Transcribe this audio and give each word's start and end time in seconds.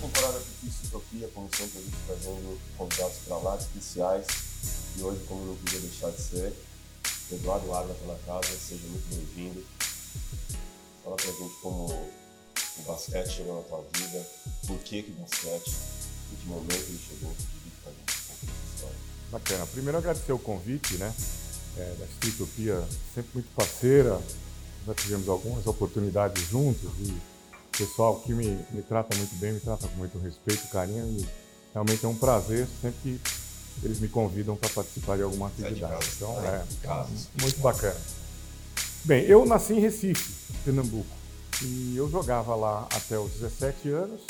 temporada 0.00 0.38
do 0.38 0.86
Utopia, 0.86 1.28
como 1.34 1.48
sempre, 1.54 1.78
a 1.78 1.82
gente 1.82 1.96
trazendo 2.06 2.60
convidados 2.76 3.16
para 3.26 3.36
lá 3.38 3.56
especiais. 3.56 4.26
E 4.96 5.02
hoje, 5.02 5.22
como 5.26 5.44
não 5.46 5.56
podia 5.56 5.80
deixar 5.80 6.10
de 6.10 6.20
ser, 6.20 6.52
Eduardo 7.30 7.72
Arna 7.72 7.94
pela 7.94 8.18
casa, 8.26 8.48
seja 8.58 8.86
muito 8.88 9.14
bem-vindo. 9.14 9.64
Fala 11.04 11.16
pra 11.16 11.26
gente 11.26 11.54
como 11.62 11.86
o 11.86 12.82
basquete 12.86 13.30
chegou 13.30 13.56
na 13.56 13.62
tua 13.62 13.84
vida, 13.94 14.26
por 14.66 14.78
que 14.78 15.02
que 15.02 15.10
basquete, 15.12 15.70
em 16.32 16.36
que 16.36 16.46
momento 16.46 16.72
ele 16.72 17.00
chegou, 17.08 17.34
pra 17.82 17.92
gente 17.92 18.12
história. 18.74 18.96
Bacana. 19.30 19.66
Primeiro 19.66 19.98
agradecer 19.98 20.32
o 20.32 20.38
convite, 20.38 20.94
né? 20.94 21.14
É, 21.76 21.94
da 21.98 22.06
Streetopia, 22.06 22.84
sempre 23.14 23.30
muito 23.34 23.54
parceira, 23.54 24.20
já 24.86 24.94
tivemos 24.94 25.28
algumas 25.28 25.66
oportunidades 25.66 26.48
juntos 26.48 26.90
e 26.98 27.16
pessoal 27.80 28.20
que 28.20 28.34
me, 28.34 28.58
me 28.72 28.82
trata 28.82 29.16
muito 29.16 29.34
bem, 29.36 29.52
me 29.54 29.60
trata 29.60 29.88
com 29.88 29.96
muito 29.96 30.18
respeito, 30.18 30.68
carinho 30.68 31.06
e 31.18 31.26
realmente 31.72 32.04
é 32.04 32.08
um 32.08 32.14
prazer 32.14 32.68
sempre 32.82 32.98
que 33.02 33.20
eles 33.82 33.98
me 33.98 34.08
convidam 34.08 34.54
para 34.54 34.68
participar 34.68 35.16
de 35.16 35.22
alguma 35.22 35.46
atividade. 35.46 35.94
É 35.94 36.08
então, 36.16 36.40
né? 36.42 36.66
é, 36.84 37.40
muito 37.40 37.58
bacana. 37.60 37.98
Bem, 39.04 39.24
eu 39.24 39.46
nasci 39.46 39.72
em 39.72 39.80
Recife, 39.80 40.52
Pernambuco, 40.62 41.08
e 41.62 41.96
eu 41.96 42.10
jogava 42.10 42.54
lá 42.54 42.86
até 42.94 43.18
os 43.18 43.32
17 43.32 43.88
anos. 43.88 44.20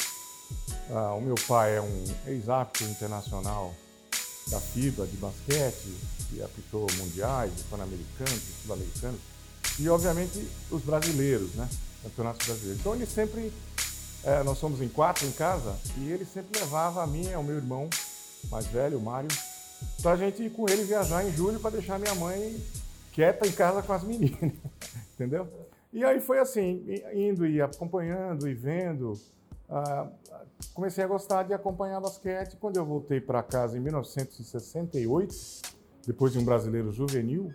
Ah, 0.93 1.15
o 1.15 1.21
meu 1.21 1.35
pai 1.49 1.77
é 1.77 1.81
um 1.81 2.05
ex-árbitro 2.29 2.89
internacional 2.89 3.75
da 4.47 4.61
FIBA 4.61 5.07
de 5.09 5.17
basquete, 5.17 5.93
que 6.29 6.41
apitou 6.41 6.87
mundiais, 6.99 7.51
pan-americanos, 7.69 8.43
sul-americanos, 8.63 9.21
e 9.79 9.89
obviamente 9.89 10.47
os 10.71 10.83
brasileiros, 10.83 11.53
né? 11.55 11.69
Campeonatos 12.03 12.47
brasileiros. 12.47 12.81
Então 12.81 12.95
ele 12.95 13.07
sempre, 13.07 13.53
é, 14.25 14.43
nós 14.43 14.59
somos 14.59 14.81
em 14.81 14.89
quatro 14.89 15.27
em 15.27 15.33
casa, 15.33 15.77
e 15.99 16.11
ele 16.11 16.25
sempre 16.25 16.59
levava 16.59 17.03
a 17.03 17.07
mim 17.07 17.27
e 17.27 17.35
ao 17.35 17.43
meu 17.43 17.57
irmão 17.57 17.89
mais 18.49 18.67
velho, 18.67 18.99
o 18.99 19.01
Mário, 19.01 19.29
para 20.03 20.13
a 20.13 20.17
gente 20.17 20.43
ir 20.43 20.51
com 20.51 20.69
ele 20.69 20.85
viajar 20.85 21.27
em 21.27 21.33
julho 21.33 21.61
para 21.61 21.71
deixar 21.71 21.99
minha 21.99 22.15
mãe 22.15 22.61
quieta 23.13 23.47
em 23.47 23.53
casa 23.53 23.83
com 23.83 23.93
as 23.93 24.03
meninas, 24.03 24.53
entendeu? 25.15 25.49
E 25.93 26.05
aí 26.05 26.21
foi 26.21 26.39
assim, 26.39 26.85
indo 27.13 27.47
e 27.47 27.61
acompanhando 27.61 28.49
e 28.49 28.55
vendo. 28.55 29.13
Uh, 29.69 30.11
comecei 30.73 31.03
a 31.03 31.07
gostar 31.07 31.43
de 31.43 31.53
acompanhar 31.53 32.01
basquete. 32.01 32.57
Quando 32.57 32.77
eu 32.77 32.85
voltei 32.85 33.21
para 33.21 33.43
casa 33.43 33.77
em 33.77 33.81
1968, 33.81 35.35
depois 36.07 36.33
de 36.33 36.39
um 36.39 36.45
brasileiro 36.45 36.93
juvenil, 36.93 37.53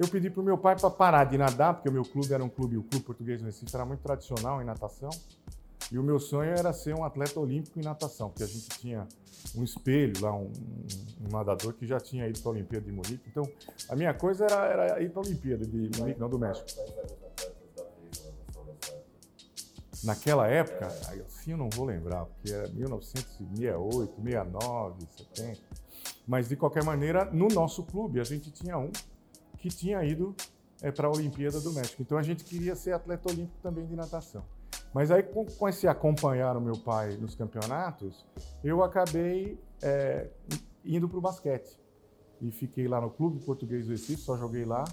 eu 0.00 0.08
pedi 0.08 0.30
para 0.30 0.40
o 0.40 0.44
meu 0.44 0.56
pai 0.56 0.74
para 0.76 0.88
parar 0.88 1.24
de 1.24 1.36
nadar, 1.36 1.74
porque 1.74 1.90
o 1.90 1.92
meu 1.92 2.04
clube 2.04 2.32
era 2.32 2.42
um 2.42 2.48
clube, 2.48 2.78
o 2.78 2.82
Clube 2.82 3.04
Português 3.04 3.38
do 3.38 3.44
Recife 3.44 3.74
era 3.74 3.84
muito 3.84 4.00
tradicional 4.00 4.62
em 4.62 4.64
natação. 4.64 5.10
E 5.92 5.98
o 5.98 6.02
meu 6.02 6.18
sonho 6.18 6.52
era 6.52 6.72
ser 6.72 6.94
um 6.94 7.04
atleta 7.04 7.38
olímpico 7.38 7.78
em 7.78 7.82
natação, 7.82 8.30
porque 8.30 8.44
a 8.44 8.46
gente 8.46 8.66
tinha 8.78 9.06
um 9.54 9.62
espelho 9.62 10.14
lá, 10.22 10.34
um, 10.34 10.50
um 11.20 11.28
nadador 11.30 11.74
que 11.74 11.86
já 11.86 12.00
tinha 12.00 12.26
ido 12.26 12.40
para 12.40 12.48
a 12.48 12.52
Olimpíada 12.52 12.86
de 12.86 12.92
Munique. 12.92 13.20
Então, 13.28 13.46
a 13.90 13.96
minha 13.96 14.14
coisa 14.14 14.46
era, 14.46 14.66
era 14.66 15.02
ir 15.02 15.10
para 15.10 15.20
a 15.20 15.26
Olimpíada 15.26 15.66
de 15.66 15.90
Munique, 15.98 16.18
não 16.18 16.30
do 16.30 16.38
México. 16.38 16.66
Naquela 20.02 20.48
época, 20.48 20.86
assim 21.26 21.50
eu 21.50 21.58
não 21.58 21.68
vou 21.68 21.84
lembrar, 21.84 22.24
porque 22.24 22.50
era 22.50 22.68
1968, 22.68 24.14
69, 24.22 24.94
70. 25.34 25.60
Mas, 26.26 26.48
de 26.48 26.56
qualquer 26.56 26.84
maneira, 26.84 27.26
no 27.26 27.48
nosso 27.48 27.82
clube, 27.82 28.18
a 28.18 28.24
gente 28.24 28.50
tinha 28.50 28.78
um 28.78 28.90
que 29.60 29.68
tinha 29.68 30.02
ido 30.04 30.34
é, 30.82 30.90
para 30.90 31.06
a 31.06 31.10
Olimpíada 31.10 31.60
do 31.60 31.72
México. 31.72 32.02
Então, 32.02 32.18
a 32.18 32.22
gente 32.22 32.42
queria 32.44 32.74
ser 32.74 32.92
atleta 32.92 33.30
olímpico 33.30 33.58
também 33.62 33.86
de 33.86 33.94
natação. 33.94 34.42
Mas 34.92 35.10
aí, 35.10 35.22
com, 35.22 35.68
esse 35.68 35.86
acompanhar 35.86 36.56
o 36.56 36.60
meu 36.60 36.76
pai 36.76 37.16
nos 37.16 37.34
campeonatos, 37.34 38.26
eu 38.64 38.82
acabei 38.82 39.58
é, 39.82 40.28
indo 40.84 41.08
para 41.08 41.18
o 41.18 41.20
basquete. 41.20 41.78
E 42.40 42.50
fiquei 42.50 42.88
lá 42.88 43.00
no 43.00 43.10
Clube 43.10 43.38
Português 43.44 43.86
do 43.86 43.90
Recife, 43.90 44.22
só 44.22 44.36
joguei 44.36 44.64
lá, 44.64 44.84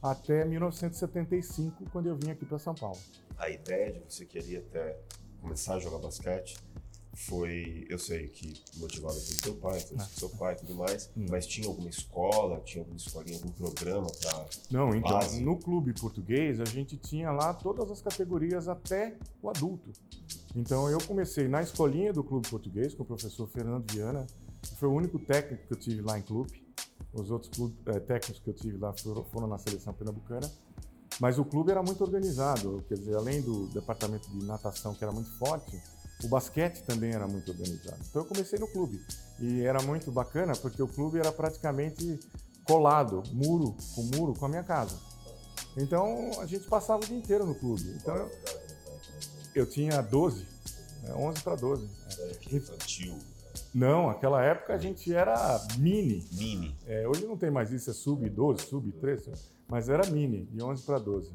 até 0.00 0.44
1975, 0.44 1.84
quando 1.90 2.06
eu 2.06 2.16
vim 2.16 2.30
aqui 2.30 2.46
para 2.46 2.58
São 2.58 2.74
Paulo. 2.74 2.98
A 3.36 3.50
ideia 3.50 3.92
de 3.92 4.00
você 4.08 4.24
querer 4.24 4.58
até 4.58 4.96
começar 5.40 5.74
a 5.74 5.78
jogar 5.80 5.98
basquete 5.98 6.56
foi, 7.16 7.86
eu 7.88 7.98
sei 7.98 8.28
que 8.28 8.62
motivado 8.76 9.18
pelo 9.18 9.40
teu 9.40 9.54
pai, 9.54 9.80
pelo 9.80 10.00
ah. 10.00 10.04
seu 10.04 10.28
pai 10.28 10.52
e 10.52 10.56
tudo 10.58 10.74
mais, 10.74 11.10
hum. 11.16 11.24
mas 11.30 11.46
tinha 11.46 11.66
alguma 11.66 11.88
escola, 11.88 12.60
tinha 12.60 12.82
alguma 12.82 12.98
escolinha, 12.98 13.38
algum 13.38 13.50
programa 13.52 14.06
para 14.20 14.46
Não, 14.70 14.94
então, 14.94 15.12
base? 15.12 15.40
no 15.42 15.56
clube 15.56 15.94
português 15.94 16.60
a 16.60 16.66
gente 16.66 16.98
tinha 16.98 17.32
lá 17.32 17.54
todas 17.54 17.90
as 17.90 18.02
categorias 18.02 18.68
até 18.68 19.16
o 19.42 19.48
adulto. 19.48 19.90
Então 20.54 20.90
eu 20.90 20.98
comecei 20.98 21.48
na 21.48 21.62
escolinha 21.62 22.12
do 22.12 22.22
clube 22.22 22.48
português 22.50 22.94
com 22.94 23.02
o 23.02 23.06
professor 23.06 23.48
Fernando 23.48 23.90
Viana, 23.90 24.26
que 24.60 24.76
foi 24.76 24.88
o 24.88 24.92
único 24.92 25.18
técnico 25.18 25.66
que 25.66 25.72
eu 25.72 25.78
tive 25.78 26.02
lá 26.02 26.18
em 26.18 26.22
clube. 26.22 26.62
Os 27.14 27.30
outros 27.30 27.50
clube, 27.50 27.74
é, 27.86 27.98
técnicos 27.98 28.42
que 28.42 28.50
eu 28.50 28.54
tive 28.54 28.76
lá 28.76 28.92
foram, 28.92 29.24
foram 29.24 29.46
na 29.46 29.56
seleção 29.56 29.94
pernambucana. 29.94 30.50
Mas 31.18 31.38
o 31.38 31.44
clube 31.46 31.70
era 31.70 31.82
muito 31.82 32.04
organizado, 32.04 32.84
quer 32.86 32.94
dizer, 32.94 33.16
além 33.16 33.40
do 33.40 33.68
departamento 33.68 34.28
de 34.28 34.44
natação 34.44 34.94
que 34.94 35.02
era 35.02 35.12
muito 35.12 35.30
forte, 35.38 35.80
o 36.24 36.28
basquete 36.28 36.82
também 36.82 37.12
era 37.12 37.26
muito 37.26 37.50
organizado. 37.50 37.98
Então 38.08 38.22
eu 38.22 38.26
comecei 38.26 38.58
no 38.58 38.68
clube 38.68 39.00
e 39.38 39.62
era 39.62 39.82
muito 39.82 40.10
bacana 40.10 40.54
porque 40.56 40.82
o 40.82 40.88
clube 40.88 41.18
era 41.18 41.30
praticamente 41.30 42.18
colado, 42.64 43.22
muro 43.32 43.76
com 43.94 44.02
muro, 44.16 44.34
com 44.34 44.46
a 44.46 44.48
minha 44.48 44.64
casa. 44.64 44.96
Então 45.76 46.30
a 46.40 46.46
gente 46.46 46.66
passava 46.66 47.02
o 47.02 47.06
dia 47.06 47.16
inteiro 47.16 47.44
no 47.44 47.54
clube. 47.54 47.84
Então 48.00 48.16
eu, 48.16 48.30
eu 49.54 49.66
tinha 49.66 50.00
12, 50.00 50.46
11 51.14 51.42
para 51.42 51.56
12. 51.56 51.88
É. 52.18 52.56
Infantil. 52.56 53.18
Não, 53.74 54.08
aquela 54.08 54.42
época 54.42 54.74
a 54.74 54.78
gente 54.78 55.12
era 55.12 55.60
mini. 55.78 56.26
Mini. 56.32 56.76
É, 56.86 57.06
hoje 57.06 57.26
não 57.26 57.36
tem 57.36 57.50
mais 57.50 57.70
isso, 57.70 57.90
é 57.90 57.92
sub 57.92 58.28
12, 58.28 58.66
sub 58.66 58.90
13, 58.92 59.32
mas 59.68 59.88
era 59.88 60.06
mini, 60.10 60.46
de 60.46 60.62
11 60.62 60.82
para 60.82 60.98
12. 60.98 61.32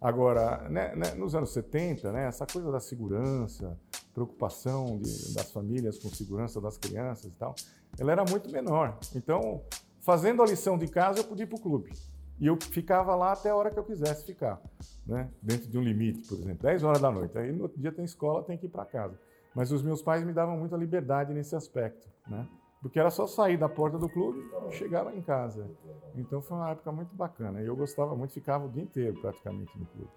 Agora, 0.00 0.68
né, 0.68 0.94
né, 0.94 1.14
nos 1.14 1.34
anos 1.34 1.50
70, 1.50 2.12
né, 2.12 2.26
essa 2.26 2.46
coisa 2.46 2.70
da 2.70 2.78
segurança, 2.78 3.76
preocupação 4.14 4.98
de, 4.98 5.34
das 5.34 5.52
famílias 5.52 5.98
com 5.98 6.08
segurança 6.08 6.60
das 6.60 6.76
crianças 6.76 7.26
e 7.26 7.34
tal, 7.34 7.54
ela 7.98 8.12
era 8.12 8.24
muito 8.24 8.50
menor. 8.50 8.98
Então, 9.14 9.62
fazendo 10.00 10.42
a 10.42 10.46
lição 10.46 10.78
de 10.78 10.88
casa, 10.88 11.20
eu 11.20 11.24
podia 11.24 11.44
ir 11.44 11.46
para 11.46 11.58
o 11.58 11.60
clube. 11.60 11.92
E 12.40 12.46
eu 12.46 12.56
ficava 12.60 13.14
lá 13.16 13.32
até 13.32 13.50
a 13.50 13.56
hora 13.56 13.70
que 13.70 13.78
eu 13.78 13.84
quisesse 13.84 14.24
ficar, 14.24 14.62
né? 15.06 15.28
dentro 15.42 15.68
de 15.68 15.76
um 15.76 15.82
limite, 15.82 16.28
por 16.28 16.38
exemplo, 16.38 16.62
10 16.62 16.84
horas 16.84 17.00
da 17.00 17.10
noite. 17.10 17.36
Aí 17.36 17.50
no 17.52 17.64
outro 17.64 17.80
dia 17.80 17.90
tem 17.90 18.04
escola, 18.04 18.44
tem 18.44 18.56
que 18.56 18.66
ir 18.66 18.68
para 18.68 18.84
casa. 18.84 19.18
Mas 19.54 19.72
os 19.72 19.82
meus 19.82 20.00
pais 20.02 20.24
me 20.24 20.32
davam 20.32 20.56
muita 20.56 20.76
liberdade 20.76 21.34
nesse 21.34 21.56
aspecto, 21.56 22.08
né? 22.28 22.46
porque 22.80 22.98
era 22.98 23.10
só 23.10 23.26
sair 23.26 23.56
da 23.56 23.68
porta 23.68 23.98
do 23.98 24.08
clube 24.08 24.40
e 24.68 24.72
chegar 24.72 25.02
lá 25.02 25.14
em 25.14 25.22
casa. 25.22 25.68
Então 26.14 26.40
foi 26.40 26.56
uma 26.56 26.70
época 26.70 26.92
muito 26.92 27.14
bacana. 27.14 27.60
Eu 27.60 27.74
gostava 27.74 28.14
muito, 28.14 28.32
ficava 28.32 28.66
o 28.66 28.68
dia 28.68 28.82
inteiro 28.82 29.20
praticamente 29.20 29.76
no 29.76 29.86
clube. 29.86 30.10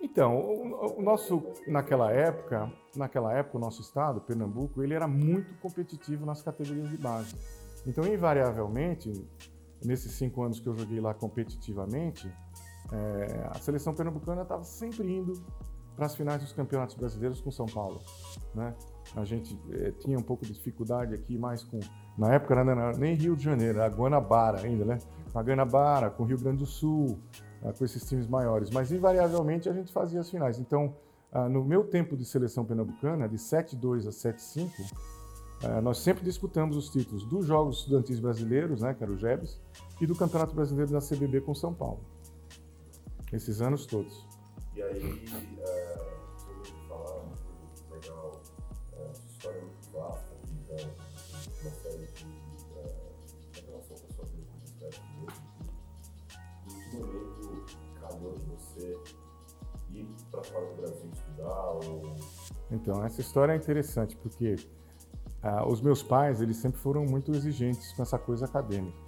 Então, 0.00 0.38
o, 0.38 0.98
o, 0.98 1.02
nosso 1.02 1.42
naquela 1.66 2.12
época, 2.12 2.70
naquela 2.96 3.32
época 3.32 3.58
o 3.58 3.60
nosso 3.60 3.80
estado, 3.80 4.20
Pernambuco, 4.20 4.82
ele 4.82 4.94
era 4.94 5.08
muito 5.08 5.54
competitivo 5.56 6.24
nas 6.24 6.40
categorias 6.40 6.88
de 6.88 6.96
base. 6.96 7.34
Então, 7.86 8.06
invariavelmente, 8.06 9.12
nesses 9.84 10.12
cinco 10.12 10.42
anos 10.42 10.60
que 10.60 10.68
eu 10.68 10.76
joguei 10.76 11.00
lá 11.00 11.14
competitivamente, 11.14 12.32
é, 12.92 13.48
a 13.50 13.58
seleção 13.58 13.94
pernambucana 13.94 14.42
estava 14.42 14.64
sempre 14.64 15.10
indo 15.10 15.32
para 15.94 16.06
as 16.06 16.14
finais 16.14 16.40
dos 16.40 16.52
campeonatos 16.52 16.94
brasileiros 16.94 17.40
com 17.40 17.50
São 17.50 17.66
Paulo, 17.66 18.00
né? 18.54 18.72
A 19.16 19.24
gente 19.24 19.58
é, 19.72 19.90
tinha 19.90 20.16
um 20.16 20.22
pouco 20.22 20.44
de 20.44 20.52
dificuldade 20.52 21.12
aqui, 21.12 21.36
mais 21.36 21.64
com 21.64 21.80
na 22.16 22.34
época 22.34 22.54
não 22.64 22.72
era 22.72 22.92
nem 22.96 23.14
Rio 23.14 23.34
de 23.34 23.42
Janeiro, 23.42 23.78
era 23.78 23.88
Guanabara 23.88 24.60
ainda, 24.60 24.84
né? 24.84 24.98
Com 25.32 25.38
a 25.38 25.42
Guanabara, 25.42 26.10
com 26.10 26.22
o 26.22 26.26
Rio 26.26 26.38
Grande 26.38 26.58
do 26.58 26.66
Sul, 26.66 27.18
ah, 27.62 27.72
com 27.72 27.84
esses 27.84 28.06
times 28.08 28.26
maiores, 28.26 28.70
mas 28.70 28.92
invariavelmente 28.92 29.68
a 29.68 29.72
gente 29.72 29.92
fazia 29.92 30.20
as 30.20 30.30
finais. 30.30 30.58
Então, 30.58 30.94
ah, 31.32 31.48
no 31.48 31.64
meu 31.64 31.84
tempo 31.84 32.16
de 32.16 32.24
seleção 32.24 32.64
pernambucana, 32.64 33.28
de 33.28 33.36
7-2 33.36 34.06
a 34.06 34.10
7-5, 34.10 34.70
ah, 35.62 35.80
nós 35.80 35.98
sempre 35.98 36.24
disputamos 36.24 36.76
os 36.76 36.88
títulos 36.88 37.24
dos 37.24 37.46
Jogos 37.46 37.78
Estudantis 37.78 38.20
Brasileiros, 38.20 38.82
né, 38.82 38.94
que 38.94 39.02
era 39.02 39.12
o 39.12 39.16
GEBS, 39.16 39.60
e 40.00 40.06
do 40.06 40.14
Campeonato 40.14 40.54
Brasileiro 40.54 40.92
da 40.92 41.00
CBB 41.00 41.40
com 41.40 41.54
São 41.54 41.74
Paulo. 41.74 42.00
Esses 43.32 43.60
anos 43.60 43.84
todos. 43.84 44.26
E 44.74 44.82
aí, 44.82 45.24
você 58.58 58.94
ir 59.90 60.06
para 60.30 60.42
fora 60.42 60.66
do 60.66 60.74
Brasil 60.74 61.10
estudar? 61.12 61.70
Ou... 61.70 62.16
Então, 62.70 63.04
essa 63.04 63.20
história 63.20 63.52
é 63.52 63.56
interessante 63.56 64.16
porque 64.16 64.56
ah, 65.42 65.66
os 65.66 65.80
meus 65.80 66.02
pais, 66.02 66.40
eles 66.40 66.56
sempre 66.56 66.80
foram 66.80 67.04
muito 67.04 67.32
exigentes 67.32 67.92
com 67.92 68.02
essa 68.02 68.18
coisa 68.18 68.44
acadêmica. 68.44 68.98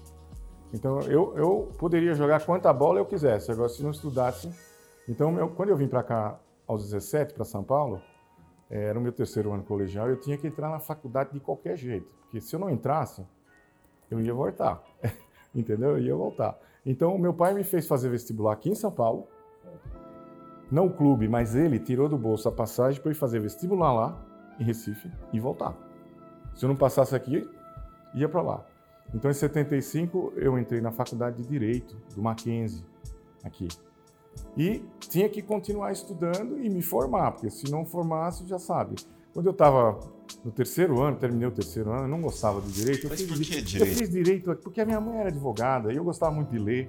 Então, 0.72 1.00
eu, 1.00 1.36
eu 1.36 1.72
poderia 1.78 2.14
jogar 2.14 2.44
quanta 2.44 2.72
bola 2.72 3.00
eu 3.00 3.06
quisesse, 3.06 3.50
agora 3.50 3.68
se 3.68 3.82
não 3.82 3.90
estudasse... 3.90 4.50
Então, 5.08 5.34
quando 5.56 5.70
eu 5.70 5.76
vim 5.76 5.88
para 5.88 6.04
cá 6.04 6.38
aos 6.66 6.84
17 6.84 7.34
para 7.34 7.44
São 7.44 7.64
Paulo, 7.64 8.00
eh, 8.70 8.84
era 8.84 8.96
o 8.96 9.02
meu 9.02 9.10
terceiro 9.10 9.52
ano 9.52 9.64
colegial, 9.64 10.08
eu 10.08 10.20
tinha 10.20 10.38
que 10.38 10.46
entrar 10.46 10.70
na 10.70 10.78
faculdade 10.78 11.32
de 11.32 11.40
qualquer 11.40 11.76
jeito, 11.76 12.06
porque 12.22 12.40
se 12.40 12.54
eu 12.54 12.60
não 12.60 12.70
entrasse, 12.70 13.26
eu 14.08 14.20
ia 14.20 14.32
voltar, 14.32 14.80
entendeu? 15.52 15.90
Eu 15.90 15.98
ia 15.98 16.14
voltar. 16.14 16.56
Então, 16.86 17.18
meu 17.18 17.34
pai 17.34 17.52
me 17.54 17.64
fez 17.64 17.88
fazer 17.88 18.08
vestibular 18.08 18.52
aqui 18.52 18.70
em 18.70 18.74
São 18.74 18.92
Paulo, 18.92 19.26
não 20.70 20.86
o 20.86 20.90
clube, 20.90 21.28
mas 21.28 21.54
ele 21.54 21.78
tirou 21.78 22.08
do 22.08 22.16
bolso 22.16 22.48
a 22.48 22.52
passagem 22.52 23.00
para 23.00 23.10
ir 23.10 23.14
fazer 23.14 23.40
vestibular 23.40 23.92
lá, 23.92 24.26
em 24.58 24.64
Recife, 24.64 25.10
e 25.32 25.40
voltar. 25.40 25.76
Se 26.54 26.64
eu 26.64 26.68
não 26.68 26.76
passasse 26.76 27.14
aqui, 27.14 27.48
ia 28.14 28.28
para 28.28 28.42
lá. 28.42 28.64
Então, 29.14 29.30
em 29.30 29.34
75, 29.34 30.34
eu 30.36 30.56
entrei 30.58 30.80
na 30.80 30.92
faculdade 30.92 31.42
de 31.42 31.48
Direito, 31.48 31.96
do 32.14 32.22
Mackenzie, 32.22 32.84
aqui. 33.42 33.66
E 34.56 34.84
tinha 35.00 35.28
que 35.28 35.42
continuar 35.42 35.90
estudando 35.90 36.58
e 36.62 36.68
me 36.68 36.82
formar, 36.82 37.32
porque 37.32 37.50
se 37.50 37.70
não 37.70 37.84
formasse, 37.84 38.46
já 38.46 38.58
sabe. 38.58 38.94
Quando 39.32 39.46
eu 39.46 39.52
estava 39.52 39.98
no 40.44 40.50
terceiro 40.50 41.00
ano, 41.00 41.16
terminei 41.16 41.48
o 41.48 41.50
terceiro 41.50 41.90
ano, 41.90 42.04
eu 42.04 42.08
não 42.08 42.20
gostava 42.20 42.60
de 42.60 42.72
direito. 42.72 43.08
Mas 43.08 43.20
eu 43.20 43.28
por 43.28 43.36
fiz, 43.36 43.48
que 43.48 43.62
direito? 43.62 43.90
Eu 43.90 43.96
fiz 43.96 44.10
direito 44.10 44.56
porque 44.56 44.80
a 44.80 44.86
minha 44.86 45.00
mãe 45.00 45.18
era 45.18 45.28
advogada 45.28 45.92
e 45.92 45.96
eu 45.96 46.04
gostava 46.04 46.32
muito 46.34 46.50
de 46.50 46.58
ler. 46.58 46.86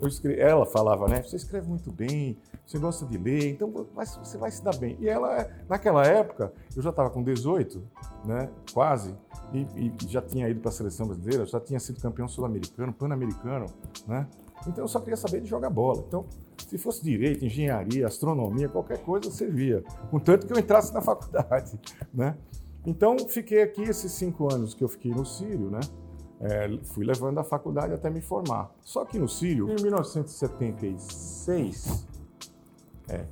Eu. 0.00 0.08
Ela 0.32 0.66
falava, 0.66 1.08
né? 1.08 1.22
Você 1.22 1.36
escreve 1.36 1.68
muito 1.68 1.90
bem, 1.90 2.38
você 2.66 2.78
gosta 2.78 3.06
de 3.06 3.16
ler, 3.16 3.52
então 3.52 3.72
você 3.94 4.36
vai 4.36 4.50
se 4.50 4.62
dar 4.62 4.76
bem. 4.76 4.96
E 5.00 5.08
ela, 5.08 5.48
naquela 5.68 6.04
época, 6.04 6.52
eu 6.76 6.82
já 6.82 6.90
estava 6.90 7.10
com 7.10 7.22
18, 7.22 7.82
né? 8.24 8.50
Quase, 8.72 9.14
e, 9.52 9.60
e 9.76 9.94
já 10.08 10.20
tinha 10.20 10.48
ido 10.48 10.60
para 10.60 10.68
a 10.68 10.72
seleção 10.72 11.06
brasileira, 11.06 11.46
já 11.46 11.60
tinha 11.60 11.80
sido 11.80 12.00
campeão 12.00 12.28
sul-americano, 12.28 12.92
pan-americano, 12.92 13.66
né? 14.06 14.26
Então 14.66 14.84
eu 14.84 14.88
só 14.88 15.00
queria 15.00 15.16
saber 15.16 15.40
de 15.40 15.48
jogar 15.48 15.70
bola. 15.70 16.04
Então, 16.06 16.26
se 16.66 16.76
fosse 16.78 17.02
direito, 17.02 17.44
engenharia, 17.44 18.06
astronomia, 18.06 18.68
qualquer 18.68 18.98
coisa 18.98 19.30
servia. 19.30 19.84
Contanto 20.10 20.46
que 20.46 20.52
eu 20.52 20.58
entrasse 20.58 20.92
na 20.92 21.00
faculdade, 21.02 21.78
né? 22.12 22.36
Então, 22.84 23.16
fiquei 23.28 23.62
aqui 23.62 23.82
esses 23.82 24.12
cinco 24.12 24.52
anos 24.52 24.72
que 24.72 24.82
eu 24.82 24.88
fiquei 24.88 25.10
no 25.10 25.24
Sírio, 25.24 25.70
né? 25.70 25.80
É, 26.40 26.68
fui 26.84 27.04
levando 27.04 27.38
a 27.38 27.44
faculdade 27.44 27.92
até 27.94 28.10
me 28.10 28.20
formar. 28.20 28.70
Só 28.82 29.04
que 29.04 29.16
no 29.18 29.28
Sírio, 29.28 29.70
em 29.70 29.76
1976, 29.82 32.06
é, 33.08 33.24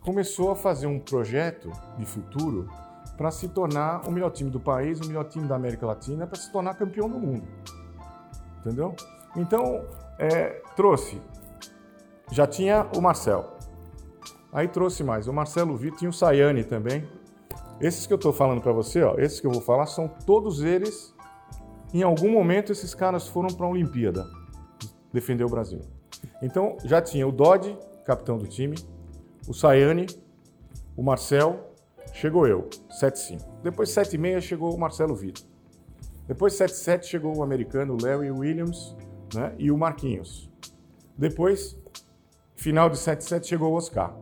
começou 0.00 0.50
a 0.50 0.56
fazer 0.56 0.86
um 0.86 1.00
projeto 1.00 1.70
de 1.98 2.06
futuro 2.06 2.70
para 3.16 3.30
se 3.32 3.48
tornar 3.48 4.06
o 4.06 4.12
melhor 4.12 4.30
time 4.30 4.50
do 4.50 4.60
país, 4.60 5.00
o 5.00 5.06
melhor 5.06 5.24
time 5.24 5.48
da 5.48 5.56
América 5.56 5.84
Latina, 5.84 6.24
para 6.26 6.38
se 6.38 6.52
tornar 6.52 6.74
campeão 6.74 7.10
do 7.10 7.18
mundo. 7.18 7.42
Entendeu? 8.60 8.94
Então, 9.36 9.84
é, 10.18 10.62
trouxe. 10.76 11.20
Já 12.30 12.46
tinha 12.46 12.86
o 12.96 13.00
Marcel. 13.00 13.56
Aí 14.52 14.68
trouxe 14.68 15.02
mais. 15.02 15.26
O 15.26 15.32
Marcelo 15.32 15.76
Vitor 15.76 15.98
tinha 15.98 16.10
o 16.10 16.12
Sayane 16.12 16.64
também. 16.64 17.08
Esses 17.80 18.06
que 18.06 18.12
eu 18.12 18.16
estou 18.16 18.32
falando 18.32 18.60
para 18.60 18.72
você, 18.72 19.02
ó, 19.02 19.14
esses 19.18 19.40
que 19.40 19.46
eu 19.46 19.50
vou 19.50 19.60
falar, 19.60 19.86
são 19.86 20.08
todos 20.08 20.62
eles. 20.62 21.14
Em 21.92 22.02
algum 22.02 22.30
momento, 22.30 22.72
esses 22.72 22.94
caras 22.94 23.26
foram 23.26 23.48
para 23.48 23.66
a 23.66 23.70
Olimpíada 23.70 24.26
defender 25.12 25.44
o 25.44 25.48
Brasil. 25.48 25.80
Então, 26.42 26.76
já 26.84 27.00
tinha 27.00 27.26
o 27.26 27.32
Dodge, 27.32 27.76
capitão 28.04 28.36
do 28.36 28.46
time, 28.46 28.76
o 29.46 29.54
Sayane, 29.54 30.06
o 30.96 31.02
Marcel, 31.02 31.72
chegou 32.12 32.46
eu, 32.46 32.68
7-5. 33.00 33.40
Depois 33.62 33.88
7-6 33.90 34.40
chegou 34.42 34.74
o 34.74 34.78
Marcelo 34.78 35.14
Vitor. 35.14 35.44
Depois 36.26 36.52
7-7 36.54 37.04
chegou 37.04 37.36
o 37.36 37.42
americano 37.42 37.96
Larry 38.00 38.30
Williams 38.30 38.94
né, 39.34 39.54
e 39.58 39.70
o 39.70 39.78
Marquinhos. 39.78 40.50
Depois, 41.16 41.76
final 42.54 42.90
de 42.90 42.96
7-7 42.96 43.46
chegou 43.46 43.72
o 43.72 43.74
Oscar. 43.74 44.14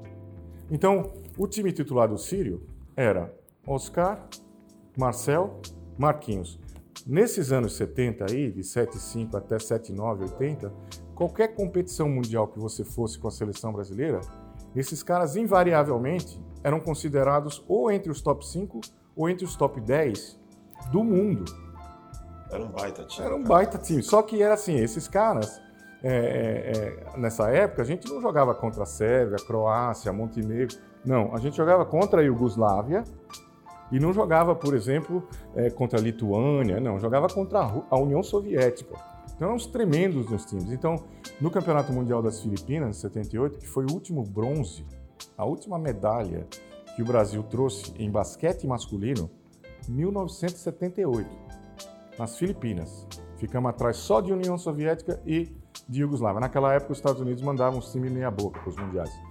Então, 0.70 1.12
o 1.36 1.46
time 1.46 1.72
titular 1.72 2.08
do 2.08 2.16
Sírio 2.16 2.66
era 2.96 3.34
Oscar, 3.66 4.24
Marcel, 4.96 5.60
Marquinhos. 5.98 6.58
Nesses 7.06 7.53
anos 7.53 7.76
70 7.76 8.26
aí, 8.29 8.50
de 8.50 8.62
7-5 8.62 9.37
até 9.37 9.58
7-9, 9.58 10.23
80, 10.23 10.73
qualquer 11.14 11.55
competição 11.55 12.08
mundial 12.08 12.49
que 12.49 12.58
você 12.58 12.85
fosse 12.85 13.17
com 13.17 13.29
a 13.29 13.31
seleção 13.31 13.73
brasileira, 13.73 14.20
esses 14.75 15.05
caras 15.05 15.37
invariavelmente 15.37 16.43
eram 16.64 16.81
considerados 16.81 17.64
ou 17.69 17.93
entre 17.93 18.11
os 18.11 18.20
top 18.20 18.44
5 18.44 18.81
ou 19.14 19.31
entre 19.31 19.44
os 19.44 19.55
top 19.55 19.81
10 19.81 20.37
do 20.91 21.05
mundo. 21.05 21.44
Era 22.50 22.64
um 22.64 22.70
baita 22.70 23.05
time. 23.05 23.26
Era 23.26 23.37
um 23.37 23.43
cara. 23.43 23.55
baita 23.55 23.79
time. 23.79 24.03
Só 24.03 24.20
que 24.23 24.43
era 24.43 24.55
assim, 24.55 24.76
esses 24.76 25.06
caras, 25.06 25.62
é, 26.03 26.12
é, 26.12 27.14
é, 27.14 27.19
nessa 27.19 27.49
época, 27.50 27.82
a 27.82 27.85
gente 27.85 28.12
não 28.12 28.20
jogava 28.20 28.53
contra 28.53 28.82
a 28.82 28.87
Sérvia, 28.87 29.37
Croácia, 29.47 30.12
Montenegro. 30.12 30.76
Não, 31.05 31.32
a 31.32 31.38
gente 31.38 31.56
jogava 31.56 31.87
contra 31.87 32.20
a 32.20 32.25
Iugoslávia 32.25 33.05
e 33.90 34.00
não 34.00 34.12
jogava, 34.12 34.54
por 34.54 34.74
exemplo, 34.74 35.26
é, 35.54 35.70
contra 35.70 35.98
a 35.98 36.02
Lituânia, 36.02 36.80
não, 36.80 36.98
jogava 36.98 37.28
contra 37.28 37.60
a, 37.90 37.98
União 37.98 38.22
Soviética. 38.22 38.94
Então 39.34 39.48
eram 39.48 39.56
uns 39.56 39.66
tremendos 39.66 40.28
nos 40.30 40.44
times. 40.44 40.72
Então, 40.72 40.96
no 41.40 41.50
Campeonato 41.50 41.92
Mundial 41.92 42.22
das 42.22 42.40
Filipinas, 42.40 42.96
em 42.96 43.00
78, 43.00 43.58
que 43.58 43.66
foi 43.66 43.84
o 43.84 43.92
último 43.92 44.22
bronze, 44.22 44.84
a 45.36 45.44
última 45.44 45.78
medalha 45.78 46.46
que 46.94 47.02
o 47.02 47.04
Brasil 47.04 47.42
trouxe 47.42 47.92
em 47.98 48.10
basquete 48.10 48.66
masculino, 48.66 49.30
1978, 49.88 51.28
nas 52.18 52.38
Filipinas. 52.38 53.06
Ficamos 53.36 53.68
atrás 53.68 53.98
só 53.98 54.20
de 54.20 54.32
União 54.32 54.56
Soviética 54.56 55.20
e 55.26 55.54
de 55.86 56.00
Iugoslávia. 56.00 56.40
Naquela 56.40 56.72
época, 56.72 56.92
os 56.92 56.98
Estados 56.98 57.20
Unidos 57.20 57.42
mandavam 57.42 57.78
os 57.78 57.92
times 57.92 58.10
meia-boca 58.10 58.58
para 58.58 58.70
os 58.70 58.76
mundiais. 58.76 59.25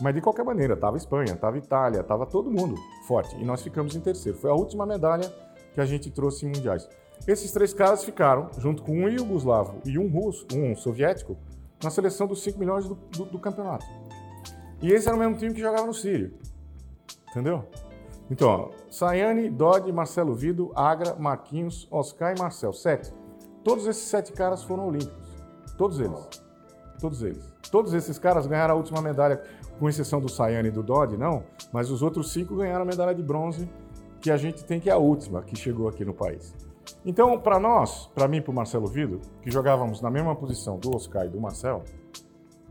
Mas 0.00 0.14
de 0.14 0.20
qualquer 0.20 0.44
maneira, 0.44 0.74
estava 0.74 0.96
Espanha, 0.96 1.34
estava 1.34 1.58
Itália, 1.58 2.00
estava 2.00 2.24
todo 2.26 2.50
mundo 2.50 2.74
forte. 3.06 3.36
E 3.36 3.44
nós 3.44 3.62
ficamos 3.62 3.94
em 3.94 4.00
terceiro. 4.00 4.38
Foi 4.38 4.50
a 4.50 4.54
última 4.54 4.86
medalha 4.86 5.30
que 5.74 5.80
a 5.80 5.84
gente 5.84 6.10
trouxe 6.10 6.46
em 6.46 6.48
mundiais. 6.48 6.88
Esses 7.26 7.52
três 7.52 7.74
caras 7.74 8.02
ficaram, 8.02 8.48
junto 8.58 8.82
com 8.82 8.92
um 8.92 9.08
iugoslavo 9.08 9.80
e 9.84 9.98
um 9.98 10.08
russo, 10.08 10.46
um 10.54 10.74
soviético, 10.74 11.36
na 11.82 11.90
seleção 11.90 12.26
dos 12.26 12.42
cinco 12.42 12.58
melhores 12.58 12.86
do, 12.86 12.94
do- 12.94 13.24
do 13.26 13.38
campeonato. 13.38 13.84
E 14.82 14.90
esse 14.90 15.06
era 15.06 15.16
o 15.16 15.20
mesmo 15.20 15.36
time 15.36 15.52
que 15.52 15.60
jogava 15.60 15.86
no 15.86 15.92
Sírio. 15.94 16.32
Entendeu? 17.30 17.64
Então, 18.30 18.70
Sayane, 18.90 19.50
Dodge, 19.50 19.92
Marcelo 19.92 20.34
Vido, 20.34 20.72
Agra, 20.74 21.14
Marquinhos, 21.18 21.86
Oscar 21.90 22.34
e 22.34 22.40
Marcel. 22.40 22.72
Sete. 22.72 23.12
Todos 23.62 23.86
esses 23.86 24.04
sete 24.04 24.32
caras 24.32 24.62
foram 24.62 24.86
olímpicos. 24.88 25.28
Todos 25.76 26.00
eles. 26.00 26.28
Todos 27.00 27.22
eles. 27.22 27.44
Todos 27.70 27.92
esses 27.92 28.18
caras 28.18 28.46
ganharam 28.46 28.74
a 28.74 28.76
última 28.76 29.00
medalha, 29.02 29.42
com 29.80 29.88
exceção 29.88 30.20
do 30.20 30.28
Sayane 30.28 30.68
e 30.68 30.70
do 30.70 30.82
Dodge, 30.82 31.16
não. 31.16 31.42
Mas 31.72 31.90
os 31.90 32.02
outros 32.02 32.32
cinco 32.32 32.54
ganharam 32.54 32.82
a 32.82 32.84
medalha 32.84 33.14
de 33.14 33.22
bronze, 33.22 33.68
que 34.20 34.30
a 34.30 34.36
gente 34.36 34.62
tem 34.62 34.78
que 34.78 34.90
é 34.90 34.92
a 34.92 34.98
última 34.98 35.42
que 35.42 35.56
chegou 35.56 35.88
aqui 35.88 36.04
no 36.04 36.12
país. 36.12 36.54
Então, 37.04 37.38
para 37.40 37.58
nós, 37.58 38.10
para 38.14 38.28
mim 38.28 38.36
e 38.36 38.40
para 38.42 38.50
o 38.50 38.54
Marcelo 38.54 38.86
Vido, 38.86 39.20
que 39.40 39.50
jogávamos 39.50 40.02
na 40.02 40.10
mesma 40.10 40.36
posição 40.36 40.78
do 40.78 40.94
Oscar 40.94 41.24
e 41.24 41.30
do 41.30 41.40
Marcel, 41.40 41.82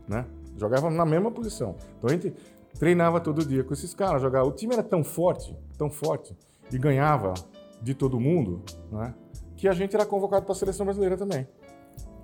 né? 0.06 0.24
Jogávamos 0.56 0.96
na 0.96 1.04
mesma 1.04 1.32
posição. 1.32 1.74
Então 1.98 2.08
a 2.08 2.12
gente 2.12 2.32
treinava 2.78 3.20
todo 3.20 3.44
dia 3.44 3.64
com 3.64 3.74
esses 3.74 3.92
caras, 3.92 4.22
jogava. 4.22 4.46
O 4.46 4.52
time 4.52 4.74
era 4.74 4.82
tão 4.82 5.02
forte, 5.02 5.56
tão 5.76 5.90
forte, 5.90 6.36
e 6.70 6.78
ganhava 6.78 7.34
de 7.82 7.92
todo 7.92 8.20
mundo, 8.20 8.62
né? 8.92 9.12
Que 9.56 9.66
a 9.66 9.72
gente 9.72 9.96
era 9.96 10.06
convocado 10.06 10.44
para 10.44 10.52
a 10.52 10.56
seleção 10.56 10.86
brasileira 10.86 11.16
também. 11.16 11.48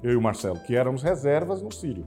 Eu 0.01 0.13
e 0.13 0.17
o 0.17 0.23
Marcelo, 0.23 0.61
que 0.61 0.77
éramos 0.77 1.03
reservas 1.03 1.61
no 1.61 1.73
Sírio, 1.73 2.05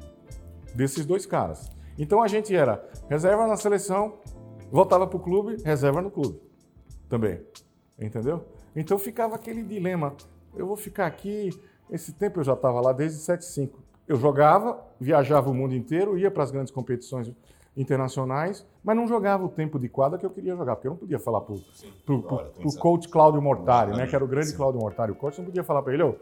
desses 0.74 1.05
dois 1.05 1.25
caras. 1.25 1.69
Então 1.99 2.23
a 2.23 2.27
gente 2.27 2.55
era 2.55 2.83
reserva 3.09 3.45
na 3.45 3.57
seleção, 3.57 4.13
voltava 4.71 5.05
para 5.05 5.17
o 5.17 5.19
clube, 5.19 5.61
reserva 5.63 6.01
no 6.01 6.09
clube 6.09 6.39
também. 7.09 7.41
Entendeu? 7.99 8.45
Então 8.73 8.97
ficava 8.97 9.35
aquele 9.35 9.61
dilema. 9.61 10.15
Eu 10.55 10.65
vou 10.65 10.77
ficar 10.77 11.05
aqui. 11.05 11.49
Esse 11.91 12.13
tempo 12.13 12.39
eu 12.39 12.43
já 12.43 12.53
estava 12.53 12.79
lá 12.79 12.93
desde 12.93 13.19
75. 13.19 13.77
Eu 14.07 14.15
jogava, 14.15 14.79
viajava 14.99 15.49
o 15.49 15.53
mundo 15.53 15.75
inteiro, 15.75 16.17
ia 16.17 16.31
para 16.31 16.43
as 16.43 16.51
grandes 16.51 16.71
competições 16.71 17.31
internacionais, 17.75 18.65
mas 18.83 18.95
não 18.95 19.07
jogava 19.07 19.45
o 19.45 19.49
tempo 19.49 19.77
de 19.77 19.87
quadra 19.87 20.17
que 20.17 20.25
eu 20.25 20.29
queria 20.29 20.55
jogar, 20.55 20.75
porque 20.75 20.87
eu 20.87 20.91
não 20.91 20.97
podia 20.97 21.19
falar 21.19 21.41
para 21.41 21.53
o 21.53 22.77
coach 22.77 23.07
Cláudio 23.07 23.41
Mortari, 23.41 23.95
né, 23.95 24.07
que 24.07 24.15
era 24.15 24.23
o 24.23 24.27
grande 24.27 24.47
Sim. 24.47 24.57
Cláudio 24.57 24.81
Mortari, 24.81 25.11
o 25.11 25.15
coach, 25.15 25.37
não 25.37 25.45
podia 25.45 25.63
falar 25.63 25.81
para 25.81 25.93
ele, 25.93 26.03
ô, 26.03 26.15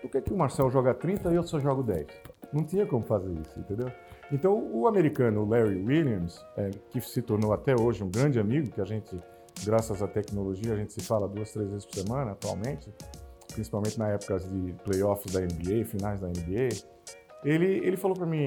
por 0.00 0.10
que, 0.10 0.22
que 0.22 0.32
o 0.32 0.36
Marcel 0.36 0.70
joga 0.70 0.94
30 0.94 1.30
e 1.32 1.34
eu 1.34 1.42
só 1.42 1.58
jogo 1.58 1.82
10? 1.82 2.06
Não 2.54 2.62
tinha 2.64 2.86
como 2.86 3.04
fazer 3.04 3.32
isso, 3.32 3.58
entendeu? 3.58 3.90
Então, 4.30 4.70
o 4.72 4.86
americano 4.86 5.44
Larry 5.44 5.82
Williams, 5.84 6.40
é, 6.56 6.70
que 6.90 7.00
se 7.00 7.20
tornou 7.20 7.52
até 7.52 7.74
hoje 7.74 8.04
um 8.04 8.08
grande 8.08 8.38
amigo, 8.38 8.70
que 8.70 8.80
a 8.80 8.84
gente, 8.84 9.20
graças 9.64 10.00
à 10.00 10.06
tecnologia, 10.06 10.72
a 10.72 10.76
gente 10.76 10.92
se 10.92 11.00
fala 11.00 11.26
duas, 11.28 11.52
três 11.52 11.68
vezes 11.68 11.84
por 11.84 11.96
semana 11.96 12.30
atualmente, 12.30 12.94
principalmente 13.52 13.98
na 13.98 14.08
época 14.08 14.38
de 14.38 14.72
playoffs 14.84 15.32
da 15.32 15.40
NBA, 15.40 15.84
finais 15.84 16.20
da 16.20 16.28
NBA, 16.28 16.68
ele, 17.44 17.66
ele 17.66 17.96
falou 17.96 18.16
para 18.16 18.26
mim, 18.26 18.38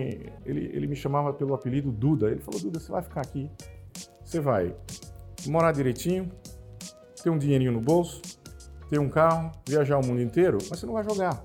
ele, 0.45 0.71
ele 0.73 0.87
me 0.87 0.95
chamava 0.95 1.31
pelo 1.31 1.53
apelido 1.53 1.91
Duda. 1.91 2.31
Ele 2.31 2.39
falou, 2.39 2.59
Duda, 2.59 2.79
você 2.79 2.91
vai 2.91 3.03
ficar 3.03 3.21
aqui, 3.21 3.51
você 4.23 4.39
vai 4.39 4.73
morar 5.45 5.71
direitinho, 5.71 6.31
ter 7.21 7.29
um 7.29 7.37
dinheirinho 7.37 7.73
no 7.73 7.81
bolso, 7.81 8.21
ter 8.89 8.99
um 8.99 9.09
carro, 9.09 9.51
viajar 9.67 9.97
o 9.97 10.05
mundo 10.05 10.21
inteiro, 10.21 10.57
mas 10.69 10.79
você 10.79 10.85
não 10.85 10.93
vai 10.93 11.03
jogar. 11.03 11.43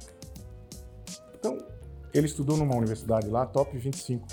Ele 2.14 2.26
estudou 2.26 2.56
numa 2.56 2.76
universidade 2.76 3.28
lá, 3.28 3.46
top 3.46 3.76
25. 3.76 4.26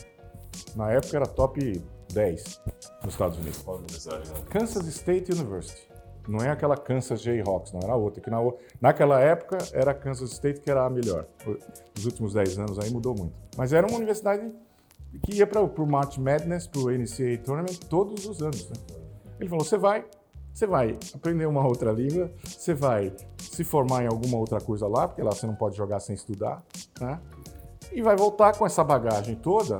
Na 0.75 0.91
época 0.91 1.15
era 1.15 1.25
top 1.25 1.81
10. 2.13 2.61
nos 3.03 3.13
Estados 3.13 3.37
Unidos. 3.37 3.61
Qual 3.61 3.77
universidade? 3.77 4.29
Kansas 4.49 4.85
State 4.87 5.31
University. 5.31 5.89
Não 6.27 6.39
é 6.39 6.49
aquela 6.49 6.77
Kansas 6.77 7.21
Jayhawks, 7.21 7.71
não, 7.71 7.79
era 7.81 7.95
outra. 7.95 8.21
Que 8.21 8.29
na, 8.29 8.37
naquela 8.79 9.19
época 9.19 9.57
era 9.73 9.93
Kansas 9.93 10.31
State 10.31 10.61
que 10.61 10.69
era 10.69 10.85
a 10.85 10.89
melhor. 10.89 11.25
Nos 11.95 12.05
últimos 12.05 12.33
10 12.33 12.59
anos 12.59 12.79
aí 12.79 12.91
mudou 12.91 13.15
muito. 13.17 13.33
Mas 13.57 13.73
era 13.73 13.87
uma 13.87 13.97
universidade 13.97 14.51
que 15.23 15.37
ia 15.37 15.47
para 15.47 15.61
o 15.61 15.87
March 15.87 16.17
Madness, 16.17 16.67
para 16.67 16.81
o 16.81 16.91
NCAA 16.91 17.37
Tournament, 17.43 17.77
todos 17.89 18.25
os 18.27 18.41
anos. 18.41 18.69
Né? 18.69 18.75
Ele 19.39 19.49
falou: 19.49 19.65
você 19.65 19.77
vai, 19.77 20.05
você 20.53 20.67
vai 20.67 20.97
aprender 21.15 21.47
uma 21.47 21.65
outra 21.65 21.91
língua, 21.91 22.31
você 22.45 22.73
vai 22.73 23.11
se 23.39 23.63
formar 23.63 24.03
em 24.03 24.07
alguma 24.07 24.37
outra 24.37 24.59
coisa 24.61 24.87
lá, 24.87 25.07
porque 25.07 25.23
lá 25.23 25.31
você 25.31 25.47
não 25.47 25.55
pode 25.55 25.75
jogar 25.75 25.99
sem 25.99 26.13
estudar, 26.13 26.63
né? 26.99 27.19
E 27.91 28.01
vai 28.01 28.15
voltar 28.15 28.55
com 28.57 28.65
essa 28.65 28.83
bagagem 28.83 29.35
toda 29.35 29.79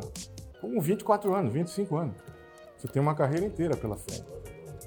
com 0.59 0.79
24 0.79 1.33
anos, 1.33 1.53
25 1.53 1.95
anos. 1.95 2.15
Você 2.77 2.87
tem 2.87 3.01
uma 3.01 3.15
carreira 3.15 3.45
inteira 3.45 3.75
pela 3.75 3.97
frente. 3.97 4.25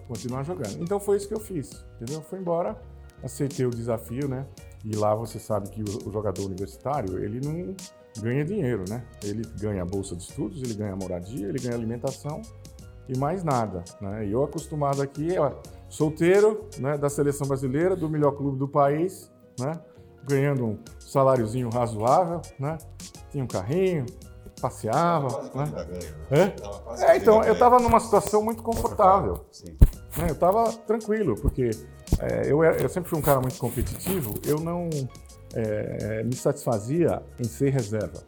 Continuar 0.09 0.43
jogando. 0.43 0.83
Então 0.83 0.99
foi 0.99 1.17
isso 1.17 1.29
que 1.29 1.35
eu 1.35 1.41
fiz, 1.41 1.85
entendeu? 1.97 2.23
Fui 2.23 2.39
embora, 2.39 2.77
aceitei 3.23 3.67
o 3.67 3.71
desafio, 3.71 4.29
né? 4.29 4.47
E 4.85 4.97
lá 4.97 5.15
você 5.15 5.39
sabe 5.39 5.71
que 5.71 5.83
o, 5.83 6.11
jogador 6.13 6.45
universitário, 6.45 7.23
ele 7.23 7.41
não 7.41 7.75
ganha 8.21 8.45
dinheiro, 8.45 8.85
né? 8.89 9.05
Ele 9.23 9.43
ganha 9.61 9.85
bolsa 9.85 10.17
de 10.17 10.23
estudos, 10.23 10.63
ele 10.63 10.75
ganha 10.75 10.97
moradia, 10.97 11.49
ele 11.49 11.59
ganha 11.59 11.75
alimentação 11.75 12.43
e 13.09 13.17
mais 13.17 13.45
nada, 13.45 13.85
né? 14.01 14.27
E 14.27 14.33
eu 14.33 14.43
acostumado 14.43 15.01
aqui, 15.01 15.29
solteiro, 15.89 16.69
né, 16.79 16.97
da 16.97 17.09
seleção 17.09 17.47
brasileira, 17.47 17.95
do 17.95 18.09
melhor 18.09 18.33
clube 18.33 18.59
do 18.59 18.67
país, 18.67 19.31
né? 19.59 19.81
Ganhando 20.25 20.65
um 20.65 20.79
saláriozinho 20.99 21.69
razoável, 21.69 22.41
né? 22.59 22.79
Tinha 23.33 23.43
um 23.43 23.49
carrinho, 23.49 24.07
passeava, 24.61 25.51
né? 25.55 25.65
ganha, 26.31 26.47
né? 26.47 26.55
É? 27.09 27.17
Então, 27.17 27.43
eu 27.43 27.55
estava 27.55 27.81
numa 27.81 27.99
situação 27.99 28.43
muito 28.43 28.63
confortável. 28.63 29.45
Né? 30.17 30.27
Eu 30.29 30.35
estava 30.35 30.73
tranquilo, 30.73 31.35
porque 31.41 31.71
é, 32.21 32.53
eu, 32.53 32.63
eu 32.63 32.89
sempre 32.89 33.11
fui 33.11 33.19
um 33.19 33.23
cara 33.23 33.41
muito 33.41 33.59
competitivo, 33.59 34.35
eu 34.47 34.61
não 34.61 34.89
é, 35.55 36.23
me 36.23 36.37
satisfazia 36.37 37.23
em 37.41 37.45
ser 37.45 37.71
reserva. 37.71 38.23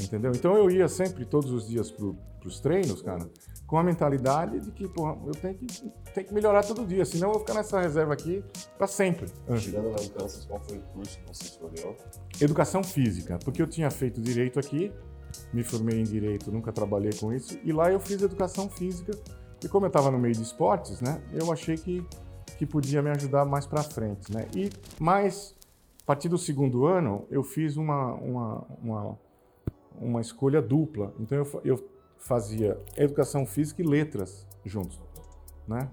Entendeu? 0.00 0.32
Então 0.34 0.56
eu 0.56 0.70
ia 0.70 0.88
sempre, 0.88 1.24
todos 1.24 1.50
os 1.50 1.68
dias, 1.68 1.90
para 1.90 2.48
os 2.48 2.60
treinos, 2.60 3.02
cara, 3.02 3.28
com 3.68 3.78
a 3.78 3.82
mentalidade 3.82 4.60
de 4.60 4.70
que, 4.72 4.88
porra, 4.88 5.18
eu 5.26 5.32
tenho 5.32 5.54
que, 5.54 5.66
tenho 6.14 6.26
que 6.26 6.32
melhorar 6.32 6.64
todo 6.64 6.86
dia, 6.86 7.04
senão 7.04 7.28
eu 7.28 7.32
vou 7.34 7.40
ficar 7.40 7.52
nessa 7.52 7.78
reserva 7.78 8.14
aqui 8.14 8.42
para 8.78 8.86
sempre. 8.86 9.26
Chegando 9.58 9.90
lá 9.90 10.02
em 10.02 10.08
Kansas, 10.08 10.46
qual 10.46 10.58
foi 10.58 10.78
o 10.78 10.80
curso 10.80 11.18
que 11.18 11.28
você 11.28 11.44
escolheu? 11.44 11.94
Educação 12.40 12.82
física, 12.82 13.38
porque 13.44 13.60
eu 13.60 13.66
tinha 13.66 13.90
feito 13.90 14.22
direito 14.22 14.58
aqui, 14.58 14.90
me 15.52 15.62
formei 15.62 16.00
em 16.00 16.02
direito, 16.02 16.50
nunca 16.50 16.72
trabalhei 16.72 17.12
com 17.12 17.30
isso, 17.30 17.58
e 17.62 17.70
lá 17.70 17.92
eu 17.92 18.00
fiz 18.00 18.22
educação 18.22 18.70
física, 18.70 19.12
e 19.62 19.68
como 19.68 19.84
eu 19.84 19.88
estava 19.88 20.10
no 20.10 20.18
meio 20.18 20.34
de 20.34 20.42
esportes, 20.42 21.02
né, 21.02 21.20
eu 21.30 21.52
achei 21.52 21.76
que, 21.76 22.02
que 22.56 22.64
podia 22.64 23.02
me 23.02 23.10
ajudar 23.10 23.44
mais 23.44 23.66
para 23.66 23.82
frente, 23.82 24.32
né, 24.32 24.48
e 24.56 24.70
mais, 24.98 25.54
a 26.02 26.06
partir 26.06 26.30
do 26.30 26.38
segundo 26.38 26.86
ano, 26.86 27.26
eu 27.30 27.42
fiz 27.42 27.76
uma, 27.76 28.14
uma, 28.14 28.66
uma, 28.82 29.18
uma 30.00 30.20
escolha 30.22 30.62
dupla, 30.62 31.12
então 31.20 31.36
eu, 31.36 31.60
eu 31.62 31.97
fazia 32.28 32.78
educação 32.96 33.46
física 33.46 33.80
e 33.82 33.86
letras 33.86 34.46
juntos, 34.64 35.00
né, 35.66 35.88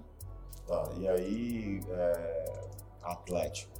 Tá, 0.66 0.84
e 0.98 1.06
aí, 1.06 1.80
é, 1.88 2.60
Atlético. 3.04 3.72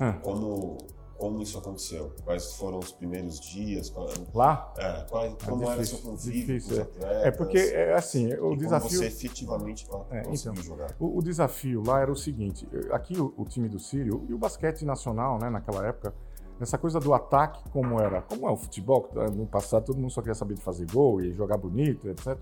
Ah. 0.00 0.14
Como, 0.14 0.78
como 1.16 1.40
isso 1.40 1.56
aconteceu? 1.58 2.12
Quais 2.24 2.54
foram 2.56 2.80
os 2.80 2.90
primeiros 2.90 3.38
dias? 3.38 3.88
Qual, 3.88 4.08
lá, 4.34 4.72
é, 4.78 5.06
qual, 5.08 5.36
como 5.44 5.62
era 5.62 5.76
difícil, 5.76 5.98
seu 5.98 6.10
convívio 6.10 6.58
difícil, 6.58 6.70
com 6.70 6.80
é. 6.80 6.82
os 6.82 6.88
atletas? 6.96 7.24
é 7.24 7.30
porque, 7.30 7.58
é 7.58 7.94
assim, 7.94 8.34
o 8.34 8.56
desafio... 8.56 8.98
você 8.98 9.06
efetivamente 9.06 9.86
É, 10.10 10.22
conseguiu 10.22 10.52
então. 10.52 10.64
jogar? 10.64 10.96
O, 10.98 11.18
o 11.18 11.22
desafio 11.22 11.84
lá 11.86 12.00
era 12.00 12.10
o 12.10 12.16
seguinte: 12.16 12.68
aqui 12.90 13.16
o, 13.16 13.32
o 13.36 13.44
time 13.44 13.68
do 13.68 13.78
Sírio 13.78 14.26
e 14.28 14.34
o 14.34 14.38
basquete 14.38 14.84
nacional, 14.84 15.38
né, 15.38 15.48
naquela 15.48 15.86
época, 15.86 16.12
essa 16.60 16.76
coisa 16.78 16.98
do 16.98 17.14
ataque, 17.14 17.62
como 17.70 18.00
era, 18.00 18.22
como 18.22 18.48
é 18.48 18.50
o 18.50 18.56
futebol, 18.56 19.02
tá- 19.02 19.28
no 19.30 19.46
passado 19.46 19.84
todo 19.86 19.98
mundo 19.98 20.10
só 20.10 20.20
queria 20.20 20.34
saber 20.34 20.54
de 20.54 20.60
fazer 20.62 20.86
gol 20.90 21.20
e 21.20 21.32
jogar 21.32 21.56
bonito, 21.56 22.08
etc. 22.08 22.36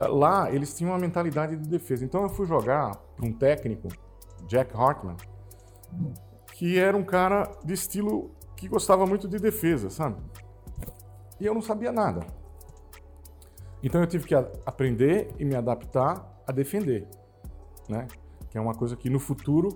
Lá 0.00 0.50
eles 0.52 0.74
tinham 0.74 0.92
uma 0.92 0.98
mentalidade 0.98 1.56
de 1.56 1.68
defesa. 1.68 2.04
Então 2.04 2.22
eu 2.22 2.28
fui 2.28 2.46
jogar 2.46 2.96
para 3.16 3.26
um 3.26 3.32
técnico, 3.32 3.88
Jack 4.46 4.76
Hartman, 4.76 5.16
que 6.52 6.78
era 6.78 6.96
um 6.96 7.04
cara 7.04 7.50
de 7.64 7.72
estilo 7.72 8.30
que 8.56 8.68
gostava 8.68 9.06
muito 9.06 9.28
de 9.28 9.38
defesa, 9.38 9.90
sabe? 9.90 10.16
E 11.40 11.46
eu 11.46 11.54
não 11.54 11.62
sabia 11.62 11.90
nada. 11.92 12.24
Então 13.82 14.00
eu 14.00 14.06
tive 14.06 14.26
que 14.26 14.34
aprender 14.64 15.30
e 15.38 15.44
me 15.44 15.54
adaptar 15.54 16.40
a 16.46 16.52
defender, 16.52 17.06
né? 17.88 18.06
Que 18.50 18.56
é 18.58 18.60
uma 18.60 18.74
coisa 18.74 18.96
que 18.96 19.10
no 19.10 19.18
futuro 19.18 19.68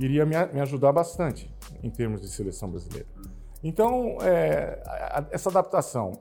iria 0.00 0.24
me, 0.26 0.34
me 0.52 0.60
ajudar 0.60 0.92
bastante 0.92 1.54
em 1.82 1.90
termos 1.90 2.20
de 2.20 2.28
seleção 2.28 2.70
brasileira. 2.70 3.06
Então, 3.62 4.16
é, 4.22 4.82
a- 4.86 5.18
a- 5.20 5.26
essa 5.30 5.50
adaptação, 5.50 6.12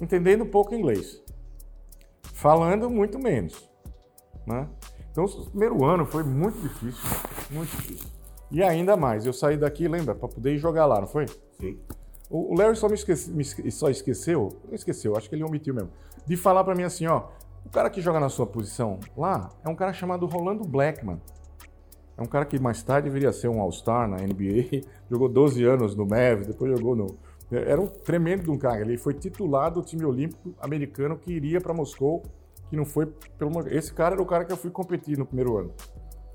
entendendo 0.00 0.46
pouco 0.46 0.74
inglês, 0.74 1.22
falando 2.22 2.88
muito 2.90 3.18
menos, 3.18 3.68
né? 4.46 4.68
Então, 5.10 5.24
o 5.24 5.46
primeiro 5.50 5.84
ano 5.84 6.06
foi 6.06 6.22
muito 6.22 6.58
difícil, 6.60 7.08
muito 7.50 7.70
difícil. 7.76 8.08
E 8.50 8.62
ainda 8.62 8.96
mais, 8.96 9.26
eu 9.26 9.32
saí 9.32 9.56
daqui, 9.56 9.86
lembra, 9.88 10.14
para 10.14 10.28
poder 10.28 10.54
ir 10.54 10.58
jogar 10.58 10.86
lá, 10.86 11.00
não 11.00 11.06
foi? 11.08 11.26
Sim. 11.60 11.78
O 12.30 12.54
Larry 12.56 12.76
só 12.76 12.88
me, 12.88 12.94
esquece- 12.94 13.30
me 13.30 13.42
esque- 13.42 13.70
só 13.70 13.88
esqueceu, 13.90 14.50
não 14.66 14.74
esqueceu, 14.74 15.16
acho 15.16 15.28
que 15.28 15.34
ele 15.34 15.44
omitiu 15.44 15.74
mesmo, 15.74 15.90
de 16.26 16.36
falar 16.36 16.62
pra 16.62 16.74
mim 16.74 16.82
assim, 16.84 17.06
ó, 17.06 17.24
o 17.64 17.70
cara 17.70 17.90
que 17.90 18.00
joga 18.00 18.20
na 18.20 18.28
sua 18.28 18.46
posição 18.46 19.00
lá 19.16 19.50
é 19.64 19.68
um 19.68 19.74
cara 19.74 19.92
chamado 19.92 20.26
Rolando 20.26 20.62
Blackman. 20.64 21.20
É 22.18 22.22
um 22.22 22.26
cara 22.26 22.44
que 22.44 22.58
mais 22.58 22.82
tarde 22.82 23.08
viria 23.08 23.28
a 23.28 23.32
ser 23.32 23.46
um 23.46 23.60
All-Star 23.60 24.08
na 24.08 24.16
NBA, 24.16 24.82
jogou 25.08 25.28
12 25.28 25.64
anos 25.64 25.94
no 25.94 26.04
Mavs, 26.04 26.48
depois 26.48 26.76
jogou 26.76 26.96
no... 26.96 27.16
Era 27.50 27.80
um 27.80 27.86
tremendo 27.86 28.42
de 28.42 28.50
um 28.50 28.58
cara, 28.58 28.80
ele 28.80 28.98
foi 28.98 29.14
titular 29.14 29.70
do 29.70 29.80
time 29.82 30.04
olímpico 30.04 30.52
americano 30.60 31.16
que 31.16 31.32
iria 31.32 31.60
pra 31.60 31.72
Moscou, 31.72 32.22
que 32.68 32.76
não 32.76 32.84
foi 32.84 33.06
pelo... 33.38 33.66
Esse 33.68 33.94
cara 33.94 34.16
era 34.16 34.22
o 34.22 34.26
cara 34.26 34.44
que 34.44 34.52
eu 34.52 34.56
fui 34.56 34.70
competir 34.70 35.16
no 35.16 35.24
primeiro 35.24 35.56
ano. 35.58 35.70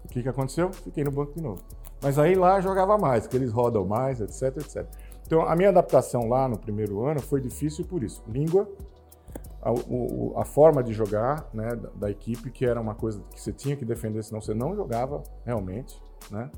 O 0.05 0.07
que, 0.07 0.23
que 0.23 0.29
aconteceu? 0.29 0.71
Fiquei 0.71 1.03
no 1.03 1.11
banco 1.11 1.33
de 1.35 1.43
novo. 1.43 1.61
Mas 2.01 2.17
aí 2.17 2.33
lá 2.33 2.61
jogava 2.61 2.97
mais, 2.97 3.27
que 3.27 3.35
eles 3.35 3.51
rodam 3.51 3.85
mais, 3.85 4.21
etc, 4.21 4.57
etc. 4.57 4.87
Então, 5.25 5.41
a 5.41 5.55
minha 5.55 5.69
adaptação 5.69 6.27
lá 6.27 6.47
no 6.47 6.57
primeiro 6.57 7.05
ano 7.05 7.21
foi 7.21 7.41
difícil 7.41 7.85
por 7.85 8.03
isso. 8.03 8.23
Língua, 8.27 8.67
a, 9.63 9.71
o- 9.71 10.33
a 10.37 10.45
forma 10.45 10.83
de 10.83 10.93
jogar 10.93 11.49
né, 11.53 11.75
da, 11.75 11.89
da 11.95 12.11
equipe, 12.11 12.51
que 12.51 12.65
era 12.65 12.79
uma 12.81 12.95
coisa 12.95 13.21
que 13.33 13.39
você 13.41 13.51
tinha 13.53 13.75
que 13.75 13.85
defender, 13.85 14.23
senão 14.23 14.41
você 14.41 14.53
não 14.53 14.75
jogava 14.75 15.23
realmente. 15.45 15.99
Né? 16.29 16.49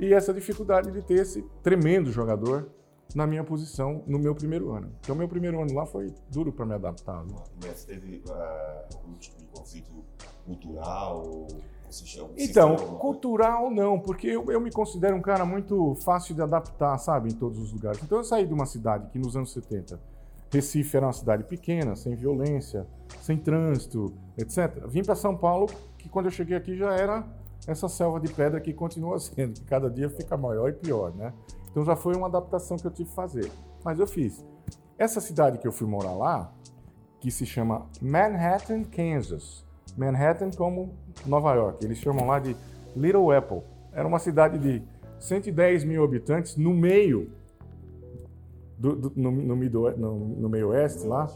E 0.00 0.12
essa 0.12 0.32
dificuldade 0.34 0.90
de 0.90 1.02
ter 1.02 1.14
esse 1.20 1.42
tremendo 1.62 2.10
jogador 2.10 2.68
na 3.14 3.26
minha 3.26 3.44
posição 3.44 4.02
no 4.06 4.18
meu 4.18 4.34
primeiro 4.34 4.72
ano. 4.72 4.90
Então, 5.00 5.14
meu 5.14 5.28
primeiro 5.28 5.60
ano 5.62 5.72
lá 5.74 5.86
foi 5.86 6.12
duro 6.30 6.52
para 6.52 6.66
me 6.66 6.74
adaptar. 6.74 7.22
né? 7.24 7.34
Mas 7.62 7.84
teve 7.84 8.22
é, 8.28 8.84
algum 8.94 9.14
tipo 9.14 9.38
de 9.38 9.44
conflito 9.46 9.92
cultural? 10.44 11.46
Então, 12.36 12.74
cultural 12.98 13.70
não, 13.70 14.00
porque 14.00 14.26
eu, 14.26 14.50
eu 14.50 14.60
me 14.60 14.72
considero 14.72 15.14
um 15.16 15.22
cara 15.22 15.44
muito 15.44 15.94
fácil 15.96 16.34
de 16.34 16.42
adaptar, 16.42 16.98
sabe, 16.98 17.30
em 17.30 17.34
todos 17.36 17.58
os 17.60 17.72
lugares. 17.72 18.02
Então 18.02 18.18
eu 18.18 18.24
saí 18.24 18.44
de 18.46 18.52
uma 18.52 18.66
cidade 18.66 19.08
que 19.10 19.18
nos 19.18 19.36
anos 19.36 19.52
70, 19.52 20.00
Recife 20.54 20.96
era 20.96 21.06
uma 21.06 21.12
cidade 21.12 21.42
pequena, 21.42 21.96
sem 21.96 22.14
violência, 22.14 22.86
sem 23.20 23.36
trânsito, 23.36 24.14
etc. 24.38 24.86
Vim 24.86 25.02
para 25.02 25.16
São 25.16 25.36
Paulo, 25.36 25.66
que 25.98 26.08
quando 26.08 26.26
eu 26.26 26.30
cheguei 26.30 26.56
aqui 26.56 26.76
já 26.76 26.94
era 26.94 27.26
essa 27.66 27.88
selva 27.88 28.20
de 28.20 28.32
pedra 28.32 28.60
que 28.60 28.72
continua 28.72 29.18
sendo, 29.20 29.54
que 29.54 29.64
cada 29.64 29.90
dia 29.90 30.08
fica 30.08 30.36
maior 30.36 30.70
e 30.70 30.72
pior, 30.72 31.12
né? 31.14 31.32
Então 31.70 31.84
já 31.84 31.96
foi 31.96 32.14
uma 32.14 32.28
adaptação 32.28 32.76
que 32.76 32.86
eu 32.86 32.90
tive 32.90 33.08
que 33.08 33.14
fazer. 33.16 33.50
Mas 33.84 33.98
eu 33.98 34.06
fiz. 34.06 34.44
Essa 34.96 35.20
cidade 35.20 35.58
que 35.58 35.66
eu 35.66 35.72
fui 35.72 35.88
morar 35.88 36.12
lá, 36.12 36.52
que 37.18 37.32
se 37.32 37.44
chama 37.44 37.86
Manhattan, 38.00 38.84
Kansas. 38.84 39.66
Manhattan 39.96 40.50
como 40.50 40.94
Nova 41.26 41.52
York. 41.54 41.84
Eles 41.84 41.98
chamam 41.98 42.26
lá 42.26 42.38
de 42.38 42.56
Little 42.94 43.32
Apple. 43.32 43.62
Era 43.92 44.06
uma 44.06 44.20
cidade 44.20 44.56
de 44.56 44.82
110 45.18 45.82
mil 45.82 46.04
habitantes 46.04 46.56
no 46.56 46.72
meio 46.72 47.32
do, 48.84 48.96
do- 48.96 49.12
no, 49.16 49.30
no, 49.30 49.56
no- 49.56 50.18
no 50.40 50.48
meio 50.48 50.68
oeste 50.68 51.06
lá, 51.06 51.30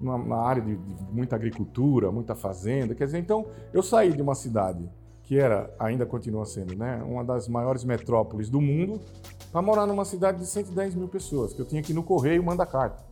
numa 0.00 0.36
área 0.38 0.62
de, 0.62 0.76
de 0.76 0.94
muita 1.12 1.34
agricultura, 1.36 2.10
muita 2.12 2.34
fazenda. 2.34 2.94
Quer 2.94 3.06
dizer, 3.06 3.18
então 3.18 3.46
eu 3.72 3.82
saí 3.82 4.12
de 4.12 4.22
uma 4.22 4.34
cidade 4.34 4.88
que 5.22 5.38
era, 5.38 5.74
ainda 5.78 6.04
continua 6.04 6.44
sendo, 6.44 6.76
né, 6.76 7.02
uma 7.06 7.24
das 7.24 7.48
maiores 7.48 7.82
metrópoles 7.82 8.50
do 8.50 8.60
mundo, 8.60 9.00
para 9.50 9.62
morar 9.62 9.86
numa 9.86 10.04
cidade 10.04 10.38
de 10.38 10.46
110 10.46 10.94
mil 10.94 11.08
pessoas, 11.08 11.52
que 11.54 11.60
eu 11.60 11.64
tinha 11.64 11.80
que 11.82 11.92
ir 11.92 11.94
no 11.94 12.02
correio 12.02 12.42
mandar 12.44 12.66
carta 12.66 13.02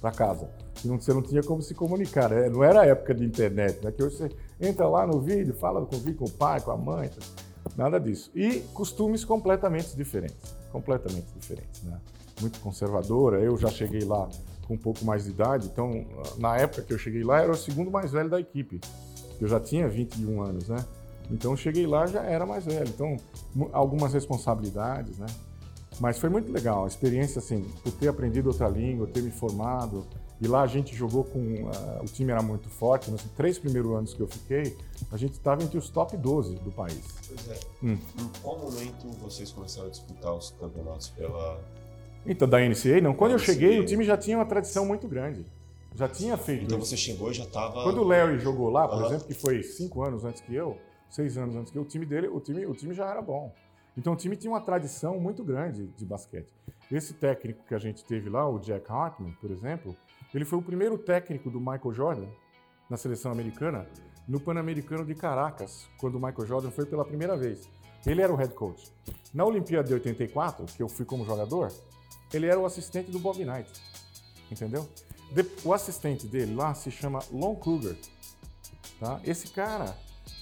para 0.00 0.12
casa. 0.12 0.48
E 0.84 0.86
não, 0.86 1.00
você 1.00 1.12
não 1.12 1.22
tinha 1.22 1.42
como 1.42 1.60
se 1.60 1.74
comunicar, 1.74 2.30
né? 2.30 2.48
não 2.48 2.62
era 2.62 2.86
época 2.86 3.12
de 3.14 3.24
internet, 3.24 3.84
né? 3.84 3.90
que 3.90 4.00
hoje 4.02 4.16
você 4.16 4.28
entra 4.60 4.86
lá 4.88 5.04
no 5.06 5.20
vídeo, 5.20 5.52
fala 5.54 5.84
com 5.84 5.98
com 6.14 6.24
o 6.26 6.30
pai, 6.30 6.60
com 6.60 6.70
a 6.70 6.76
mãe, 6.76 7.10
nada 7.76 7.98
disso. 7.98 8.30
E 8.36 8.60
costumes 8.72 9.24
completamente 9.24 9.96
diferentes, 9.96 10.54
completamente 10.70 11.26
diferentes. 11.34 11.82
Né? 11.82 11.98
Muito 12.40 12.60
conservadora, 12.60 13.40
eu 13.40 13.56
já 13.56 13.68
cheguei 13.68 14.04
lá 14.04 14.28
com 14.66 14.74
um 14.74 14.78
pouco 14.78 15.04
mais 15.04 15.24
de 15.24 15.30
idade. 15.30 15.66
Então, 15.66 16.04
na 16.36 16.56
época 16.56 16.82
que 16.82 16.92
eu 16.92 16.98
cheguei 16.98 17.24
lá, 17.24 17.40
era 17.40 17.50
o 17.50 17.56
segundo 17.56 17.90
mais 17.90 18.12
velho 18.12 18.28
da 18.28 18.38
equipe. 18.38 18.80
Eu 19.40 19.48
já 19.48 19.58
tinha 19.58 19.88
21 19.88 20.42
anos, 20.42 20.68
né? 20.68 20.84
Então, 21.30 21.52
eu 21.52 21.56
cheguei 21.56 21.86
lá 21.86 22.06
já 22.06 22.22
era 22.22 22.46
mais 22.46 22.64
velho. 22.64 22.88
Então, 22.88 23.16
algumas 23.72 24.12
responsabilidades, 24.12 25.18
né? 25.18 25.26
Mas 26.00 26.18
foi 26.18 26.28
muito 26.28 26.52
legal, 26.52 26.84
a 26.84 26.88
experiência, 26.88 27.38
assim, 27.40 27.62
por 27.82 27.92
ter 27.92 28.08
aprendido 28.08 28.48
outra 28.48 28.68
língua, 28.68 29.06
ter 29.06 29.22
me 29.22 29.30
formado. 29.30 30.06
E 30.40 30.46
lá 30.46 30.62
a 30.62 30.66
gente 30.66 30.94
jogou 30.94 31.24
com. 31.24 31.40
Uh, 31.40 32.02
o 32.02 32.04
time 32.04 32.30
era 32.30 32.40
muito 32.40 32.68
forte, 32.68 33.10
nos 33.10 33.22
três 33.36 33.58
primeiros 33.58 33.90
anos 33.92 34.14
que 34.14 34.20
eu 34.20 34.28
fiquei, 34.28 34.76
a 35.10 35.16
gente 35.16 35.32
estava 35.32 35.62
entre 35.64 35.76
os 35.76 35.88
top 35.90 36.16
12 36.16 36.54
do 36.56 36.70
país. 36.70 37.02
Pois 37.26 37.48
é. 37.50 37.58
Hum. 37.82 37.98
Em 38.18 38.28
qual 38.40 38.58
momento 38.58 39.10
vocês 39.20 39.50
começaram 39.50 39.88
a 39.88 39.90
disputar 39.90 40.32
os 40.34 40.50
campeonatos 40.50 41.08
pela. 41.08 41.60
Então, 42.26 42.48
da 42.48 42.58
NCAA, 42.58 43.00
não. 43.00 43.14
Quando 43.14 43.32
eu 43.32 43.38
cheguei, 43.38 43.78
o 43.80 43.86
time 43.86 44.04
já 44.04 44.16
tinha 44.16 44.36
uma 44.36 44.46
tradição 44.46 44.84
muito 44.84 45.08
grande. 45.08 45.46
Já 45.94 46.08
tinha 46.08 46.36
feito. 46.36 46.64
Então 46.64 46.78
você 46.78 46.96
chegou 46.96 47.30
e 47.30 47.34
já 47.34 47.44
estava. 47.44 47.82
Quando 47.82 48.02
o 48.02 48.04
Larry 48.04 48.38
jogou 48.38 48.70
lá, 48.70 48.86
por 48.86 48.98
uhum. 48.98 49.06
exemplo, 49.06 49.26
que 49.26 49.34
foi 49.34 49.62
cinco 49.62 50.04
anos 50.04 50.24
antes 50.24 50.40
que 50.40 50.54
eu, 50.54 50.76
seis 51.10 51.36
anos 51.36 51.56
antes 51.56 51.72
que 51.72 51.78
eu, 51.78 51.82
o 51.82 51.84
time 51.84 52.06
dele, 52.06 52.28
o 52.28 52.38
time, 52.38 52.64
o 52.66 52.74
time 52.74 52.94
já 52.94 53.10
era 53.10 53.20
bom. 53.20 53.52
Então 53.96 54.12
o 54.12 54.16
time 54.16 54.36
tinha 54.36 54.52
uma 54.52 54.60
tradição 54.60 55.18
muito 55.18 55.42
grande 55.42 55.88
de 55.88 56.04
basquete. 56.06 56.52
Esse 56.90 57.14
técnico 57.14 57.64
que 57.66 57.74
a 57.74 57.78
gente 57.78 58.04
teve 58.04 58.30
lá, 58.30 58.48
o 58.48 58.60
Jack 58.60 58.88
Hartman, 58.88 59.32
por 59.40 59.50
exemplo, 59.50 59.96
ele 60.32 60.44
foi 60.44 60.58
o 60.58 60.62
primeiro 60.62 60.96
técnico 60.96 61.50
do 61.50 61.58
Michael 61.58 61.92
Jordan 61.92 62.28
na 62.88 62.96
seleção 62.96 63.32
americana 63.32 63.88
no 64.28 64.38
Pan-Americano 64.38 65.04
de 65.04 65.14
Caracas, 65.14 65.88
quando 65.98 66.14
o 66.14 66.20
Michael 66.20 66.46
Jordan 66.46 66.70
foi 66.70 66.86
pela 66.86 67.04
primeira 67.04 67.36
vez. 67.36 67.68
Ele 68.06 68.22
era 68.22 68.32
o 68.32 68.36
head 68.36 68.54
coach. 68.54 68.92
Na 69.34 69.44
Olimpíada 69.44 69.88
de 69.88 69.94
84, 69.94 70.66
que 70.66 70.82
eu 70.82 70.88
fui 70.88 71.04
como 71.04 71.24
jogador, 71.24 71.72
ele 72.32 72.46
era 72.46 72.58
o 72.58 72.66
assistente 72.66 73.10
do 73.10 73.18
Bob 73.18 73.44
Knight. 73.44 73.70
Entendeu? 74.50 74.88
O 75.64 75.72
assistente 75.72 76.26
dele 76.26 76.54
lá 76.54 76.74
se 76.74 76.90
chama 76.90 77.20
Lon 77.30 77.54
Kruger. 77.56 77.96
Tá? 78.98 79.20
Esse 79.24 79.48
cara, 79.48 79.96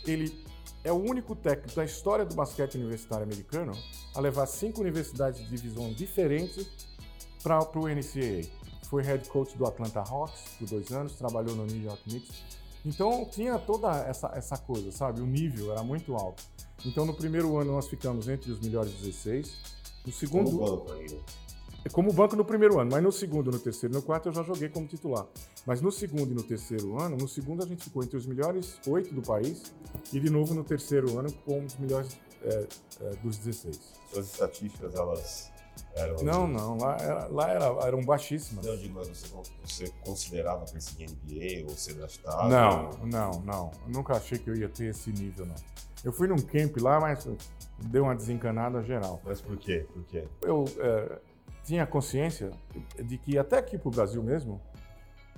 ele 0.06 0.44
é 0.84 0.92
o 0.92 0.96
único 0.96 1.34
técnico 1.34 1.74
da 1.74 1.84
história 1.84 2.24
do 2.24 2.34
basquete 2.34 2.76
universitário 2.76 3.24
americano 3.24 3.72
a 4.14 4.20
levar 4.20 4.46
cinco 4.46 4.80
universidades 4.80 5.40
de 5.40 5.48
divisão 5.48 5.92
diferentes 5.92 6.66
para 7.42 7.60
o 7.78 7.88
NCAA. 7.88 8.48
Foi 8.88 9.02
head 9.02 9.28
coach 9.28 9.56
do 9.56 9.66
Atlanta 9.66 10.00
Hawks 10.00 10.40
por 10.58 10.68
dois 10.68 10.92
anos, 10.92 11.14
trabalhou 11.14 11.56
no 11.56 11.66
New 11.66 11.82
York 11.82 12.02
Knicks. 12.04 12.36
Então 12.84 13.24
tinha 13.24 13.58
toda 13.58 13.90
essa, 14.04 14.28
essa 14.28 14.56
coisa, 14.56 14.92
sabe? 14.92 15.20
O 15.20 15.26
nível 15.26 15.72
era 15.72 15.82
muito 15.82 16.14
alto. 16.14 16.44
Então 16.84 17.04
no 17.04 17.12
primeiro 17.12 17.56
ano 17.58 17.72
nós 17.72 17.88
ficamos 17.88 18.28
entre 18.28 18.52
os 18.52 18.60
melhores 18.60 18.92
16. 18.92 19.56
No 20.06 20.12
segundo. 20.12 20.52
Como 20.52 20.64
banco 20.64 20.92
ainda. 20.92 21.16
É 21.86 21.88
como 21.88 22.12
banco 22.12 22.34
no 22.34 22.44
primeiro 22.44 22.80
ano, 22.80 22.90
mas 22.90 23.00
no 23.00 23.12
segundo, 23.12 23.48
no 23.48 23.60
terceiro 23.60 23.94
e 23.94 23.96
no 23.96 24.02
quarto 24.02 24.28
eu 24.28 24.32
já 24.32 24.42
joguei 24.42 24.68
como 24.68 24.88
titular. 24.88 25.24
Mas 25.64 25.80
no 25.80 25.92
segundo 25.92 26.32
e 26.32 26.34
no 26.34 26.42
terceiro 26.42 27.00
ano, 27.00 27.16
no 27.16 27.28
segundo 27.28 27.62
a 27.62 27.66
gente 27.66 27.84
ficou 27.84 28.02
entre 28.02 28.16
os 28.16 28.26
melhores 28.26 28.76
oito 28.88 29.14
do 29.14 29.22
país 29.22 29.72
e 30.12 30.18
de 30.18 30.28
novo 30.28 30.52
no 30.52 30.64
terceiro 30.64 31.16
ano 31.16 31.32
com 31.44 31.64
os 31.64 31.76
melhores 31.76 32.18
é, 32.42 32.66
é, 33.02 33.10
dos 33.22 33.38
16. 33.38 33.80
Suas 34.12 34.32
estatísticas, 34.32 34.96
elas 34.96 35.52
eram... 35.94 36.16
Não, 36.24 36.48
não, 36.48 36.76
lá, 36.76 36.96
era, 36.98 37.26
lá 37.28 37.50
era, 37.50 37.66
eram 37.86 38.02
baixíssimas. 38.02 38.66
Não, 38.66 38.76
digo, 38.76 38.92
mas 38.92 39.06
você, 39.06 39.28
você 39.62 39.92
considerava 40.04 40.64
perseguir 40.64 41.08
NBA 41.08 41.70
ou 41.70 41.76
ser 41.76 41.94
draftado? 41.94 42.48
Não, 42.48 42.90
não, 43.06 43.30
não. 43.42 43.70
Eu 43.86 43.92
nunca 43.92 44.14
achei 44.14 44.40
que 44.40 44.50
eu 44.50 44.56
ia 44.56 44.68
ter 44.68 44.86
esse 44.86 45.10
nível, 45.12 45.46
não. 45.46 45.54
Eu 46.02 46.12
fui 46.12 46.26
num 46.26 46.36
camp 46.36 46.78
lá, 46.78 46.98
mas 46.98 47.28
deu 47.78 48.02
uma 48.02 48.16
desencanada 48.16 48.82
geral. 48.82 49.22
Mas 49.24 49.40
por 49.40 49.56
quê? 49.56 49.86
Por 49.92 50.02
quê? 50.02 50.24
Eu... 50.42 50.64
É, 50.78 51.35
tinha 51.66 51.84
consciência 51.84 52.52
de 53.04 53.18
que 53.18 53.36
até 53.36 53.58
aqui 53.58 53.76
pro 53.76 53.90
Brasil 53.90 54.22
mesmo, 54.22 54.60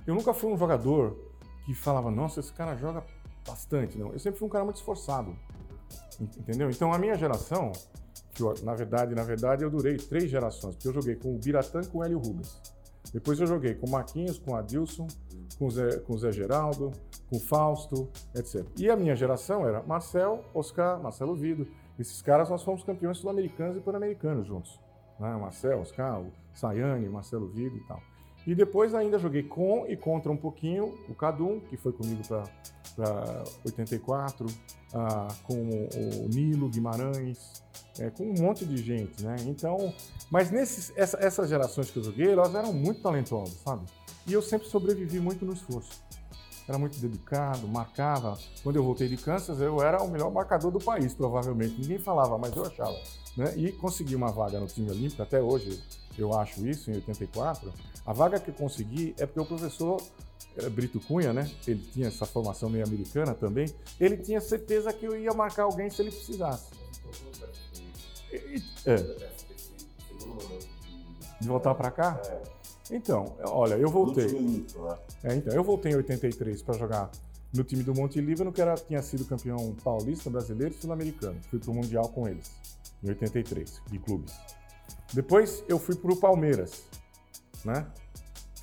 eu 0.05 0.13
nunca 0.13 0.31
fui 0.31 0.51
um 0.53 0.57
jogador 0.57 1.17
que 1.65 1.73
falava, 1.73 2.11
nossa, 2.11 2.39
esse 2.39 2.53
cara 2.53 2.75
joga 2.75 3.03
bastante. 3.45 3.97
Não, 3.97 4.13
eu 4.13 4.19
sempre 4.19 4.37
fui 4.37 4.47
um 4.47 4.51
cara 4.51 4.63
muito 4.63 4.77
esforçado. 4.77 5.35
Entendeu? 6.21 6.69
Então 6.69 6.93
a 6.93 6.99
minha 6.99 7.15
geração, 7.15 7.71
que 8.31 8.43
eu, 8.43 8.53
na 8.63 8.75
verdade, 8.75 9.15
na 9.15 9.23
verdade 9.23 9.63
eu 9.63 9.71
durei 9.71 9.97
três 9.97 10.29
gerações, 10.29 10.75
porque 10.75 10.87
eu 10.87 10.93
joguei 10.93 11.15
com 11.15 11.33
o 11.33 11.39
Biratã 11.39 11.81
com 11.83 11.97
o 11.97 12.03
Hélio 12.03 12.19
Rubens. 12.19 12.61
Depois 13.11 13.39
eu 13.39 13.47
joguei 13.47 13.73
com 13.73 13.87
o 13.87 13.89
Marquinhos, 13.89 14.37
com 14.37 14.51
o 14.51 14.55
Adilson, 14.55 15.07
com 15.57 15.65
o 15.65 15.71
Zé, 15.71 15.97
com 15.99 16.13
o 16.13 16.17
Zé 16.17 16.31
Geraldo, 16.31 16.91
com 17.27 17.37
o 17.37 17.39
Fausto, 17.39 18.07
etc. 18.35 18.63
E 18.77 18.87
a 18.87 18.95
minha 18.95 19.15
geração 19.15 19.67
era 19.67 19.81
Marcel, 19.81 20.43
Oscar, 20.53 21.01
Marcelo 21.01 21.35
Vido. 21.35 21.67
Esses 21.97 22.21
caras 22.21 22.49
nós 22.49 22.61
fomos 22.61 22.83
campeões 22.83 23.17
sul-americanos 23.17 23.77
e 23.77 23.79
pan-americanos 23.79 24.45
juntos 24.45 24.79
né? 25.19 25.35
Marcel, 25.35 25.81
Oscar, 25.81 26.21
o 26.21 26.31
Sayane, 26.53 27.09
Marcelo 27.09 27.47
Vigo 27.47 27.77
e 27.77 27.87
tal. 27.87 28.01
E 28.47 28.55
depois 28.55 28.95
ainda 28.95 29.19
joguei 29.19 29.43
com 29.43 29.85
e 29.87 29.95
contra 29.95 30.31
um 30.31 30.37
pouquinho 30.37 30.97
o 31.07 31.13
Cadum, 31.13 31.59
que 31.59 31.77
foi 31.77 31.91
comigo 31.91 32.21
para 32.95 33.43
84, 33.65 34.47
ah, 34.93 35.27
com 35.43 35.53
o, 35.53 36.27
Nilo 36.29 36.69
Guimarães, 36.69 37.63
é, 37.99 38.09
com 38.09 38.23
um 38.23 38.33
monte 38.41 38.65
de 38.65 38.77
gente, 38.77 39.23
né? 39.23 39.35
Então, 39.45 39.93
mas 40.31 40.51
nesses, 40.51 40.91
essa, 40.97 41.17
essas 41.19 41.49
gerações 41.49 41.91
que 41.91 41.99
eu 41.99 42.03
joguei, 42.03 42.31
elas 42.31 42.53
eram 42.55 42.73
muito 42.73 43.01
talentosas, 43.01 43.55
sabe? 43.55 43.85
E 44.25 44.33
eu 44.33 44.41
sempre 44.41 44.67
sobrevivi 44.67 45.19
muito 45.19 45.45
no 45.45 45.53
esforço. 45.53 46.01
Era 46.69 46.77
muito 46.77 46.99
dedicado, 46.99 47.67
marcava. 47.67 48.37
Quando 48.61 48.75
eu 48.75 48.83
voltei 48.83 49.07
de 49.07 49.17
Kansas, 49.17 49.59
eu 49.59 49.81
era 49.81 50.03
o 50.03 50.07
melhor 50.07 50.31
marcador 50.31 50.69
do 50.69 50.77
país, 50.77 51.15
provavelmente. 51.15 51.81
Ninguém 51.81 51.97
falava, 51.97 52.37
mas 52.37 52.55
eu 52.55 52.63
achava 52.63 52.95
né? 53.35 53.51
e 53.57 53.71
consegui 53.71 54.15
uma 54.15 54.31
vaga 54.31 54.59
no 54.59 54.67
time 54.67 54.91
olímpico, 54.91 55.19
até 55.19 55.41
hoje 55.41 55.81
eu 56.15 56.31
acho 56.37 56.67
isso, 56.67 56.91
em 56.91 56.93
84. 56.93 57.73
A 58.05 58.13
vaga 58.13 58.39
que 58.39 58.51
eu 58.51 58.53
consegui 58.53 59.15
é 59.17 59.25
porque 59.25 59.39
o 59.39 59.45
professor 59.45 59.99
eh, 60.57 60.69
Brito 60.69 60.99
Cunha, 60.99 61.33
né? 61.33 61.49
Ele 61.65 61.81
tinha 61.91 62.07
essa 62.07 62.27
formação 62.27 62.69
meio 62.69 62.85
americana 62.85 63.33
também. 63.33 63.73
Ele 63.99 64.17
tinha 64.17 64.39
certeza 64.39 64.93
que 64.93 65.07
eu 65.07 65.17
ia 65.17 65.33
marcar 65.33 65.63
alguém 65.63 65.89
se 65.89 66.03
ele 66.03 66.11
precisasse. 66.11 66.67
É. 68.85 68.95
De 71.41 71.47
voltar 71.47 71.73
para 71.73 71.89
cá? 71.89 72.21
Então, 72.91 73.35
olha, 73.43 73.75
eu 73.75 73.89
voltei. 73.89 74.65
É, 75.23 75.35
então, 75.35 75.53
eu 75.53 75.63
voltei 75.63 75.91
em 75.91 75.95
83 75.95 76.61
para 76.63 76.77
jogar 76.77 77.11
no 77.53 77.63
time 77.63 77.83
do 77.83 77.93
Monte 77.93 78.19
Líbano, 78.21 78.51
que 78.51 78.61
era, 78.61 78.75
tinha 78.75 79.01
sido 79.01 79.25
campeão 79.25 79.75
paulista, 79.83 80.29
brasileiro 80.29 80.73
e 80.73 80.81
sul-americano. 80.81 81.39
Fui 81.49 81.59
para 81.59 81.71
o 81.71 81.73
Mundial 81.73 82.09
com 82.09 82.27
eles 82.27 82.51
em 83.03 83.09
83, 83.09 83.81
de 83.89 83.99
clubes. 83.99 84.33
Depois 85.13 85.63
eu 85.67 85.79
fui 85.79 85.95
para 85.95 86.11
o 86.11 86.15
Palmeiras, 86.15 86.83
né? 87.63 87.87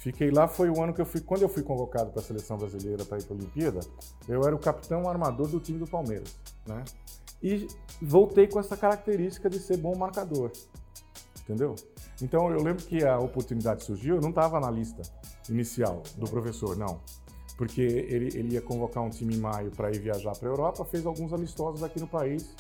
Fiquei 0.00 0.30
lá, 0.30 0.46
foi 0.46 0.70
o 0.70 0.80
ano 0.80 0.94
que 0.94 1.00
eu 1.00 1.06
fui, 1.06 1.20
quando 1.20 1.42
eu 1.42 1.48
fui 1.48 1.62
convocado 1.62 2.10
para 2.10 2.20
a 2.20 2.24
seleção 2.24 2.56
brasileira 2.56 3.04
para 3.04 3.18
ir 3.18 3.24
para 3.24 3.34
a 3.34 3.38
Olimpíada, 3.38 3.80
eu 4.28 4.44
era 4.44 4.54
o 4.54 4.58
capitão 4.58 5.08
armador 5.08 5.48
do 5.48 5.58
time 5.58 5.78
do 5.78 5.86
Palmeiras, 5.86 6.36
né? 6.64 6.84
E 7.42 7.66
voltei 8.00 8.46
com 8.46 8.60
essa 8.60 8.76
característica 8.76 9.50
de 9.50 9.58
ser 9.58 9.78
bom 9.78 9.96
marcador, 9.96 10.52
entendeu? 11.46 11.76
Então 12.20 12.50
eu 12.50 12.62
lembro 12.62 12.85
que 12.85 13.04
a 13.04 13.18
oportunidade 13.18 13.85
surgiu, 13.85 14.16
eu 14.16 14.20
não 14.20 14.30
estava 14.30 14.59
na 14.59 14.70
lista 14.70 15.02
inicial 15.48 16.02
do 16.16 16.28
professor, 16.28 16.76
não. 16.76 17.00
Porque 17.56 17.80
ele, 17.80 18.37
ele 18.37 18.54
ia 18.54 18.61
convocar 18.61 19.02
um 19.02 19.09
time 19.09 19.35
em 19.37 19.38
maio 19.38 19.70
para 19.70 19.90
ir 19.90 20.00
viajar 20.00 20.32
para 20.37 20.48
a 20.48 20.52
Europa, 20.52 20.85
fez 20.85 21.06
alguns 21.06 21.32
amistosos 21.32 21.82
aqui 21.82 21.98
no 21.98 22.06
país 22.06 22.54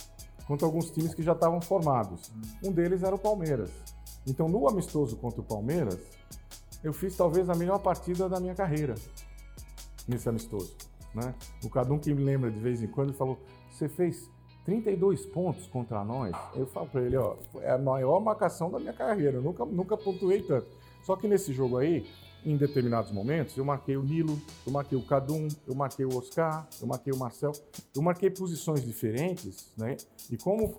contra 0.46 0.66
alguns 0.66 0.90
times 0.90 1.14
que 1.14 1.22
já 1.22 1.32
estavam 1.32 1.60
formados. 1.60 2.32
Um 2.64 2.72
deles 2.72 3.02
era 3.02 3.14
o 3.14 3.18
Palmeiras. 3.18 3.70
Então, 4.26 4.48
no 4.48 4.68
amistoso 4.68 5.16
contra 5.16 5.40
o 5.40 5.44
Palmeiras, 5.44 5.98
eu 6.82 6.92
fiz 6.92 7.16
talvez 7.16 7.50
a 7.50 7.54
melhor 7.54 7.78
partida 7.80 8.28
da 8.28 8.40
minha 8.40 8.54
carreira 8.54 8.94
nesse 10.08 10.28
amistoso. 10.28 10.74
Né? 11.14 11.34
O 11.64 11.68
Cadum 11.68 11.98
que 11.98 12.14
me 12.14 12.22
lembra 12.22 12.50
de 12.50 12.58
vez 12.58 12.82
em 12.82 12.86
quando 12.86 13.12
falou: 13.12 13.38
Você 13.70 13.88
fez 13.88 14.30
32 14.66 15.24
pontos 15.26 15.66
contra 15.68 16.04
nós? 16.04 16.36
Eu 16.54 16.66
falo 16.66 16.88
para 16.88 17.00
ele: 17.02 17.16
ó, 17.16 17.36
É 17.60 17.70
a 17.70 17.78
maior 17.78 18.20
marcação 18.20 18.70
da 18.70 18.78
minha 18.78 18.92
carreira, 18.92 19.38
eu 19.38 19.42
nunca, 19.42 19.64
nunca 19.64 19.96
pontuei 19.96 20.42
tanto. 20.42 20.66
Só 21.04 21.14
que 21.14 21.28
nesse 21.28 21.52
jogo 21.52 21.78
aí, 21.78 22.04
em 22.44 22.56
determinados 22.56 23.12
momentos, 23.12 23.56
eu 23.56 23.64
marquei 23.64 23.96
o 23.96 24.02
Nilo, 24.02 24.38
eu 24.66 24.72
marquei 24.72 24.98
o 24.98 25.02
Cadum, 25.02 25.46
eu 25.66 25.74
marquei 25.74 26.04
o 26.04 26.18
Oscar, 26.18 26.66
eu 26.80 26.86
marquei 26.86 27.12
o 27.12 27.16
Marcel, 27.16 27.52
eu 27.94 28.02
marquei 28.02 28.28
posições 28.28 28.84
diferentes, 28.84 29.72
né? 29.76 29.96
E 30.30 30.36
como 30.36 30.76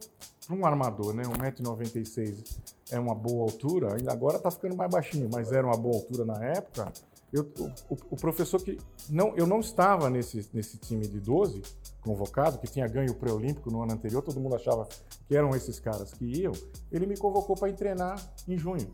um 0.50 0.66
armador, 0.66 1.14
né, 1.14 1.24
1,96m 1.24 2.58
é 2.92 3.00
uma 3.00 3.16
boa 3.16 3.44
altura, 3.44 3.96
ainda 3.96 4.12
agora 4.12 4.38
está 4.38 4.50
ficando 4.50 4.76
mais 4.76 4.90
baixinho, 4.90 5.30
mas 5.32 5.52
era 5.52 5.66
uma 5.66 5.76
boa 5.76 5.96
altura 5.96 6.24
na 6.26 6.42
época, 6.44 6.92
eu, 7.32 7.52
o, 7.90 7.96
o, 8.12 8.16
professor 8.16 8.62
que 8.62 8.78
não, 9.10 9.36
eu 9.36 9.46
não 9.46 9.60
estava 9.60 10.10
nesse, 10.10 10.50
nesse 10.54 10.78
time 10.78 11.06
de 11.08 11.20
12 11.20 11.62
convocado, 12.02 12.58
que 12.58 12.68
tinha 12.68 12.88
ganho 12.88 13.12
o 13.12 13.16
pré-olímpico 13.16 13.70
no 13.70 13.84
ano 13.84 13.94
anterior, 13.94 14.22
todo 14.22 14.40
mundo 14.40 14.56
achava 14.56 14.88
que 15.28 15.36
eram 15.36 15.50
esses 15.52 15.80
caras 15.80 16.14
que 16.14 16.26
iam, 16.26 16.54
ele 16.90 17.06
me 17.06 17.18
convocou 17.18 17.56
para 17.56 17.72
treinar 17.74 18.18
em 18.48 18.58
junho 18.58 18.94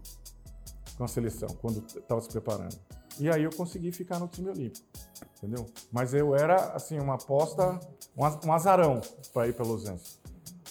com 0.98 1.04
a 1.04 1.08
seleção, 1.08 1.50
quando 1.62 1.84
estava 1.86 2.22
se 2.22 2.30
preparando. 2.30 2.76
E 3.19 3.30
aí 3.30 3.43
eu 3.43 3.52
consegui 3.52 3.91
ficar 3.91 4.17
no 4.17 4.28
time 4.28 4.50
olímpico, 4.50 4.86
entendeu? 5.38 5.67
Mas 5.91 6.15
eu 6.15 6.36
era, 6.36 6.56
assim, 6.74 7.00
uma 7.00 7.13
aposta, 7.13 7.80
um 8.17 8.52
azarão 8.52 9.00
para 9.32 9.48
ir 9.48 9.54
para 9.54 9.65
Los 9.65 9.84
Angeles. 9.84 10.19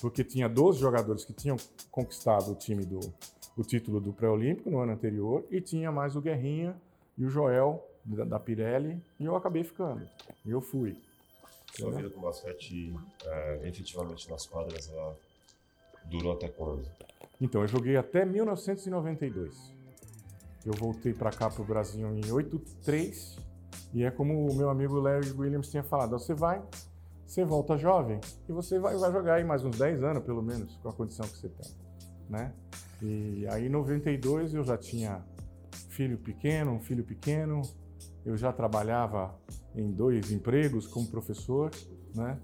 Porque 0.00 0.24
tinha 0.24 0.48
12 0.48 0.80
jogadores 0.80 1.24
que 1.24 1.32
tinham 1.32 1.56
conquistado 1.92 2.50
o 2.50 2.54
time 2.56 2.84
do 2.84 2.98
o 3.56 3.62
título 3.62 4.00
do 4.00 4.12
pré-olímpico 4.14 4.70
no 4.70 4.80
ano 4.80 4.92
anterior 4.92 5.44
e 5.50 5.60
tinha 5.60 5.92
mais 5.92 6.16
o 6.16 6.22
Guerrinha 6.22 6.74
e 7.16 7.24
o 7.24 7.28
Joel, 7.28 7.86
da, 8.04 8.38
Pirelli, 8.38 9.00
e 9.18 9.24
eu 9.24 9.36
acabei 9.36 9.64
ficando. 9.64 10.06
Eu 10.44 10.60
fui. 10.60 10.96
Sua 11.74 11.90
vida 11.90 12.10
com 12.10 12.20
basquete, 12.20 12.94
é, 13.24 13.68
efetivamente 13.68 14.28
nas 14.30 14.46
quadras, 14.46 14.90
ela 14.90 15.16
durou 16.04 16.32
até 16.32 16.48
quando? 16.48 16.86
Então, 17.40 17.62
eu 17.62 17.68
joguei 17.68 17.96
até 17.96 18.24
1992. 18.24 19.72
Eu 20.64 20.74
voltei 20.74 21.12
para 21.12 21.30
cá, 21.30 21.50
para 21.50 21.62
o 21.62 21.64
Brasil, 21.64 22.06
em 22.14 22.30
83. 22.30 23.36
E 23.94 24.04
é 24.04 24.10
como 24.10 24.46
o 24.46 24.54
meu 24.54 24.70
amigo 24.70 24.98
Larry 25.00 25.32
Williams 25.32 25.70
tinha 25.70 25.82
falado: 25.82 26.10
você 26.10 26.34
vai, 26.34 26.62
você 27.26 27.44
volta 27.44 27.76
jovem 27.76 28.20
e 28.48 28.52
você 28.52 28.78
vai, 28.78 28.96
vai 28.96 29.10
jogar 29.10 29.34
aí 29.34 29.44
mais 29.44 29.64
uns 29.64 29.76
10 29.76 30.02
anos, 30.02 30.24
pelo 30.24 30.42
menos, 30.42 30.76
com 30.76 30.88
a 30.88 30.92
condição 30.92 31.26
que 31.26 31.36
você 31.36 31.48
tem. 31.48 31.70
Né? 32.28 32.52
E 33.00 33.46
aí, 33.48 33.66
em 33.66 33.70
92, 33.70 34.54
eu 34.54 34.62
já 34.62 34.78
tinha 34.78 35.24
filho 35.92 36.16
pequeno, 36.18 36.72
um 36.72 36.80
filho 36.80 37.04
pequeno, 37.04 37.62
eu 38.24 38.36
já 38.36 38.52
trabalhava 38.52 39.38
em 39.74 39.92
dois 39.92 40.32
empregos 40.32 40.86
como 40.86 41.06
professor, 41.06 41.70
né? 42.14 42.38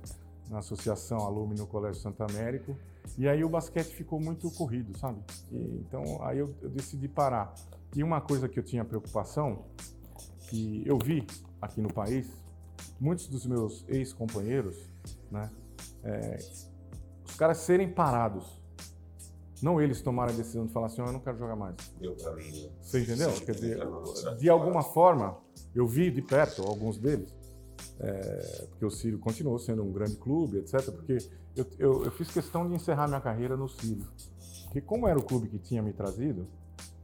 na 0.51 0.59
Associação 0.59 1.19
Alume 1.19 1.57
no 1.57 1.67
Colégio 1.67 2.01
Santo 2.01 2.23
Américo. 2.23 2.77
E 3.17 3.27
aí 3.27 3.43
o 3.43 3.49
basquete 3.49 3.95
ficou 3.95 4.21
muito 4.21 4.51
corrido, 4.51 4.97
sabe? 4.99 5.23
E, 5.51 5.57
então 5.81 6.23
aí 6.23 6.39
eu, 6.39 6.55
eu, 6.61 6.69
decidi 6.69 7.09
parar. 7.09 7.55
E 7.97 8.03
uma 8.03 8.21
coisa 8.21 8.49
que 8.49 8.59
eu 8.59 8.63
tinha 8.63 8.85
preocupação, 8.85 9.65
que 10.49 10.83
eu 10.87 10.99
vi 10.99 11.27
aqui 11.61 11.81
no 11.81 11.93
país, 11.93 12.31
muitos 13.01 13.29
dos 13.29 13.47
meus 13.47 13.85
ex-companheiros, 13.89 14.77
né? 15.31 15.51
É, 16.05 16.37
os 17.27 17.35
caras 17.37 17.59
serem 17.59 17.91
parados. 17.91 18.58
Não 19.63 19.81
eles 19.81 20.01
tomarem 20.01 20.35
a 20.35 20.37
decisão 20.37 20.67
de 20.67 20.73
falar 20.73 20.87
assim, 20.87 21.03
oh, 21.03 21.07
eu 21.07 21.13
não 21.13 21.21
quero 21.21 21.39
jogar 21.39 21.57
mais. 21.57 21.75
Mim. 22.01 22.63
Né? 22.63 22.71
Você 22.81 23.01
entendeu? 23.01 23.33
Quer 23.33 23.53
dizer, 23.53 23.79
de 24.39 24.49
alguma 24.49 24.83
forma, 24.83 25.39
eu 25.75 25.87
vi 25.87 26.11
de 26.11 26.23
perto 26.23 26.63
alguns 26.63 26.99
deles, 26.99 27.35
é, 28.01 28.67
porque 28.71 28.85
o 28.85 28.91
Sírio 28.91 29.19
continuou 29.19 29.59
sendo 29.59 29.83
um 29.83 29.93
grande 29.93 30.17
clube, 30.17 30.59
etc. 30.59 30.91
Porque 30.93 31.19
eu, 31.57 31.67
eu, 31.79 32.05
eu, 32.05 32.11
fiz 32.13 32.31
questão 32.31 32.69
de 32.69 32.75
encerrar 32.75 33.09
minha 33.09 33.21
carreira 33.21 33.57
no 33.57 33.69
Sírio. 33.69 34.07
Porque 34.65 34.81
como 34.81 35.09
era 35.09 35.19
o 35.19 35.23
clube 35.23 35.49
que 35.49 35.59
tinha 35.59 35.83
me 35.83 35.93
trazido, 35.93 36.47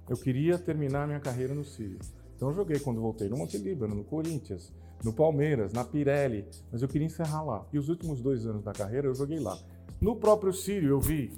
eu 0.08 0.16
queria 0.16 0.58
terminar 0.58 1.06
minha 1.06 1.20
carreira 1.20 1.54
no 1.54 1.64
Sírio. 1.64 1.98
Então 2.36 2.48
eu 2.50 2.54
joguei 2.54 2.78
quando 2.78 3.00
voltei 3.00 3.28
no 3.28 3.36
Monte 3.36 3.58
Líbano, 3.58 3.94
no 3.94 4.04
Corinthians, 4.04 4.72
no 5.02 5.12
Palmeiras, 5.12 5.72
na 5.72 5.84
Pirelli, 5.84 6.46
mas 6.70 6.82
eu 6.82 6.88
queria 6.88 7.06
encerrar 7.06 7.42
lá. 7.42 7.66
E 7.72 7.78
os 7.78 7.88
últimos 7.88 8.20
dois 8.20 8.46
anos 8.46 8.62
da 8.62 8.72
carreira 8.72 9.08
eu 9.08 9.14
joguei 9.14 9.38
lá. 9.38 9.58
No 10.04 10.16
próprio 10.16 10.52
Sírio 10.52 10.90
eu 10.90 11.00
vi 11.00 11.32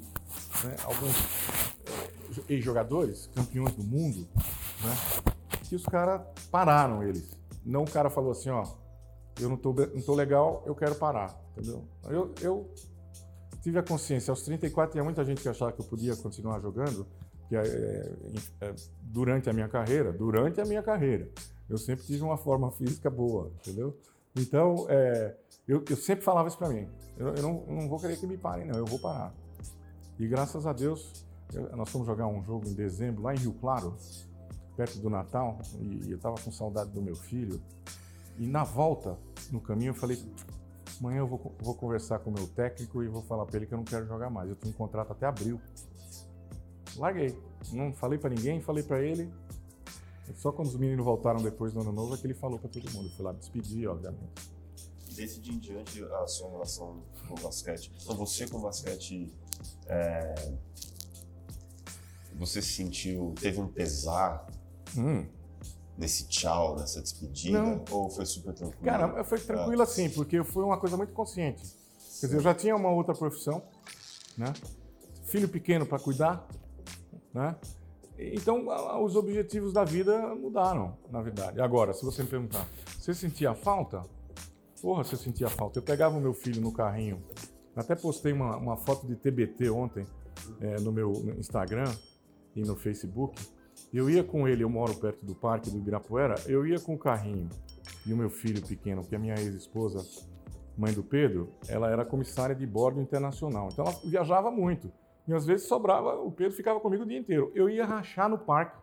né, 0.65 0.75
alguns 0.83 1.15
é, 1.87 2.53
ex-jogadores, 2.53 3.31
campeões 3.33 3.73
do 3.75 3.85
mundo, 3.85 4.27
né, 4.83 5.33
que 5.69 5.77
os 5.77 5.85
caras 5.85 6.23
pararam 6.51 7.01
eles. 7.01 7.31
Não 7.65 7.85
o 7.85 7.89
cara 7.89 8.11
falou 8.11 8.33
assim, 8.33 8.51
ó, 8.51 8.67
eu 9.41 9.49
não 9.49 9.57
tô, 9.57 9.73
não 9.73 10.03
tô 10.03 10.17
legal, 10.17 10.65
eu 10.67 10.75
quero 10.75 10.97
parar, 10.97 11.41
entendeu? 11.53 11.85
Eu, 12.09 12.35
eu 12.43 12.75
tive 13.63 13.79
a 13.79 13.85
consciência, 13.85 14.33
aos 14.33 14.43
34 14.43 14.91
tinha 14.91 15.05
muita 15.05 15.25
gente 15.25 15.41
que 15.41 15.49
achava 15.49 15.71
que 15.71 15.81
eu 15.81 15.87
podia 15.87 16.17
continuar 16.17 16.59
jogando, 16.59 17.07
que 17.49 17.55
é, 17.55 17.63
é, 18.63 18.75
durante 19.01 19.49
a 19.49 19.53
minha 19.53 19.69
carreira, 19.69 20.13
durante 20.13 20.61
a 20.61 20.65
minha 20.65 20.83
carreira, 20.83 21.31
eu 21.71 21.79
sempre 21.79 22.05
tive 22.05 22.25
uma 22.25 22.37
forma 22.37 22.73
física 22.73 23.09
boa, 23.09 23.53
entendeu? 23.61 23.97
Então, 24.37 24.87
é, 24.89 25.37
eu, 25.67 25.83
eu, 25.89 25.97
sempre 25.97 26.25
falava 26.25 26.49
isso 26.49 26.59
para 26.59 26.69
mim, 26.69 26.89
eu, 27.17 27.29
eu, 27.29 27.43
não, 27.43 27.65
eu, 27.67 27.75
não, 27.75 27.89
vou 27.89 27.99
querer 27.99 28.19
que 28.19 28.27
me 28.27 28.37
parem, 28.37 28.67
não, 28.67 28.79
eu 28.79 28.85
vou 28.85 28.99
parar. 28.99 29.33
E 30.19 30.27
graças 30.27 30.67
a 30.67 30.73
Deus, 30.73 31.25
nós 31.75 31.89
fomos 31.89 32.07
jogar 32.07 32.27
um 32.27 32.43
jogo 32.43 32.69
em 32.69 32.75
dezembro 32.75 33.23
lá 33.23 33.35
em 33.35 33.39
Rio 33.39 33.55
Claro, 33.55 33.97
perto 34.77 34.99
do 34.99 35.09
Natal, 35.09 35.59
e 35.81 36.11
eu 36.11 36.17
estava 36.17 36.37
com 36.37 36.53
saudade 36.53 36.91
do 36.91 37.01
meu 37.01 37.17
filho, 37.17 37.61
e 38.39 38.47
na 38.47 38.65
volta, 38.65 39.19
no 39.51 39.61
caminho, 39.61 39.91
eu 39.91 39.95
falei: 39.95 40.19
amanhã 41.01 41.19
eu 41.19 41.27
vou, 41.27 41.55
vou 41.61 41.75
conversar 41.75 42.19
com 42.19 42.31
o 42.31 42.33
meu 42.33 42.47
técnico 42.49 43.03
e 43.03 43.09
vou 43.09 43.23
falar 43.23 43.47
para 43.47 43.57
ele 43.57 43.67
que 43.67 43.73
eu 43.73 43.79
não 43.79 43.85
quero 43.85 44.07
jogar 44.07 44.29
mais. 44.29 44.49
Eu 44.49 44.57
tenho 44.57 44.75
um 44.75 44.77
contrato 44.77 45.13
até 45.13 45.27
abril. 45.27 45.61
Larguei. 46.97 47.39
Não 47.73 47.93
falei 47.93 48.19
para 48.19 48.31
ninguém, 48.31 48.61
falei 48.61 48.83
para 48.83 49.01
ele. 49.01 49.33
Só 50.35 50.53
quando 50.53 50.69
os 50.69 50.77
meninos 50.77 51.05
voltaram 51.05 51.41
depois 51.41 51.73
do 51.73 51.81
ano 51.81 51.93
novo 51.93 52.15
é 52.15 52.19
que 52.19 52.27
ele 52.27 52.35
falou 52.35 52.59
para 52.59 52.69
todo 52.69 52.91
mundo. 52.91 53.09
Eu 53.09 53.13
fui 53.13 53.25
lá 53.25 53.33
despedir, 53.33 53.89
obviamente. 53.89 54.51
Desse 55.15 55.41
dia 55.41 55.55
em 55.55 55.59
diante, 55.59 56.05
a 56.05 56.27
sua 56.27 56.51
relação 56.51 57.03
com 57.29 57.35
o 57.35 57.43
basquete. 57.43 57.93
Então, 58.03 58.17
você 58.17 58.47
com 58.47 58.59
o 58.59 58.61
basquete. 58.61 59.33
É... 59.87 60.35
Você 62.35 62.61
sentiu. 62.61 63.35
Teve 63.41 63.61
um 63.61 63.69
pesar 63.69 64.47
hum 64.97 65.27
nesse 65.97 66.27
tchau, 66.27 66.77
nessa 66.77 67.01
despedida? 67.01 67.63
Não. 67.63 67.85
Ou 67.91 68.11
foi 68.11 68.27
super 68.27 68.53
tranquilo? 68.53 68.85
Cara, 68.85 69.25
foi 69.25 69.39
tranquilo 69.39 69.81
ah. 69.81 69.85
assim, 69.85 70.11
porque 70.11 70.43
foi 70.45 70.65
uma 70.65 70.79
coisa 70.79 70.97
muito 70.97 71.13
consciente. 71.13 71.63
Quer 72.21 72.27
dizer, 72.27 72.37
eu 72.37 72.43
já 72.43 72.55
tinha 72.55 72.77
uma 72.77 72.91
outra 72.91 73.15
profissão, 73.15 73.63
né? 74.37 74.53
Filho 75.25 75.49
pequeno 75.49 75.87
para 75.87 75.99
cuidar, 75.99 76.47
né? 77.33 77.57
Então, 78.19 78.67
os 79.03 79.15
objetivos 79.15 79.73
da 79.73 79.85
vida 79.85 80.35
mudaram, 80.35 80.97
na 81.11 81.21
verdade. 81.21 81.61
Agora, 81.61 81.93
se 81.93 82.05
você 82.05 82.23
me 82.23 82.29
perguntar, 82.29 82.67
você 82.99 83.13
sentia 83.13 83.55
falta? 83.55 84.03
Porra, 84.81 85.05
você 85.05 85.17
sentia 85.17 85.49
falta. 85.49 85.79
Eu 85.79 85.83
pegava 85.83 86.17
o 86.17 86.21
meu 86.21 86.33
filho 86.33 86.61
no 86.61 86.73
carrinho, 86.73 87.23
até 87.75 87.95
postei 87.95 88.33
uma, 88.33 88.57
uma 88.57 88.77
foto 88.77 89.07
de 89.07 89.17
TBT 89.17 89.69
ontem 89.69 90.07
é, 90.61 90.81
no 90.81 90.93
meu 90.93 91.13
Instagram 91.39 91.93
e 92.55 92.63
no 92.63 92.75
Facebook. 92.75 93.41
Eu 93.93 94.09
ia 94.09 94.25
com 94.25 94.49
ele, 94.49 94.65
eu 94.65 94.71
moro 94.71 94.95
perto 94.95 95.25
do 95.25 95.35
parque 95.35 95.71
do 95.71 95.77
Ibirapuera, 95.77 96.37
eu 96.47 96.67
ia 96.67 96.81
com 96.81 96.95
o 96.95 96.99
carrinho 96.99 97.49
e 98.07 98.13
o 98.13 98.17
meu 98.17 98.31
filho 98.31 98.63
pequeno, 98.67 99.03
que 99.03 99.15
é 99.15 99.19
a 99.19 99.21
minha 99.21 99.35
ex-esposa, 99.35 100.05
mãe 100.77 100.93
do 100.93 101.03
Pedro, 101.03 101.53
ela 101.69 101.91
era 101.91 102.05
comissária 102.05 102.55
de 102.55 102.67
bordo 102.67 103.01
internacional. 103.01 103.69
Então 103.73 103.85
ela 103.85 103.95
viajava 104.05 104.51
muito. 104.51 104.91
E 105.27 105.35
às 105.35 105.45
vezes 105.45 105.67
sobrava, 105.67 106.21
o 106.21 106.31
Pedro 106.31 106.55
ficava 106.55 106.79
comigo 106.79 107.03
o 107.03 107.07
dia 107.07 107.19
inteiro. 107.19 107.51
Eu 107.55 107.69
ia 107.69 107.85
rachar 107.85 108.29
no 108.29 108.39
parque 108.39 108.77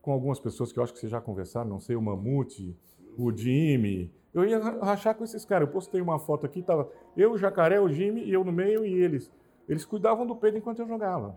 com 0.00 0.12
algumas 0.12 0.38
pessoas 0.38 0.72
que 0.72 0.78
eu 0.78 0.82
acho 0.82 0.92
que 0.92 0.98
vocês 0.98 1.10
já 1.10 1.20
conversaram, 1.20 1.68
não 1.68 1.80
sei, 1.80 1.96
o 1.96 2.02
Mamute, 2.02 2.76
o 3.18 3.34
Jimmy. 3.34 4.12
Eu 4.32 4.44
ia 4.44 4.58
rachar 4.58 5.14
com 5.14 5.24
esses 5.24 5.44
caras. 5.44 5.68
Eu 5.68 5.72
postei 5.72 6.00
uma 6.00 6.18
foto 6.18 6.44
aqui, 6.44 6.62
tava 6.62 6.90
eu, 7.16 7.32
o 7.32 7.38
Jacaré, 7.38 7.80
o 7.80 7.88
Jimmy 7.88 8.24
e 8.24 8.32
eu 8.32 8.44
no 8.44 8.52
meio 8.52 8.84
e 8.84 8.92
eles. 8.92 9.30
Eles 9.68 9.84
cuidavam 9.84 10.26
do 10.26 10.36
Pedro 10.36 10.58
enquanto 10.58 10.80
eu 10.80 10.88
jogava. 10.88 11.36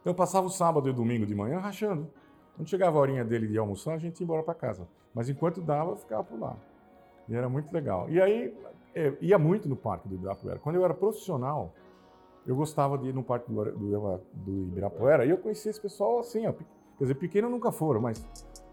Então 0.00 0.12
eu 0.12 0.14
passava 0.14 0.46
o 0.46 0.50
sábado 0.50 0.88
e 0.88 0.90
o 0.90 0.94
domingo 0.94 1.24
de 1.24 1.34
manhã 1.34 1.58
rachando. 1.58 2.10
Quando 2.56 2.68
chegava 2.68 2.98
a 2.98 3.00
horinha 3.00 3.24
dele 3.24 3.46
de 3.46 3.58
almoçar, 3.58 3.94
a 3.94 3.98
gente 3.98 4.20
ia 4.20 4.24
embora 4.24 4.42
para 4.42 4.54
casa. 4.54 4.86
Mas 5.14 5.28
enquanto 5.28 5.60
dava, 5.60 5.92
eu 5.92 5.96
ficava 5.96 6.22
por 6.22 6.38
lá. 6.38 6.56
E 7.28 7.34
era 7.34 7.48
muito 7.48 7.72
legal. 7.72 8.08
E 8.10 8.20
aí, 8.20 8.54
é, 8.94 9.16
ia 9.20 9.38
muito 9.38 9.68
no 9.68 9.76
Parque 9.76 10.08
do 10.08 10.14
Ibirapuera. 10.14 10.58
Quando 10.58 10.76
eu 10.76 10.84
era 10.84 10.92
profissional, 10.92 11.72
eu 12.46 12.54
gostava 12.54 12.98
de 12.98 13.08
ir 13.08 13.14
no 13.14 13.22
Parque 13.22 13.50
do, 13.50 13.64
do, 13.64 14.20
do 14.32 14.52
Ibirapuera. 14.68 15.24
E 15.24 15.30
eu 15.30 15.38
conhecia 15.38 15.70
esse 15.70 15.80
pessoal 15.80 16.18
assim, 16.18 16.46
ó, 16.46 16.52
quer 16.52 16.64
dizer, 17.00 17.14
pequeno 17.14 17.48
nunca 17.48 17.72
foram, 17.72 18.00
mas 18.00 18.24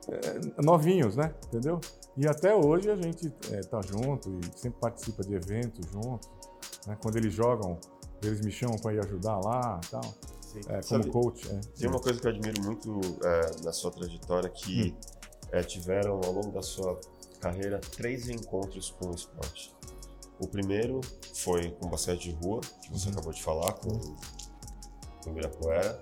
é, 0.09 0.61
novinhos, 0.61 1.15
né? 1.15 1.33
Entendeu? 1.47 1.79
E 2.17 2.27
até 2.27 2.53
hoje 2.55 2.89
a 2.89 2.95
gente 2.95 3.33
é, 3.51 3.61
tá 3.61 3.79
junto 3.81 4.29
e 4.29 4.59
sempre 4.59 4.79
participa 4.79 5.23
de 5.23 5.33
eventos 5.33 5.85
juntos. 5.91 6.29
Né? 6.87 6.97
Quando 7.01 7.17
eles 7.17 7.33
jogam, 7.33 7.77
eles 8.23 8.41
me 8.41 8.51
chamam 8.51 8.77
para 8.77 8.93
ir 8.93 8.99
ajudar 8.99 9.39
lá 9.39 9.79
e 9.83 9.87
tal. 9.89 10.01
É, 10.67 10.81
como 10.81 10.83
Sabe, 10.83 11.09
coach. 11.09 11.49
É. 11.49 11.59
Tem 11.79 11.89
uma 11.89 11.99
coisa 11.99 12.19
que 12.19 12.27
eu 12.27 12.31
admiro 12.31 12.61
muito 12.61 12.99
é, 13.23 13.63
na 13.63 13.71
sua 13.71 13.91
trajetória 13.91 14.49
que 14.49 14.93
hum. 14.93 15.21
É, 15.53 15.61
tiveram 15.63 16.21
ao 16.23 16.31
longo 16.31 16.49
da 16.51 16.61
sua 16.61 16.97
carreira 17.41 17.79
três 17.79 18.29
encontros 18.29 18.89
com 18.91 19.09
o 19.09 19.13
esporte. 19.13 19.75
O 20.41 20.47
primeiro 20.47 21.01
foi 21.35 21.69
com 21.71 21.85
o 21.85 21.89
basquete 21.89 22.23
de 22.23 22.31
rua, 22.31 22.61
que 22.81 22.91
você 22.91 23.07
uhum. 23.07 23.13
acabou 23.13 23.31
de 23.31 23.43
falar, 23.43 23.73
com, 23.73 23.89
com 25.23 25.29
o 25.29 25.31
Ibirapuera. 25.31 26.01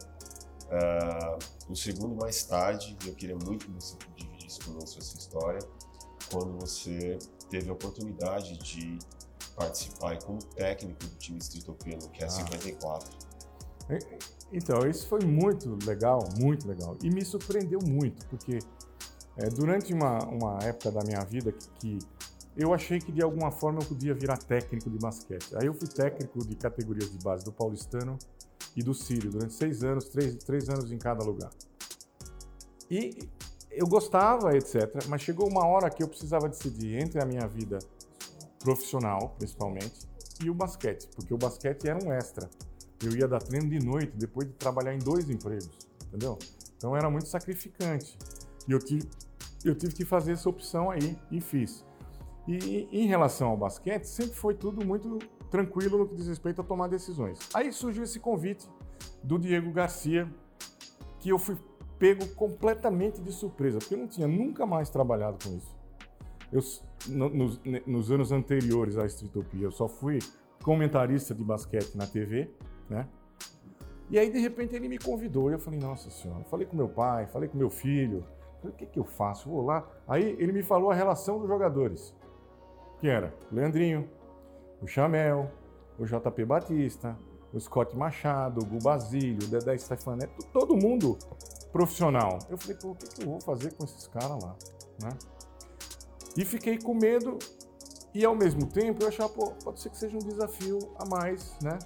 Uh, 0.69 1.71
o 1.71 1.75
segundo, 1.75 2.15
mais 2.15 2.43
tarde, 2.43 2.95
eu 3.06 3.13
queria 3.13 3.36
muito 3.36 3.65
que 3.65 3.71
você 3.73 3.97
dividisse 4.15 4.62
conosco 4.62 4.99
essa 4.99 5.17
história, 5.17 5.60
quando 6.32 6.58
você 6.60 7.19
teve 7.49 7.69
a 7.69 7.73
oportunidade 7.73 8.58
de 8.60 8.97
participar 9.56 10.17
como 10.23 10.39
técnico 10.39 11.04
do 11.04 11.15
time 11.17 11.38
estritopeno, 11.38 12.10
que 12.10 12.23
é 12.23 12.28
ah. 12.28 12.30
54. 12.30 13.30
Então, 14.54 14.88
isso 14.88 15.08
foi 15.08 15.19
muito 15.25 15.78
legal, 15.86 16.19
muito 16.39 16.67
legal. 16.67 16.95
E 17.04 17.10
me 17.10 17.25
surpreendeu 17.25 17.80
muito, 17.86 18.25
porque 18.28 18.60
é, 19.38 19.49
durante 19.49 19.93
uma, 19.93 20.19
uma 20.25 20.60
época 20.63 20.91
da 20.91 21.02
minha 21.04 21.23
vida 21.25 21.52
que, 21.52 21.69
que, 21.80 21.99
eu 22.62 22.74
achei 22.74 23.00
que 23.00 23.12
de 23.12 23.22
alguma 23.22 23.52
forma 23.52 23.80
eu 23.82 23.86
podia 23.86 24.13
virar 24.13 24.38
técnico 24.38 24.89
de 24.89 24.98
basquete. 24.98 25.56
Aí 25.56 25.67
eu 25.67 25.74
fui 25.74 25.88
técnico 25.88 26.45
de 26.45 26.56
categorias 26.56 27.10
de 27.12 27.17
base 27.24 27.43
do 27.43 27.52
Paulistano 27.52 28.17
e 28.76 28.84
do 28.84 28.93
Sírio, 28.93 29.32
durante 29.32 29.54
seis 29.54 29.84
anos, 29.84 30.06
três, 30.06 30.36
três 30.43 30.69
anos 30.69 30.91
em 30.91 30.98
cada 30.98 31.24
lugar. 31.24 31.50
E 32.89 33.30
eu 33.72 33.88
gostava, 33.88 34.56
etc. 34.56 35.06
Mas 35.08 35.22
chegou 35.22 35.48
uma 35.48 35.65
hora 35.65 35.89
que 35.89 36.04
eu 36.04 36.08
precisava 36.08 36.50
decidir 36.50 37.02
entre 37.02 37.22
a 37.22 37.26
minha 37.26 37.48
vida 37.48 37.80
profissional, 38.60 39.36
principalmente, 39.38 40.08
e 40.43 40.50
o 40.50 40.54
basquete, 40.54 41.08
porque 41.15 41.34
o 41.34 41.38
basquete 41.38 41.88
era 41.88 42.04
um 42.04 42.12
extra 42.12 42.50
eu 43.06 43.15
ia 43.15 43.28
dar 43.28 43.41
treino 43.41 43.69
de 43.69 43.80
noite 43.80 44.12
depois 44.15 44.48
de 44.48 44.54
trabalhar 44.54 44.93
em 44.93 45.00
dois 45.00 45.30
empregos, 45.30 45.69
entendeu? 46.08 46.38
Então 46.78 46.95
era 46.95 47.10
muito 47.10 47.28
sacrificante. 47.28 48.17
E 48.67 48.72
eu 48.72 48.80
tive, 48.80 49.08
eu 49.63 49.76
tive 49.76 49.93
que 49.93 50.06
fazer 50.06 50.34
essa 50.34 50.50
opção 50.50 50.91
aí 50.91 51.17
e 51.32 51.39
fiz. 51.39 51.84
E 52.47 52.88
em 52.91 53.06
relação 53.06 53.49
ao 53.49 53.58
basquete, 53.58 54.06
sempre 54.06 54.34
foi 54.34 54.56
tudo 54.56 54.86
muito 54.86 55.19
tranquilo 55.52 55.97
no 55.99 56.08
que 56.08 56.15
diz 56.15 56.28
respeito 56.28 56.62
a 56.62 56.63
tomar 56.63 56.88
decisões. 56.88 57.39
Aí 57.54 57.71
surgiu 57.71 58.04
esse 58.04 58.19
convite 58.19 58.67
do 59.23 59.38
Diego 59.38 59.71
Garcia, 59.71 60.28
que 61.19 61.30
eu 61.30 61.38
fui 61.38 61.58
pego 61.99 62.25
completamente 62.30 63.21
de 63.21 63.32
surpresa, 63.32 63.78
porque 63.78 63.93
eu 63.93 63.99
não 63.99 64.08
tinha 64.08 64.28
nunca 64.28 64.65
mais 64.65 64.89
trabalhado 64.89 65.38
com 65.43 65.56
isso. 65.58 65.75
Eu, 66.52 66.62
no, 67.13 67.30
nos, 67.30 67.62
nos, 67.86 68.12
anos 68.12 68.32
anteriores 68.32 68.97
à 68.97 69.06
Streetopia, 69.06 69.65
eu 69.65 69.71
só 69.71 69.88
fui 69.88 70.19
comentarista 70.63 71.36
de 71.36 71.43
basquete 71.43 71.95
na 71.95 72.08
TV, 72.08 72.49
né? 72.89 73.08
E 74.10 74.17
aí, 74.17 74.32
de 74.32 74.39
repente, 74.39 74.75
ele 74.75 74.88
me 74.89 74.97
convidou 74.97 75.52
e 75.52 75.54
eu 75.54 75.60
falei, 75.60 75.80
nossa 75.80 76.10
senhora, 76.10 76.43
falei 76.45 76.65
com 76.65 76.75
meu 76.75 76.89
pai, 76.89 77.28
falei 77.28 77.47
com 77.47 77.58
meu 77.58 77.69
filho, 77.69 78.25
falei, 78.60 78.73
o 78.73 78.78
que, 78.78 78.86
que 78.88 78.99
eu 78.99 79.04
faço? 79.04 79.47
Vou 79.47 79.63
lá. 79.63 79.88
Aí 80.08 80.36
ele 80.39 80.52
me 80.52 80.63
falou 80.63 80.89
a 80.89 80.95
relação 80.95 81.38
dos 81.38 81.47
jogadores, 81.47 82.15
que 82.99 83.07
era 83.07 83.33
o 83.51 83.55
Leandrinho, 83.55 84.09
o 84.81 84.88
Chamel, 84.88 85.49
o 85.97 86.05
JP 86.05 86.45
Batista, 86.45 87.17
o 87.53 87.59
Scott 87.59 87.95
Machado, 87.95 88.62
o 88.62 88.65
Gu 88.65 88.79
Basílio, 88.83 89.39
o 89.43 89.47
Dedé 89.47 89.77
Stefanetti, 89.77 90.33
todo 90.53 90.75
mundo 90.75 91.17
profissional. 91.71 92.39
Eu 92.49 92.57
falei, 92.57 92.77
pô, 92.77 92.89
o 92.89 92.95
que, 92.95 93.07
que 93.07 93.23
eu 93.23 93.27
vou 93.27 93.41
fazer 93.41 93.73
com 93.73 93.83
esses 93.83 94.07
caras 94.07 94.43
lá? 94.43 94.55
Né? 95.03 95.09
E 96.38 96.45
fiquei 96.45 96.77
com 96.77 96.93
medo 96.93 97.38
e 98.13 98.25
ao 98.25 98.35
mesmo 98.35 98.65
tempo 98.67 99.03
eu 99.03 99.07
achava, 99.07 99.29
pô, 99.29 99.51
pode 99.63 99.79
ser 99.79 99.89
que 99.89 99.97
seja 99.97 100.15
um 100.15 100.19
desafio 100.19 100.79
a 100.97 101.05
mais, 101.07 101.55
né? 101.62 101.77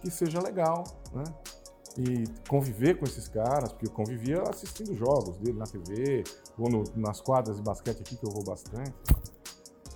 Que 0.00 0.10
seja 0.10 0.40
legal, 0.40 0.84
né? 1.12 1.24
E 1.96 2.24
conviver 2.48 2.98
com 2.98 3.04
esses 3.04 3.28
caras, 3.28 3.72
porque 3.72 3.86
eu 3.86 3.92
convivia 3.92 4.42
assistindo 4.42 4.94
jogos 4.94 5.36
dele 5.38 5.58
na 5.58 5.64
TV, 5.64 6.24
ou 6.58 6.68
no, 6.68 6.84
nas 6.96 7.20
quadras 7.20 7.56
de 7.56 7.62
basquete 7.62 8.00
aqui 8.00 8.16
que 8.16 8.26
eu 8.26 8.30
vou 8.30 8.44
bastante. 8.44 8.92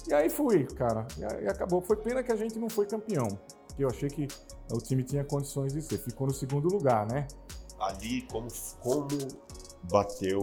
E 0.09 0.15
aí 0.15 0.31
fui, 0.31 0.65
cara, 0.65 1.07
e 1.19 1.47
acabou. 1.47 1.83
Foi 1.83 1.97
pena 1.97 2.23
que 2.23 2.33
a 2.33 2.37
gente 2.37 2.59
não 2.59 2.71
foi 2.71 2.87
campeão, 2.87 3.29
porque 3.67 3.85
eu 3.85 3.89
achei 3.89 4.09
que 4.09 4.27
o 4.73 4.79
time 4.79 5.05
tinha 5.05 5.23
condições 5.23 5.75
de 5.75 5.83
ser. 5.83 5.99
Ficou 5.99 6.27
no 6.27 6.33
segundo 6.33 6.67
lugar, 6.69 7.07
né? 7.07 7.29
Ali, 7.79 8.23
como, 8.23 8.49
como 8.81 9.09
bateu 9.85 10.41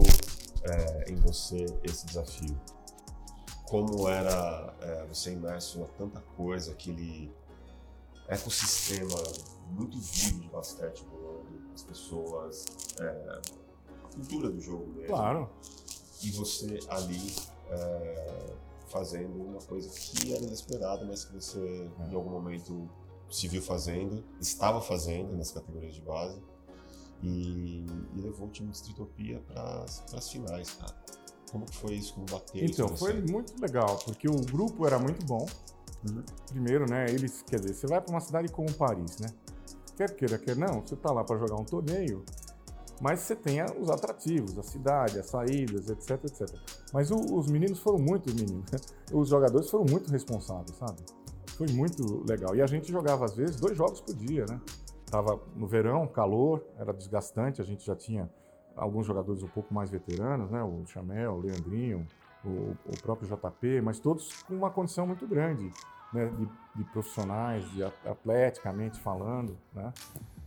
é, 0.62 1.10
em 1.10 1.16
você 1.16 1.66
esse 1.82 2.06
desafio? 2.06 2.56
Como 3.64 4.08
era 4.08 4.72
é, 4.80 5.06
você 5.06 5.32
imerso 5.32 5.82
a 5.82 5.88
tanta 5.98 6.20
coisa, 6.36 6.70
aquele 6.70 7.28
ecossistema 8.28 9.20
muito 9.70 9.98
vivo 9.98 10.40
de 10.42 10.48
basquete 10.48 11.04
rolando, 11.10 11.48
as 11.74 11.82
pessoas, 11.82 12.64
é, 13.00 13.04
a 13.04 14.08
cultura 14.14 14.48
do 14.48 14.60
jogo 14.60 14.86
mesmo. 14.92 15.08
Claro. 15.08 15.50
E 16.22 16.30
você 16.30 16.78
ali 16.88 17.34
é, 17.68 18.46
fazendo 18.86 19.42
uma 19.42 19.60
coisa 19.60 19.88
que 19.88 20.32
era 20.32 20.42
inesperada, 20.42 21.04
mas 21.04 21.24
que 21.24 21.34
você 21.34 21.90
é. 22.00 22.10
em 22.10 22.14
algum 22.14 22.30
momento 22.30 22.88
se 23.28 23.48
viu 23.48 23.60
fazendo, 23.60 24.24
estava 24.40 24.80
fazendo 24.80 25.36
nas 25.36 25.50
categorias 25.50 25.94
de 25.94 26.00
base 26.00 26.40
e, 27.22 27.84
e 28.14 28.20
levou 28.20 28.46
o 28.46 28.50
time 28.50 28.70
de 28.70 28.76
Streetopia 28.76 29.40
para 29.48 29.84
as 29.84 30.30
finais, 30.30 30.70
cara. 30.72 30.94
Como 31.50 31.64
que 31.64 31.76
foi 31.76 31.94
isso? 31.94 32.14
Como 32.14 32.26
bateu 32.26 32.64
Então, 32.64 32.96
foi 32.96 33.20
muito 33.20 33.60
legal, 33.60 33.98
porque 34.04 34.28
o 34.28 34.40
grupo 34.46 34.86
era 34.86 34.98
muito 34.98 35.24
bom. 35.24 35.46
Uhum. 36.08 36.22
Primeiro, 36.48 36.88
né, 36.88 37.06
eles, 37.08 37.42
quer 37.42 37.60
dizer, 37.60 37.74
você 37.74 37.86
vai 37.86 38.00
para 38.00 38.12
uma 38.12 38.20
cidade 38.20 38.48
como 38.48 38.72
Paris, 38.74 39.18
né? 39.18 39.28
Quer 39.96 40.14
queira, 40.14 40.38
quer 40.38 40.56
não, 40.56 40.82
você 40.82 40.94
está 40.94 41.10
lá 41.10 41.24
para 41.24 41.38
jogar 41.38 41.56
um 41.56 41.64
torneio, 41.64 42.24
mas 43.00 43.20
você 43.20 43.36
tem 43.36 43.62
os 43.62 43.90
atrativos, 43.90 44.58
a 44.58 44.62
cidade, 44.62 45.18
as 45.18 45.26
saídas, 45.26 45.88
etc, 45.88 46.24
etc. 46.24 46.58
Mas 46.92 47.10
o, 47.10 47.16
os 47.16 47.46
meninos 47.46 47.78
foram 47.78 47.98
muito 47.98 48.34
meninos, 48.34 48.70
os 49.12 49.28
jogadores 49.28 49.68
foram 49.70 49.84
muito 49.90 50.10
responsáveis, 50.10 50.76
sabe? 50.76 51.02
Foi 51.56 51.66
muito 51.68 52.24
legal. 52.28 52.54
E 52.54 52.62
a 52.62 52.66
gente 52.66 52.90
jogava, 52.90 53.24
às 53.24 53.34
vezes, 53.34 53.56
dois 53.56 53.76
jogos 53.76 54.00
por 54.00 54.14
dia, 54.14 54.44
né? 54.48 54.60
Tava 55.10 55.40
no 55.54 55.66
verão, 55.66 56.06
calor, 56.06 56.64
era 56.78 56.92
desgastante, 56.92 57.60
a 57.60 57.64
gente 57.64 57.84
já 57.84 57.94
tinha 57.94 58.30
alguns 58.74 59.06
jogadores 59.06 59.42
um 59.42 59.48
pouco 59.48 59.72
mais 59.72 59.90
veteranos, 59.90 60.50
né? 60.50 60.62
O 60.62 60.84
Chamel, 60.86 61.32
o 61.32 61.40
Leandrinho, 61.40 62.06
o, 62.44 62.76
o 62.86 63.02
próprio 63.02 63.28
JP, 63.28 63.80
mas 63.80 63.98
todos 63.98 64.42
com 64.42 64.54
uma 64.54 64.70
condição 64.70 65.06
muito 65.06 65.26
grande, 65.26 65.70
né? 66.12 66.26
De, 66.26 66.48
de 66.76 66.84
profissionais, 66.90 67.68
de 67.70 67.82
atleticamente 67.82 69.00
falando, 69.00 69.56
né? 69.72 69.92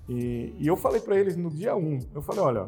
E, 0.10 0.56
e 0.58 0.67
eu 0.67 0.76
falei 0.76 1.00
para 1.00 1.17
eles 1.17 1.38
no 1.38 1.52
dia 1.52 1.76
1, 1.76 1.80
um, 1.80 2.00
eu 2.15 2.22
falei, 2.22 2.41
olha, 2.41 2.65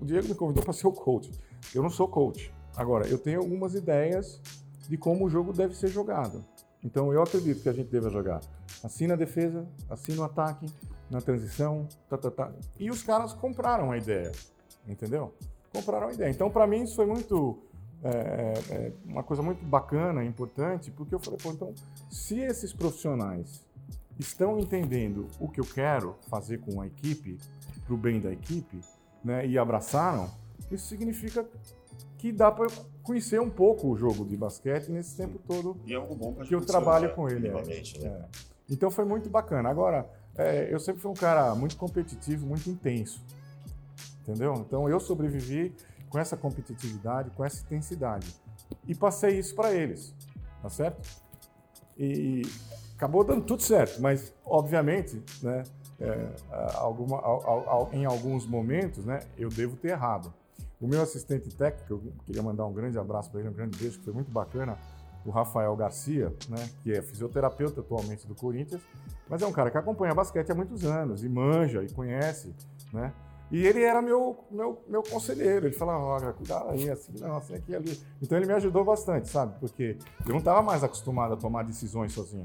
o 0.00 0.04
Diego 0.04 0.26
me 0.26 0.34
convidou 0.34 0.64
para 0.64 0.72
ser 0.72 0.88
o 0.88 0.92
coach. 0.92 1.30
Eu 1.72 1.82
não 1.82 1.90
sou 1.90 2.08
coach. 2.08 2.52
Agora, 2.76 3.06
eu 3.06 3.16
tenho 3.16 3.38
algumas 3.38 3.74
ideias 3.74 4.40
de 4.88 4.96
como 4.96 5.24
o 5.24 5.30
jogo 5.30 5.52
deve 5.52 5.74
ser 5.76 5.88
jogado. 5.88 6.44
Então 6.82 7.12
eu 7.12 7.22
acredito 7.22 7.62
que 7.62 7.68
a 7.68 7.72
gente 7.72 7.90
deva 7.90 8.10
jogar 8.10 8.40
assim 8.82 9.06
na 9.06 9.16
defesa, 9.16 9.66
assim 9.88 10.12
no 10.12 10.24
ataque, 10.24 10.66
na 11.10 11.20
transição, 11.20 11.88
tá, 12.08 12.16
tá, 12.16 12.30
tá. 12.30 12.52
E 12.78 12.90
os 12.90 13.02
caras 13.02 13.32
compraram 13.32 13.90
a 13.90 13.98
ideia, 13.98 14.32
entendeu? 14.86 15.34
Compraram 15.72 16.08
a 16.08 16.12
ideia. 16.12 16.30
Então 16.30 16.50
para 16.50 16.66
mim 16.66 16.82
isso 16.82 16.94
foi 16.94 17.06
muito 17.06 17.58
é, 18.02 18.08
é, 18.10 18.74
é, 18.74 18.92
uma 19.04 19.24
coisa 19.24 19.42
muito 19.42 19.64
bacana, 19.64 20.24
importante, 20.24 20.90
porque 20.90 21.14
eu 21.14 21.18
falei, 21.18 21.38
pô, 21.42 21.50
então 21.50 21.74
se 22.10 22.38
esses 22.38 22.72
profissionais 22.72 23.64
estão 24.18 24.58
entendendo 24.58 25.28
o 25.38 25.48
que 25.48 25.60
eu 25.60 25.64
quero 25.64 26.16
fazer 26.28 26.58
com 26.58 26.80
a 26.80 26.86
equipe, 26.86 27.38
para 27.84 27.94
o 27.94 27.96
bem 27.96 28.20
da 28.20 28.32
equipe, 28.32 28.80
né, 29.24 29.46
e 29.46 29.58
abraçaram, 29.58 30.30
isso 30.70 30.86
significa 30.86 31.46
que 32.18 32.32
dá 32.32 32.50
para 32.50 32.68
conhecer 33.02 33.40
um 33.40 33.48
pouco 33.48 33.88
o 33.88 33.96
jogo 33.96 34.24
de 34.24 34.36
basquete 34.36 34.88
nesse 34.88 35.16
tempo 35.16 35.38
todo 35.46 35.76
e 35.86 35.94
é 35.94 35.96
algo 35.96 36.14
bom 36.14 36.34
que 36.34 36.54
eu 36.54 36.60
trabalho 36.60 37.14
com 37.14 37.28
ele. 37.28 37.48
É. 37.48 37.52
Né? 37.52 37.62
É. 38.02 38.24
Então 38.68 38.90
foi 38.90 39.04
muito 39.04 39.30
bacana. 39.30 39.70
Agora, 39.70 40.10
é, 40.36 40.72
eu 40.72 40.78
sempre 40.78 41.00
fui 41.00 41.10
um 41.10 41.14
cara 41.14 41.54
muito 41.54 41.76
competitivo, 41.76 42.46
muito 42.46 42.68
intenso. 42.68 43.24
Entendeu? 44.20 44.54
Então 44.54 44.88
eu 44.88 45.00
sobrevivi 45.00 45.74
com 46.10 46.18
essa 46.18 46.36
competitividade, 46.36 47.30
com 47.30 47.44
essa 47.44 47.62
intensidade. 47.64 48.34
E 48.86 48.94
passei 48.94 49.38
isso 49.38 49.54
para 49.54 49.72
eles. 49.72 50.14
Tá 50.60 50.68
certo? 50.68 51.00
E 51.96 52.42
acabou 52.98 53.22
dando 53.22 53.44
tudo 53.44 53.62
certo, 53.62 54.02
mas 54.02 54.32
obviamente, 54.44 55.22
né, 55.40 55.62
é, 56.00 56.28
alguma, 56.74 57.22
em 57.92 58.04
alguns 58.04 58.44
momentos, 58.44 59.04
né, 59.04 59.20
eu 59.38 59.48
devo 59.48 59.76
ter 59.76 59.90
errado. 59.90 60.34
O 60.80 60.86
meu 60.88 61.00
assistente 61.00 61.48
técnico, 61.54 61.92
eu 61.92 62.12
queria 62.26 62.42
mandar 62.42 62.66
um 62.66 62.72
grande 62.72 62.98
abraço 62.98 63.30
para 63.30 63.40
ele, 63.40 63.50
um 63.50 63.52
grande 63.52 63.78
beijo, 63.78 63.98
que 63.98 64.04
foi 64.04 64.12
muito 64.12 64.32
bacana, 64.32 64.76
o 65.24 65.30
Rafael 65.30 65.74
Garcia, 65.76 66.34
né, 66.48 66.68
que 66.82 66.92
é 66.92 67.00
fisioterapeuta 67.00 67.80
atualmente 67.80 68.26
do 68.26 68.34
Corinthians, 68.34 68.82
mas 69.28 69.42
é 69.42 69.46
um 69.46 69.52
cara 69.52 69.70
que 69.70 69.78
acompanha 69.78 70.12
basquete 70.12 70.50
há 70.50 70.54
muitos 70.54 70.84
anos 70.84 71.22
e 71.22 71.28
manja 71.28 71.84
e 71.84 71.92
conhece, 71.92 72.52
né? 72.92 73.12
E 73.50 73.66
ele 73.66 73.82
era 73.82 74.02
meu, 74.02 74.44
meu, 74.50 74.78
meu 74.86 75.02
conselheiro. 75.02 75.66
Ele 75.66 75.74
falava, 75.74 76.04
olha, 76.04 76.32
cuidado 76.34 76.68
aí, 76.68 76.90
assim, 76.90 77.12
não, 77.18 77.38
assim, 77.38 77.54
aqui 77.54 77.74
ali. 77.74 77.98
Então 78.20 78.36
ele 78.36 78.46
me 78.46 78.52
ajudou 78.52 78.84
bastante, 78.84 79.28
sabe? 79.28 79.58
Porque 79.58 79.96
eu 80.26 80.30
não 80.30 80.38
estava 80.38 80.60
mais 80.60 80.84
acostumado 80.84 81.32
a 81.32 81.36
tomar 81.36 81.64
decisões 81.64 82.12
sozinho, 82.12 82.44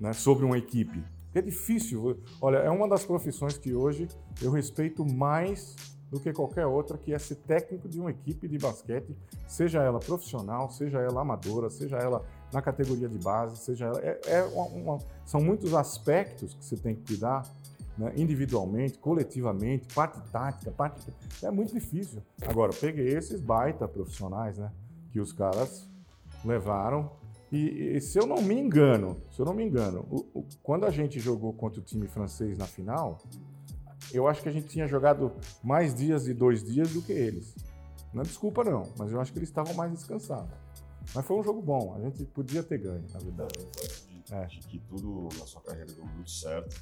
né? 0.00 0.12
Sobre 0.12 0.44
uma 0.44 0.56
equipe. 0.56 1.04
É 1.34 1.40
difícil. 1.40 2.18
Olha, 2.40 2.58
é 2.58 2.70
uma 2.70 2.88
das 2.88 3.04
profissões 3.04 3.56
que 3.56 3.74
hoje 3.74 4.08
eu 4.42 4.50
respeito 4.50 5.04
mais 5.04 5.76
do 6.10 6.18
que 6.18 6.32
qualquer 6.32 6.66
outra, 6.66 6.98
que 6.98 7.14
é 7.14 7.18
ser 7.18 7.36
técnico 7.36 7.88
de 7.88 8.00
uma 8.00 8.10
equipe 8.10 8.48
de 8.48 8.58
basquete, 8.58 9.16
seja 9.46 9.80
ela 9.80 10.00
profissional, 10.00 10.68
seja 10.68 10.98
ela 10.98 11.20
amadora, 11.20 11.70
seja 11.70 11.96
ela 11.98 12.24
na 12.52 12.60
categoria 12.60 13.08
de 13.08 13.18
base, 13.18 13.58
seja 13.58 13.86
ela. 13.86 14.00
É, 14.00 14.20
é 14.26 14.42
uma, 14.42 14.66
uma, 14.66 14.98
são 15.24 15.40
muitos 15.40 15.72
aspectos 15.72 16.54
que 16.54 16.64
você 16.64 16.76
tem 16.76 16.96
que 16.96 17.02
cuidar. 17.02 17.46
Né, 17.98 18.12
individualmente, 18.16 18.98
coletivamente, 18.98 19.92
parte 19.92 20.20
tática, 20.30 20.70
parte. 20.70 21.12
É 21.42 21.50
muito 21.50 21.74
difícil. 21.74 22.22
Agora, 22.42 22.72
peguei 22.72 23.08
esses 23.08 23.40
baita 23.40 23.86
profissionais, 23.86 24.56
né? 24.56 24.72
Que 25.12 25.20
os 25.20 25.32
caras 25.32 25.86
levaram. 26.44 27.10
E, 27.52 27.96
e 27.96 28.00
se 28.00 28.18
eu 28.18 28.26
não 28.26 28.40
me 28.40 28.54
engano, 28.54 29.20
se 29.30 29.40
eu 29.40 29.46
não 29.46 29.52
me 29.52 29.64
engano, 29.64 30.06
o, 30.10 30.40
o, 30.40 30.46
quando 30.62 30.86
a 30.86 30.90
gente 30.90 31.18
jogou 31.18 31.52
contra 31.52 31.80
o 31.80 31.82
time 31.82 32.06
francês 32.06 32.56
na 32.56 32.66
final, 32.66 33.18
eu 34.12 34.28
acho 34.28 34.42
que 34.42 34.48
a 34.48 34.52
gente 34.52 34.68
tinha 34.68 34.86
jogado 34.86 35.32
mais 35.62 35.94
dias 35.94 36.26
e 36.28 36.34
dois 36.34 36.62
dias 36.62 36.92
do 36.92 37.02
que 37.02 37.12
eles. 37.12 37.54
Não 38.12 38.22
é 38.22 38.24
desculpa, 38.24 38.64
não, 38.64 38.88
mas 38.98 39.12
eu 39.12 39.20
acho 39.20 39.32
que 39.32 39.38
eles 39.38 39.48
estavam 39.48 39.74
mais 39.74 39.92
descansados. 39.92 40.50
Mas 41.14 41.24
foi 41.24 41.36
um 41.36 41.42
jogo 41.42 41.60
bom, 41.60 41.94
a 41.94 42.00
gente 42.00 42.24
podia 42.26 42.62
ter 42.62 42.78
ganho, 42.78 43.04
na 43.12 43.18
verdade. 43.18 43.58
De, 44.06 44.34
é. 44.34 44.46
de 44.46 44.58
que 44.60 44.78
tudo 44.80 45.28
na 45.38 45.46
sua 45.46 45.60
carreira 45.62 45.92
deu 45.92 46.04
muito 46.04 46.30
certo. 46.30 46.80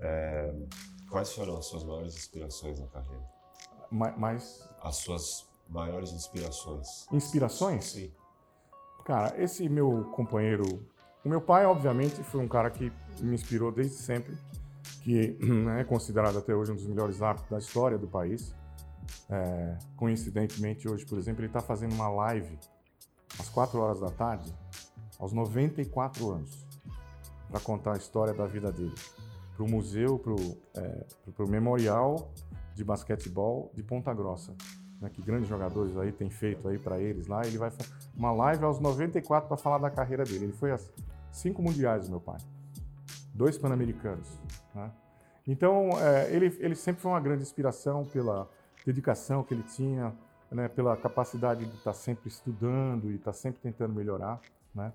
É, 0.00 0.54
quais 1.08 1.32
foram 1.32 1.56
as 1.56 1.66
suas 1.66 1.84
maiores 1.84 2.16
inspirações 2.16 2.80
na 2.80 2.86
carreira? 2.86 3.40
mais. 3.90 4.68
As 4.82 4.96
suas 4.96 5.46
maiores 5.68 6.12
inspirações. 6.12 7.06
Inspirações? 7.12 7.84
Sim. 7.84 8.12
Cara, 9.04 9.34
esse 9.42 9.68
meu 9.68 10.04
companheiro. 10.12 10.64
O 11.24 11.28
meu 11.28 11.40
pai, 11.40 11.66
obviamente, 11.66 12.22
foi 12.22 12.40
um 12.40 12.48
cara 12.48 12.70
que 12.70 12.92
me 13.20 13.34
inspirou 13.34 13.70
desde 13.70 13.96
sempre 13.96 14.36
que 15.02 15.36
né, 15.42 15.80
é 15.80 15.84
considerado 15.84 16.38
até 16.38 16.54
hoje 16.54 16.72
um 16.72 16.74
dos 16.74 16.86
melhores 16.86 17.20
árbitros 17.22 17.50
da 17.50 17.58
história 17.58 17.98
do 17.98 18.06
país. 18.06 18.54
É, 19.28 19.78
coincidentemente, 19.96 20.88
hoje, 20.88 21.04
por 21.04 21.18
exemplo, 21.18 21.40
ele 21.40 21.48
está 21.48 21.60
fazendo 21.60 21.94
uma 21.94 22.08
live 22.08 22.58
às 23.38 23.48
4 23.48 23.78
horas 23.80 24.00
da 24.00 24.10
tarde, 24.10 24.54
aos 25.18 25.32
94 25.32 26.30
anos, 26.30 26.66
para 27.48 27.60
contar 27.60 27.94
a 27.94 27.96
história 27.96 28.34
da 28.34 28.46
vida 28.46 28.70
dele. 28.70 28.94
Para 29.56 29.64
o 29.64 29.70
museu, 29.70 30.18
para 30.18 30.32
o 30.32 30.56
é, 30.74 31.50
memorial 31.50 32.32
de 32.74 32.84
basquetebol 32.84 33.70
de 33.74 33.82
Ponta 33.82 34.12
Grossa, 34.14 34.54
né, 35.00 35.08
que 35.08 35.22
grandes 35.22 35.48
jogadores 35.48 35.96
aí 35.96 36.12
têm 36.12 36.28
feito 36.28 36.68
aí 36.68 36.78
para 36.78 37.00
eles 37.00 37.26
lá. 37.26 37.46
Ele 37.46 37.56
vai 37.56 37.72
uma 38.14 38.32
live 38.32 38.64
aos 38.64 38.78
94 38.78 39.48
para 39.48 39.56
falar 39.56 39.78
da 39.78 39.90
carreira 39.90 40.24
dele. 40.24 40.46
Ele 40.46 40.52
foi 40.52 40.72
a 40.72 40.78
cinco 41.32 41.62
mundiais, 41.62 42.08
meu 42.08 42.20
pai, 42.20 42.38
dois 43.32 43.56
pan-americanos. 43.56 44.28
Né? 44.74 44.90
Então, 45.46 45.90
é, 45.98 46.30
ele, 46.34 46.54
ele 46.60 46.74
sempre 46.74 47.00
foi 47.00 47.10
uma 47.10 47.20
grande 47.20 47.42
inspiração 47.42 48.04
pela 48.04 48.48
dedicação 48.84 49.42
que 49.42 49.54
ele 49.54 49.62
tinha, 49.62 50.12
né, 50.50 50.68
pela 50.68 50.96
capacidade 50.96 51.64
de 51.64 51.76
estar 51.76 51.92
tá 51.92 51.94
sempre 51.94 52.28
estudando 52.28 53.10
e 53.10 53.14
estar 53.14 53.32
tá 53.32 53.32
sempre 53.32 53.60
tentando 53.60 53.94
melhorar. 53.94 54.40
Né? 54.74 54.92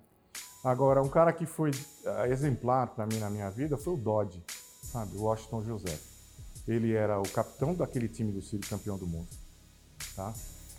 Agora, 0.64 1.02
um 1.02 1.10
cara 1.10 1.32
que 1.32 1.46
foi 1.46 1.72
uh, 1.72 2.26
exemplar 2.32 2.88
para 2.88 3.06
mim 3.06 3.18
na 3.18 3.30
minha 3.30 3.50
vida 3.50 3.78
foi 3.78 3.94
o 3.94 3.98
Dodge, 3.98 4.44
sabe, 4.82 5.16
o 5.18 5.24
Washington 5.24 5.64
José. 5.64 6.00
Ele 6.68 6.94
era 6.94 7.20
o 7.20 7.30
capitão 7.30 7.74
daquele 7.74 8.08
time 8.08 8.32
do 8.32 8.42
Ciro 8.42 8.68
campeão 8.68 8.98
do 8.98 9.06
mundo. 9.06 9.28
Tá? 10.16 10.34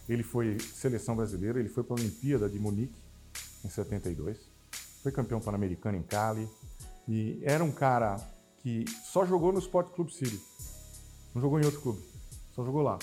Ele 0.08 0.22
foi 0.22 0.58
seleção 0.58 1.16
brasileira, 1.16 1.58
ele 1.58 1.68
foi 1.68 1.82
para 1.82 1.96
a 1.96 1.98
Olimpíada 2.00 2.48
de 2.48 2.58
Munique 2.58 2.94
em 3.64 3.68
72, 3.68 4.38
foi 5.02 5.12
campeão 5.12 5.40
pan-americano 5.40 5.98
em 5.98 6.02
Cali 6.02 6.48
e 7.08 7.40
era 7.42 7.62
um 7.62 7.72
cara 7.72 8.16
que 8.62 8.84
só 9.04 9.26
jogou 9.26 9.52
no 9.52 9.58
Sport 9.58 9.92
Clube 9.94 10.12
City, 10.12 10.40
não 11.34 11.42
jogou 11.42 11.60
em 11.60 11.64
outro 11.64 11.80
clube, 11.80 12.02
só 12.54 12.64
jogou 12.64 12.82
lá. 12.82 12.98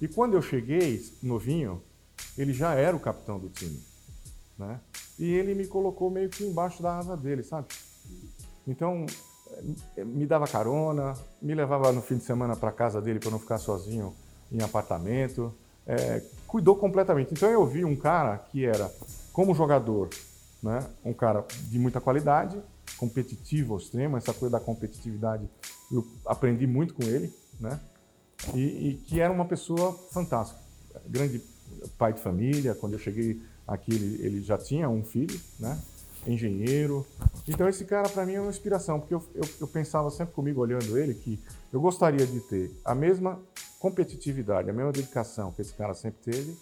E 0.00 0.08
quando 0.08 0.34
eu 0.34 0.42
cheguei, 0.42 1.04
novinho, 1.22 1.82
ele 2.36 2.52
já 2.52 2.74
era 2.74 2.96
o 2.96 3.00
capitão 3.00 3.38
do 3.38 3.48
time, 3.48 3.82
né? 4.58 4.80
E 5.18 5.24
ele 5.24 5.54
me 5.54 5.66
colocou 5.66 6.10
meio 6.10 6.28
que 6.28 6.44
embaixo 6.44 6.82
da 6.82 6.98
asa 6.98 7.16
dele, 7.16 7.42
sabe? 7.42 7.66
Então, 8.66 9.06
eh, 9.96 10.04
me 10.04 10.26
dava 10.26 10.46
carona, 10.46 11.14
me 11.42 11.54
levava 11.54 11.90
no 11.90 12.00
fim 12.00 12.16
de 12.16 12.24
semana 12.24 12.54
para 12.54 12.70
casa 12.70 13.00
dele 13.00 13.18
para 13.18 13.30
não 13.30 13.38
ficar 13.38 13.58
sozinho 13.58 14.14
em 14.52 14.62
apartamento, 14.62 15.52
é, 15.88 16.22
cuidou 16.46 16.76
completamente. 16.76 17.32
Então 17.32 17.50
eu 17.50 17.66
vi 17.66 17.84
um 17.84 17.96
cara 17.96 18.38
que 18.38 18.64
era, 18.64 18.92
como 19.32 19.54
jogador, 19.54 20.10
né, 20.62 20.86
um 21.04 21.12
cara 21.12 21.44
de 21.68 21.78
muita 21.78 22.00
qualidade, 22.00 22.60
competitivo 22.98 23.74
ao 23.74 23.80
extremo, 23.80 24.16
essa 24.16 24.32
coisa 24.32 24.58
da 24.58 24.60
competitividade 24.60 25.48
eu 25.90 26.06
aprendi 26.26 26.66
muito 26.66 26.94
com 26.94 27.02
ele, 27.02 27.32
né? 27.58 27.80
E, 28.54 28.60
e, 28.60 28.94
que 29.06 29.20
era 29.20 29.32
uma 29.32 29.44
pessoa 29.44 29.92
fantástica, 30.12 30.60
grande 31.06 31.42
pai 31.96 32.12
de 32.12 32.20
família. 32.20 32.74
Quando 32.74 32.92
eu 32.92 32.98
cheguei 32.98 33.40
aqui, 33.66 33.94
ele, 33.94 34.22
ele 34.22 34.42
já 34.42 34.58
tinha 34.58 34.88
um 34.88 35.02
filho, 35.02 35.38
né? 35.58 35.80
Engenheiro. 36.26 37.06
Então 37.48 37.68
esse 37.68 37.84
cara 37.84 38.08
para 38.08 38.26
mim 38.26 38.34
é 38.34 38.40
uma 38.40 38.50
inspiração, 38.50 39.00
porque 39.00 39.14
eu, 39.14 39.24
eu, 39.34 39.44
eu 39.60 39.66
pensava 39.66 40.10
sempre 40.10 40.34
comigo 40.34 40.60
olhando 40.60 40.98
ele 40.98 41.14
que 41.14 41.42
eu 41.72 41.80
gostaria 41.80 42.26
de 42.26 42.40
ter 42.40 42.70
a 42.84 42.94
mesma 42.94 43.40
competitividade, 43.78 44.68
a 44.68 44.72
mesma 44.72 44.92
dedicação 44.92 45.52
que 45.52 45.62
esse 45.62 45.72
cara 45.72 45.94
sempre 45.94 46.20
teve, 46.32 46.56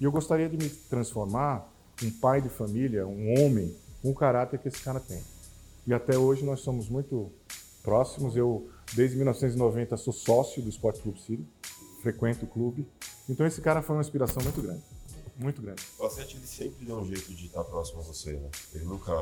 e 0.00 0.04
eu 0.04 0.12
gostaria 0.12 0.48
de 0.48 0.56
me 0.56 0.68
transformar 0.68 1.68
um 2.02 2.10
pai 2.10 2.40
de 2.40 2.48
família, 2.48 3.06
um 3.06 3.40
homem, 3.40 3.74
o 4.02 4.14
caráter 4.14 4.58
que 4.58 4.68
esse 4.68 4.80
cara 4.80 5.00
tem. 5.00 5.20
E 5.86 5.92
até 5.92 6.16
hoje 6.16 6.44
nós 6.44 6.60
somos 6.60 6.88
muito 6.88 7.32
próximos. 7.82 8.36
Eu, 8.36 8.68
desde 8.94 9.16
1990, 9.16 9.96
sou 9.96 10.12
sócio 10.12 10.62
do 10.62 10.68
Esporte 10.68 11.00
Clube 11.00 11.20
City, 11.20 11.44
frequento 12.02 12.44
o 12.44 12.48
clube. 12.48 12.86
Então 13.28 13.46
esse 13.46 13.60
cara 13.60 13.82
foi 13.82 13.96
uma 13.96 14.02
inspiração 14.02 14.42
muito 14.42 14.62
grande. 14.62 14.82
Muito 15.36 15.62
grande. 15.62 15.82
O 15.98 16.04
Assete, 16.04 16.36
ele 16.36 16.46
sempre 16.46 16.84
deu 16.84 16.96
um 16.96 17.06
jeito 17.06 17.32
de 17.32 17.46
estar 17.46 17.64
próximo 17.64 18.00
a 18.00 18.02
você, 18.02 18.32
né? 18.32 18.50
Ele 18.74 18.84
nunca 18.84 19.12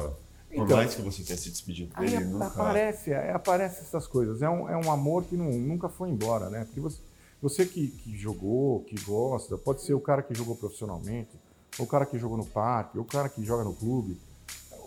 por 0.57 0.64
então, 0.64 0.77
mais 0.79 0.95
que 0.95 1.03
você 1.03 1.23
tenha 1.23 1.38
se 1.38 1.51
despedido 1.51 1.95
dele, 1.95 2.25
nunca... 2.25 2.47
Aparece, 2.47 3.12
é, 3.12 3.33
aparece 3.33 3.81
essas 3.81 4.07
coisas. 4.07 4.42
É 4.42 4.49
um, 4.49 4.69
é 4.69 4.77
um 4.77 4.90
amor 4.90 5.25
que 5.25 5.37
não, 5.37 5.51
nunca 5.53 5.88
foi 5.88 6.09
embora, 6.09 6.49
né? 6.49 6.64
Porque 6.64 6.81
você, 6.81 6.99
você 7.40 7.66
que, 7.66 7.88
que 7.88 8.16
jogou, 8.16 8.81
que 8.85 8.99
gosta, 9.05 9.59
pode 9.59 9.83
ser 9.83 9.95
o 9.95 10.01
cara 10.01 10.23
que 10.23 10.35
jogou 10.35 10.57
profissionalmente, 10.57 11.31
ou 11.79 11.85
o 11.85 11.88
cara 11.88 12.07
que 12.07 12.19
jogou 12.19 12.37
no 12.37 12.47
parque, 12.47 12.99
ou 12.99 13.05
o 13.05 13.07
cara 13.07 13.29
que 13.29 13.45
joga 13.45 13.64
no 13.64 13.75
clube. 13.75 14.19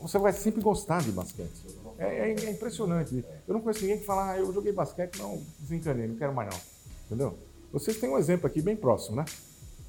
Você 0.01 0.17
vai 0.17 0.33
sempre 0.33 0.61
gostar 0.61 1.01
de 1.01 1.11
basquete. 1.11 1.61
É, 1.97 2.29
é, 2.29 2.45
é 2.45 2.51
impressionante. 2.51 3.23
Eu 3.47 3.53
não 3.53 3.61
conheço 3.61 3.81
ninguém 3.81 3.99
que 3.99 4.05
fala, 4.05 4.31
ah, 4.31 4.37
eu 4.37 4.51
joguei 4.53 4.71
basquete, 4.71 5.19
não, 5.19 5.41
desencanei, 5.59 6.07
não 6.07 6.15
quero 6.15 6.33
mais 6.33 6.49
não. 6.49 6.59
Entendeu? 7.05 7.37
Vocês 7.71 7.97
têm 7.97 8.09
um 8.09 8.17
exemplo 8.17 8.47
aqui 8.47 8.61
bem 8.61 8.75
próximo, 8.75 9.17
né? 9.17 9.25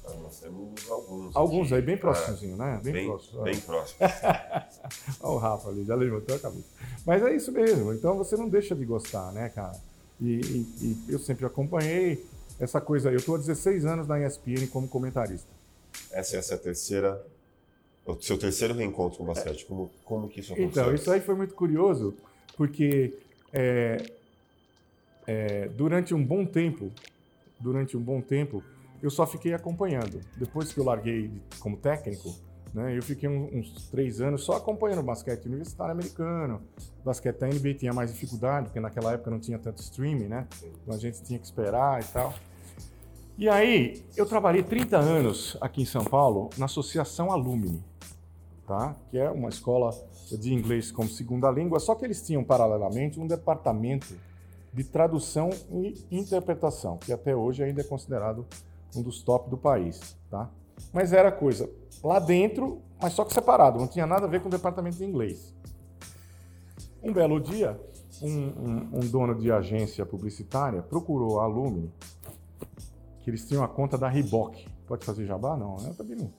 Nós 0.03 0.39
temos 0.39 0.89
alguns. 0.89 1.35
Alguns 1.35 1.67
aqui. 1.67 1.75
aí, 1.75 1.81
bem 1.81 1.97
próximozinho, 1.97 2.57
né? 2.57 2.79
Bem, 2.83 2.93
bem 2.93 3.07
próximo. 3.07 3.43
Bem 3.43 3.59
próximo. 3.59 3.99
Olha 5.21 5.33
o 5.33 5.37
Rafa 5.37 5.69
ali, 5.69 5.85
já 5.85 5.95
levantou 5.95 6.35
a 6.35 6.39
cabeça. 6.39 6.65
Mas 7.05 7.23
é 7.23 7.35
isso 7.35 7.51
mesmo. 7.51 7.93
Então 7.93 8.17
você 8.17 8.35
não 8.35 8.49
deixa 8.49 8.75
de 8.75 8.83
gostar, 8.83 9.31
né, 9.31 9.49
cara? 9.49 9.79
E, 10.19 10.39
e, 10.39 10.67
e 10.81 11.13
eu 11.13 11.19
sempre 11.19 11.45
acompanhei 11.45 12.25
essa 12.59 12.81
coisa 12.81 13.09
aí. 13.09 13.15
Eu 13.15 13.19
estou 13.19 13.35
há 13.35 13.37
16 13.39 13.85
anos 13.85 14.07
na 14.07 14.19
ESPN 14.25 14.67
como 14.71 14.87
comentarista. 14.87 15.49
Essa 16.11 16.37
é 16.37 16.55
a 16.55 16.57
terceira, 16.57 17.25
o 18.05 18.19
seu 18.21 18.37
terceiro 18.37 18.73
reencontro 18.73 19.17
com 19.17 19.23
o 19.23 19.27
basquete. 19.27 19.65
Como, 19.65 19.91
como 20.03 20.29
que 20.29 20.39
isso 20.39 20.53
aconteceu? 20.53 20.83
Então, 20.83 20.95
isso 20.95 21.11
aí 21.11 21.21
foi 21.21 21.35
muito 21.35 21.53
curioso, 21.53 22.13
porque 22.55 23.17
é, 23.53 24.03
é, 25.27 25.67
durante 25.69 26.13
um 26.13 26.23
bom 26.23 26.45
tempo, 26.45 26.91
durante 27.59 27.97
um 27.97 28.01
bom 28.01 28.21
tempo, 28.21 28.63
eu 29.01 29.09
só 29.09 29.25
fiquei 29.25 29.53
acompanhando. 29.53 30.21
Depois 30.37 30.71
que 30.71 30.79
eu 30.79 30.83
larguei 30.83 31.31
como 31.59 31.77
técnico, 31.77 32.33
né, 32.73 32.97
eu 32.97 33.03
fiquei 33.03 33.27
uns, 33.27 33.53
uns 33.53 33.89
três 33.89 34.21
anos 34.21 34.43
só 34.43 34.53
acompanhando 34.53 34.99
o 34.99 35.03
basquete 35.03 35.45
universitário 35.45 35.91
americano. 35.91 36.61
Basquete 37.03 37.39
da 37.39 37.47
NBA 37.47 37.73
tinha 37.75 37.93
mais 37.93 38.11
dificuldade, 38.11 38.67
porque 38.67 38.79
naquela 38.79 39.13
época 39.13 39.31
não 39.31 39.39
tinha 39.39 39.59
tanto 39.59 39.81
streaming, 39.81 40.27
né? 40.27 40.47
Então 40.63 40.93
a 40.93 40.97
gente 40.97 41.21
tinha 41.23 41.39
que 41.39 41.45
esperar 41.45 42.01
e 42.01 42.05
tal. 42.05 42.33
E 43.37 43.49
aí, 43.49 44.05
eu 44.15 44.25
trabalhei 44.25 44.61
30 44.61 44.97
anos 44.97 45.57
aqui 45.59 45.81
em 45.81 45.85
São 45.85 46.03
Paulo 46.03 46.49
na 46.57 46.65
Associação 46.65 47.31
Alumni, 47.31 47.83
tá? 48.67 48.95
que 49.09 49.17
é 49.17 49.29
uma 49.31 49.49
escola 49.49 49.89
de 50.29 50.53
inglês 50.53 50.91
como 50.91 51.09
segunda 51.09 51.49
língua, 51.49 51.79
só 51.79 51.95
que 51.95 52.05
eles 52.05 52.21
tinham 52.21 52.43
paralelamente 52.43 53.19
um 53.19 53.25
departamento 53.25 54.15
de 54.73 54.83
tradução 54.83 55.49
e 55.71 56.05
interpretação, 56.11 56.97
que 56.97 57.11
até 57.11 57.35
hoje 57.35 57.63
ainda 57.63 57.81
é 57.81 57.83
considerado 57.83 58.45
um 58.95 59.01
dos 59.01 59.21
top 59.23 59.49
do 59.49 59.57
país. 59.57 60.17
Tá? 60.29 60.49
Mas 60.93 61.13
era 61.13 61.31
coisa 61.31 61.69
lá 62.03 62.19
dentro, 62.19 62.81
mas 63.01 63.13
só 63.13 63.23
que 63.23 63.33
separado, 63.33 63.79
não 63.79 63.87
tinha 63.87 64.05
nada 64.05 64.25
a 64.25 64.29
ver 64.29 64.41
com 64.41 64.47
o 64.47 64.51
departamento 64.51 64.97
de 64.97 65.05
inglês. 65.05 65.55
Um 67.03 67.11
belo 67.11 67.39
dia, 67.39 67.79
um, 68.21 68.29
um, 68.29 68.89
um 68.93 68.99
dono 68.99 69.35
de 69.35 69.51
agência 69.51 70.05
publicitária 70.05 70.81
procurou 70.81 71.39
a 71.39 71.43
Alumni 71.43 71.91
que 73.21 73.29
eles 73.29 73.47
tinham 73.47 73.63
a 73.63 73.67
conta 73.67 73.97
da 73.97 74.07
Reebok. 74.07 74.67
Pode 74.87 75.05
fazer 75.05 75.25
jabá? 75.25 75.55
Não, 75.55 75.77
eu 75.85 75.95
também 75.95 76.17
não. 76.17 76.33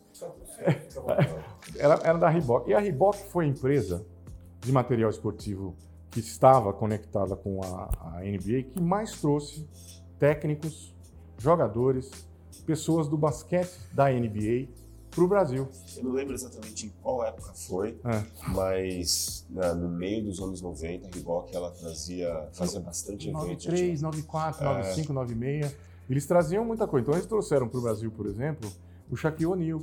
Era, 1.79 1.95
era 2.03 2.19
da 2.19 2.29
Reebok. 2.29 2.69
E 2.69 2.75
a 2.75 2.81
Reebok 2.81 3.19
foi 3.31 3.47
a 3.47 3.49
empresa 3.49 4.05
de 4.61 4.73
material 4.73 5.11
esportivo 5.11 5.75
que 6.11 6.21
estava 6.21 6.73
conectada 6.73 7.35
com 7.35 7.61
a, 7.63 8.17
a 8.17 8.21
NBA 8.21 8.65
que 8.75 8.81
mais 8.81 9.13
trouxe 9.21 9.67
técnicos, 10.19 10.95
jogadores, 11.39 12.11
pessoas 12.63 13.09
do 13.09 13.17
basquete 13.17 13.79
da 13.93 14.11
NBA 14.11 14.69
para 15.11 15.25
o 15.25 15.29
Brasil. 15.29 15.69
Eu 15.97 16.05
não 16.05 16.13
lembro 16.13 16.35
exatamente 16.35 16.87
em 16.87 16.93
qual 17.03 17.25
época 17.25 17.53
foi, 17.55 17.99
é. 18.05 18.23
mas 18.49 19.47
né, 19.51 19.73
no 19.75 19.89
meio 19.89 20.25
dos 20.25 20.41
anos 20.41 20.63
90, 20.63 21.07
a 21.07 21.11
Reebok 21.15 21.55
ela 21.55 21.71
trazia, 21.71 22.49
fazia 22.53 22.81
bastante 22.81 23.29
evento. 23.29 23.43
93, 23.43 24.03
94, 24.03 24.65
é. 24.65 24.69
95, 24.69 25.13
96. 25.13 25.77
Eles 26.09 26.27
traziam 26.27 26.65
muita 26.65 26.87
coisa. 26.87 27.05
Então 27.05 27.15
eles 27.15 27.27
trouxeram 27.27 27.69
para 27.69 27.79
o 27.79 27.83
Brasil, 27.83 28.11
por 28.11 28.27
exemplo, 28.27 28.71
o 29.11 29.17
Shaquille 29.17 29.47
O'Neal, 29.47 29.83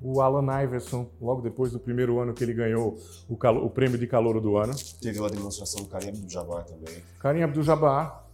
o 0.00 0.20
Alan 0.20 0.62
Iverson, 0.62 1.06
logo 1.20 1.40
depois 1.40 1.72
do 1.72 1.80
primeiro 1.80 2.20
ano 2.20 2.34
que 2.34 2.44
ele 2.44 2.52
ganhou 2.52 2.98
o, 3.28 3.34
o 3.34 3.70
prêmio 3.70 3.98
de 3.98 4.06
calouro 4.06 4.40
do 4.40 4.56
ano. 4.58 4.74
Teve 5.00 5.18
uma 5.18 5.30
demonstração 5.30 5.82
do 5.82 5.88
Karim 5.88 6.08
Abdul-Jabbar 6.08 6.64
também. 6.64 7.02
Karim 7.18 7.42
Abdul-Jabbar, 7.42 8.26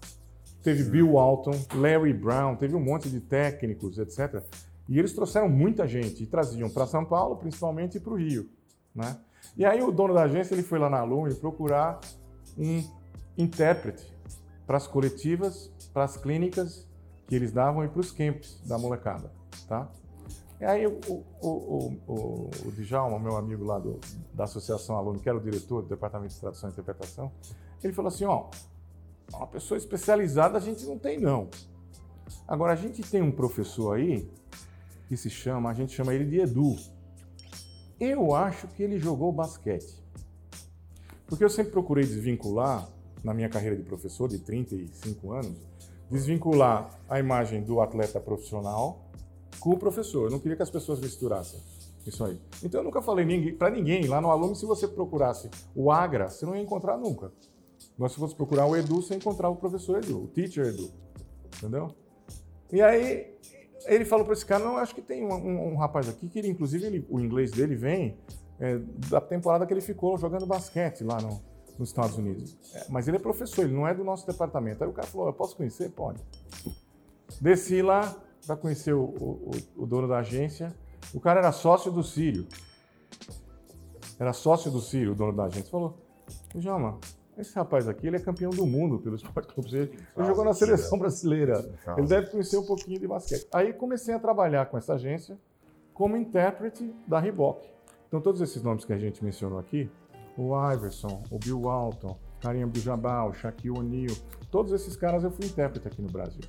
teve 0.62 0.84
Bill 0.84 1.12
Walton, 1.12 1.52
Larry 1.74 2.12
Brown, 2.12 2.56
teve 2.56 2.74
um 2.74 2.80
monte 2.80 3.10
de 3.10 3.20
técnicos, 3.20 3.98
etc. 3.98 4.42
E 4.88 4.98
eles 4.98 5.12
trouxeram 5.12 5.48
muita 5.48 5.86
gente 5.86 6.22
e 6.22 6.26
traziam 6.26 6.68
para 6.68 6.86
São 6.86 7.04
Paulo, 7.04 7.36
principalmente, 7.36 7.96
e 7.96 8.00
para 8.00 8.12
o 8.12 8.16
Rio. 8.16 8.48
Né? 8.94 9.16
E 9.56 9.64
aí 9.64 9.82
o 9.82 9.90
dono 9.90 10.14
da 10.14 10.22
agência 10.22 10.54
ele 10.54 10.62
foi 10.62 10.78
lá 10.78 10.88
na 10.88 11.00
Alumni 11.00 11.34
procurar 11.34 12.00
um 12.56 12.82
intérprete 13.36 14.12
para 14.66 14.76
as 14.76 14.86
coletivas, 14.86 15.70
para 15.92 16.04
as 16.04 16.16
clínicas 16.16 16.86
que 17.26 17.34
eles 17.34 17.52
davam 17.52 17.84
e 17.84 17.88
para 17.88 18.00
os 18.00 18.12
camps 18.12 18.60
da 18.66 18.78
molecada, 18.78 19.32
tá? 19.66 19.90
E 20.60 20.64
aí 20.64 20.86
o, 20.86 21.00
o, 21.08 21.24
o, 21.40 21.98
o, 22.06 22.50
o 22.66 22.72
Djalma, 22.72 23.18
meu 23.18 23.36
amigo 23.36 23.64
lá 23.64 23.78
do, 23.78 23.98
da 24.32 24.44
Associação 24.44 24.96
Aluno, 24.96 25.18
que 25.18 25.28
era 25.28 25.36
o 25.36 25.40
diretor 25.40 25.82
do 25.82 25.88
Departamento 25.88 26.34
de 26.34 26.40
Tradução 26.40 26.68
e 26.68 26.72
Interpretação, 26.72 27.32
ele 27.82 27.92
falou 27.92 28.08
assim, 28.08 28.24
ó, 28.24 28.48
uma 29.32 29.46
pessoa 29.46 29.78
especializada 29.78 30.58
a 30.58 30.60
gente 30.60 30.84
não 30.84 30.98
tem 30.98 31.18
não. 31.18 31.48
Agora, 32.46 32.72
a 32.72 32.76
gente 32.76 33.02
tem 33.02 33.22
um 33.22 33.30
professor 33.30 33.96
aí 33.96 34.28
que 35.08 35.16
se 35.16 35.30
chama, 35.30 35.70
a 35.70 35.74
gente 35.74 35.92
chama 35.92 36.14
ele 36.14 36.24
de 36.24 36.40
Edu. 36.40 36.76
Eu 38.00 38.34
acho 38.34 38.66
que 38.68 38.82
ele 38.82 38.98
jogou 38.98 39.32
basquete. 39.32 40.02
Porque 41.26 41.44
eu 41.44 41.50
sempre 41.50 41.72
procurei 41.72 42.04
desvincular, 42.04 42.88
na 43.22 43.32
minha 43.32 43.48
carreira 43.48 43.76
de 43.76 43.82
professor 43.82 44.28
de 44.28 44.38
35 44.38 45.32
anos, 45.32 45.56
desvincular 46.10 46.90
a 47.08 47.18
imagem 47.18 47.62
do 47.62 47.80
atleta 47.80 48.20
profissional 48.20 49.10
com 49.60 49.70
o 49.70 49.78
professor. 49.78 50.26
Eu 50.26 50.30
não 50.30 50.38
queria 50.38 50.56
que 50.56 50.62
as 50.62 50.70
pessoas 50.70 51.00
misturassem 51.00 51.60
isso 52.06 52.24
aí. 52.24 52.40
Então 52.62 52.80
eu 52.80 52.84
nunca 52.84 53.00
falei 53.00 53.52
para 53.52 53.70
ninguém 53.70 54.06
lá 54.06 54.20
no 54.20 54.30
aluno, 54.30 54.54
se 54.54 54.66
você 54.66 54.88
procurasse 54.88 55.48
o 55.74 55.90
Agra, 55.90 56.28
você 56.28 56.44
não 56.44 56.56
ia 56.56 56.62
encontrar 56.62 56.98
nunca. 56.98 57.32
Mas 58.02 58.12
se 58.12 58.20
você 58.20 58.34
procurar 58.34 58.66
o 58.66 58.76
Edu, 58.76 58.96
você 58.96 59.14
ia 59.14 59.18
encontrar 59.18 59.48
o 59.48 59.56
professor 59.56 59.98
Edu, 59.98 60.24
o 60.24 60.26
teacher 60.26 60.66
Edu. 60.66 60.90
Entendeu? 61.56 61.94
E 62.72 62.82
aí 62.82 63.32
ele 63.86 64.04
falou 64.04 64.24
para 64.24 64.34
esse 64.34 64.44
cara, 64.44 64.64
não, 64.64 64.76
acho 64.76 64.94
que 64.94 65.00
tem 65.00 65.24
um, 65.24 65.32
um, 65.32 65.72
um 65.72 65.76
rapaz 65.76 66.08
aqui 66.08 66.28
que 66.28 66.38
ele, 66.38 66.48
inclusive 66.48 66.84
ele, 66.84 67.06
o 67.08 67.20
inglês 67.20 67.52
dele 67.52 67.76
vem 67.76 68.18
é, 68.58 68.78
da 69.08 69.20
temporada 69.20 69.66
que 69.66 69.72
ele 69.72 69.80
ficou 69.80 70.18
jogando 70.18 70.46
basquete 70.46 71.04
lá 71.04 71.20
no, 71.20 71.40
nos 71.78 71.90
Estados 71.90 72.16
Unidos. 72.18 72.56
É, 72.74 72.86
mas 72.88 73.06
ele 73.06 73.18
é 73.18 73.20
professor, 73.20 73.64
ele 73.64 73.74
não 73.74 73.86
é 73.86 73.94
do 73.94 74.02
nosso 74.02 74.26
departamento. 74.26 74.82
Aí 74.82 74.90
o 74.90 74.92
cara 74.92 75.06
falou, 75.06 75.28
eu 75.28 75.32
posso 75.32 75.56
conhecer? 75.56 75.90
Pode. 75.90 76.20
Desci 77.40 77.82
lá 77.82 78.16
para 78.44 78.56
conhecer 78.56 78.94
o, 78.94 79.02
o, 79.04 79.50
o, 79.76 79.86
dono 79.86 80.08
da 80.08 80.18
agência. 80.18 80.74
O 81.14 81.20
cara 81.20 81.38
era 81.38 81.52
sócio 81.52 81.92
do 81.92 82.02
Sírio. 82.02 82.46
Era 84.18 84.32
sócio 84.32 84.70
do 84.70 84.80
Sírio, 84.80 85.12
o 85.12 85.14
dono 85.14 85.32
da 85.32 85.44
agência. 85.44 85.70
Falou, 85.70 85.98
Jama, 86.56 86.98
esse 87.36 87.54
rapaz 87.54 87.88
aqui, 87.88 88.06
ele 88.06 88.16
é 88.16 88.20
campeão 88.20 88.50
do 88.50 88.66
mundo 88.66 88.98
pelo 88.98 89.16
Esporte 89.16 89.54
Clube 89.54 89.74
Ele, 89.74 89.98
ele 90.16 90.26
jogou 90.26 90.44
na 90.44 90.52
seleção 90.52 90.98
brasileira. 90.98 91.64
Ele 91.96 92.06
deve 92.06 92.30
conhecer 92.30 92.58
um 92.58 92.66
pouquinho 92.66 93.00
de 93.00 93.06
basquete. 93.06 93.46
Aí 93.52 93.72
comecei 93.72 94.14
a 94.14 94.18
trabalhar 94.18 94.66
com 94.66 94.76
essa 94.76 94.94
agência 94.94 95.38
como 95.94 96.16
intérprete 96.16 96.94
da 97.06 97.18
Reebok. 97.18 97.66
Então 98.06 98.20
todos 98.20 98.40
esses 98.40 98.62
nomes 98.62 98.84
que 98.84 98.92
a 98.92 98.98
gente 98.98 99.24
mencionou 99.24 99.58
aqui, 99.58 99.90
o 100.36 100.52
Iverson, 100.72 101.22
o 101.30 101.38
Bill 101.38 101.60
Walton, 101.60 102.18
Karim 102.40 102.64
Abdul-Jabbar, 102.64 103.32
Shaquille 103.32 103.78
O'Neal, 103.78 104.14
todos 104.50 104.72
esses 104.72 104.96
caras 104.96 105.24
eu 105.24 105.30
fui 105.30 105.46
intérprete 105.46 105.88
aqui 105.88 106.02
no 106.02 106.08
Brasil. 106.08 106.42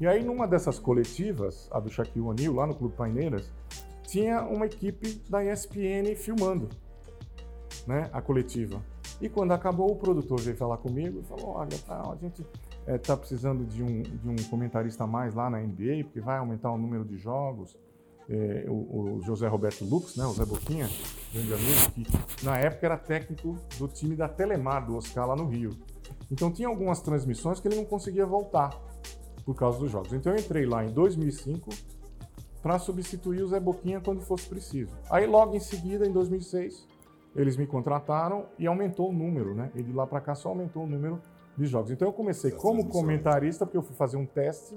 E 0.00 0.06
aí 0.06 0.22
numa 0.22 0.46
dessas 0.46 0.78
coletivas, 0.78 1.68
a 1.72 1.80
do 1.80 1.88
Shaquille 1.88 2.26
O'Neal, 2.26 2.54
lá 2.54 2.66
no 2.66 2.74
Clube 2.74 2.94
Paineiras, 2.94 3.50
tinha 4.06 4.42
uma 4.42 4.66
equipe 4.66 5.22
da 5.28 5.44
ESPN 5.44 6.14
filmando 6.16 6.68
né, 7.86 8.08
a 8.12 8.20
coletiva. 8.20 8.82
E 9.20 9.28
quando 9.28 9.52
acabou, 9.52 9.90
o 9.90 9.96
produtor 9.96 10.40
veio 10.40 10.56
falar 10.56 10.76
comigo 10.76 11.20
e 11.20 11.22
falou: 11.24 11.56
Olha, 11.56 11.76
tá, 11.86 12.00
a 12.00 12.16
gente 12.16 12.42
está 12.86 13.12
eh, 13.12 13.16
é, 13.16 13.18
precisando 13.18 13.64
de 13.64 13.82
um, 13.82 14.02
de 14.02 14.28
um 14.28 14.36
comentarista 14.48 15.04
a 15.04 15.06
mais 15.06 15.34
lá 15.34 15.50
na 15.50 15.58
NBA, 15.58 16.04
porque 16.04 16.20
vai 16.20 16.38
aumentar 16.38 16.70
o 16.70 16.78
número 16.78 17.04
de 17.04 17.16
jogos. 17.16 17.76
É, 18.30 18.66
o, 18.68 19.16
o, 19.16 19.22
José 19.22 19.48
Roberto 19.48 19.86
Lux, 19.86 20.14
né, 20.14 20.26
o 20.26 20.32
Zé 20.34 20.44
Boquinha, 20.44 20.86
grande 21.32 21.54
amigo, 21.54 21.90
que 22.36 22.44
na 22.44 22.58
época 22.58 22.84
era 22.84 22.98
técnico 22.98 23.56
do 23.78 23.88
time 23.88 24.14
da 24.14 24.28
Telemar, 24.28 24.84
do 24.84 24.96
Oscar, 24.96 25.26
lá 25.26 25.34
no 25.34 25.46
Rio. 25.46 25.70
Então 26.30 26.52
tinha 26.52 26.68
algumas 26.68 27.00
transmissões 27.00 27.58
que 27.58 27.68
ele 27.68 27.76
não 27.76 27.86
conseguia 27.86 28.26
voltar 28.26 28.78
por 29.46 29.54
causa 29.54 29.78
dos 29.78 29.90
jogos. 29.90 30.12
Então 30.12 30.30
eu 30.30 30.38
entrei 30.38 30.66
lá 30.66 30.84
em 30.84 30.90
2005 30.92 31.70
para 32.62 32.78
substituir 32.78 33.42
o 33.42 33.48
Zé 33.48 33.58
Boquinha 33.58 33.98
quando 33.98 34.20
fosse 34.20 34.46
preciso. 34.46 34.94
Aí 35.10 35.26
logo 35.26 35.56
em 35.56 35.60
seguida, 35.60 36.06
em 36.06 36.12
2006, 36.12 36.86
eles 37.38 37.56
me 37.56 37.66
contrataram 37.66 38.46
e 38.58 38.66
aumentou 38.66 39.10
o 39.10 39.12
número, 39.12 39.54
né? 39.54 39.70
E 39.74 39.82
de 39.82 39.92
lá 39.92 40.06
para 40.06 40.20
cá 40.20 40.34
só 40.34 40.48
aumentou 40.48 40.82
o 40.82 40.86
número 40.86 41.22
de 41.56 41.66
jogos. 41.66 41.92
Então 41.92 42.08
eu 42.08 42.12
comecei 42.12 42.50
como 42.50 42.88
comentarista, 42.88 43.64
porque 43.64 43.78
eu 43.78 43.82
fui 43.82 43.94
fazer 43.94 44.16
um 44.16 44.26
teste 44.26 44.76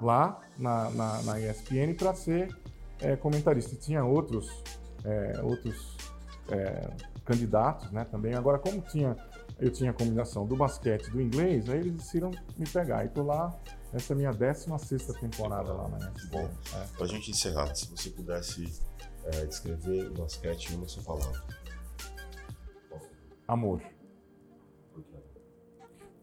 lá 0.00 0.40
na, 0.56 0.90
na, 0.90 1.22
na 1.22 1.40
ESPN 1.40 1.94
para 1.98 2.14
ser 2.14 2.56
é, 3.00 3.16
comentarista. 3.16 3.74
E 3.74 3.78
tinha 3.78 4.04
outros, 4.04 4.62
é, 5.04 5.40
outros 5.42 5.96
é, 6.50 6.88
candidatos 7.24 7.90
né, 7.90 8.06
também. 8.08 8.34
Agora, 8.34 8.60
como 8.60 8.80
tinha, 8.80 9.16
eu 9.58 9.70
tinha 9.72 9.90
a 9.90 9.94
combinação 9.94 10.46
do 10.46 10.54
basquete 10.54 11.08
e 11.08 11.10
do 11.10 11.20
inglês, 11.20 11.68
aí 11.68 11.80
eles 11.80 11.94
decidiram 11.94 12.30
me 12.56 12.68
pegar. 12.68 13.04
E 13.04 13.08
tô 13.08 13.24
lá, 13.24 13.52
essa 13.92 14.12
é 14.12 14.14
a 14.14 14.16
minha 14.16 14.32
16 14.32 15.04
temporada 15.18 15.72
lá 15.72 15.88
na 15.88 15.98
ESPN. 15.98 16.30
Bom, 16.30 16.48
é. 16.76 16.86
para 16.96 17.06
a 17.06 17.08
gente 17.08 17.32
encerrar, 17.32 17.74
se 17.74 17.90
você 17.90 18.10
pudesse 18.10 18.72
é, 19.34 19.46
descrever 19.46 20.08
o 20.08 20.14
basquete 20.14 20.72
em 20.72 20.76
uma 20.76 20.88
só 20.88 21.02
palavra. 21.02 21.42
Amor. 23.46 23.80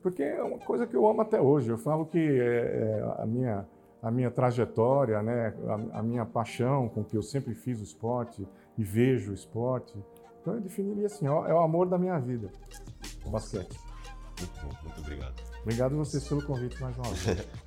Porque 0.02 0.22
é 0.22 0.44
uma 0.44 0.60
coisa 0.60 0.86
que 0.86 0.96
eu 0.96 1.08
amo 1.08 1.22
até 1.22 1.40
hoje. 1.40 1.70
Eu 1.70 1.78
falo 1.78 2.06
que 2.06 2.20
é, 2.20 3.00
é 3.00 3.22
a, 3.22 3.26
minha, 3.26 3.66
a 4.02 4.12
minha 4.12 4.30
trajetória, 4.30 5.22
né, 5.22 5.54
a, 5.68 6.00
a, 6.00 6.04
minha 6.04 6.26
paixão 6.26 6.90
com 6.90 7.04
que 7.04 7.16
eu 7.16 7.24
sempre 7.24 7.56
fiz 7.56 7.80
o 7.80 7.84
esporte 7.84 8.46
e 8.78 8.84
vejo 8.84 9.32
o 9.32 9.34
esporte. 9.34 9.98
Então 10.42 10.56
eu 10.56 10.62
definiria 10.62 11.06
assim, 11.06 11.26
ó, 11.28 11.48
é 11.48 11.54
o 11.54 11.60
amor 11.60 11.88
da 11.88 11.98
minha 11.98 12.20
vida, 12.20 12.50
o 13.26 13.30
basquete. 13.30 13.80
Muito 14.38 14.62
bom, 14.62 14.70
muito 14.84 15.00
obrigado. 15.00 15.42
Obrigado 15.62 15.94
a 15.94 15.98
vocês 15.98 16.28
pelo 16.28 16.46
convite 16.46 16.82
mais 16.82 16.98
uma 16.98 17.10
vez. 17.12 17.48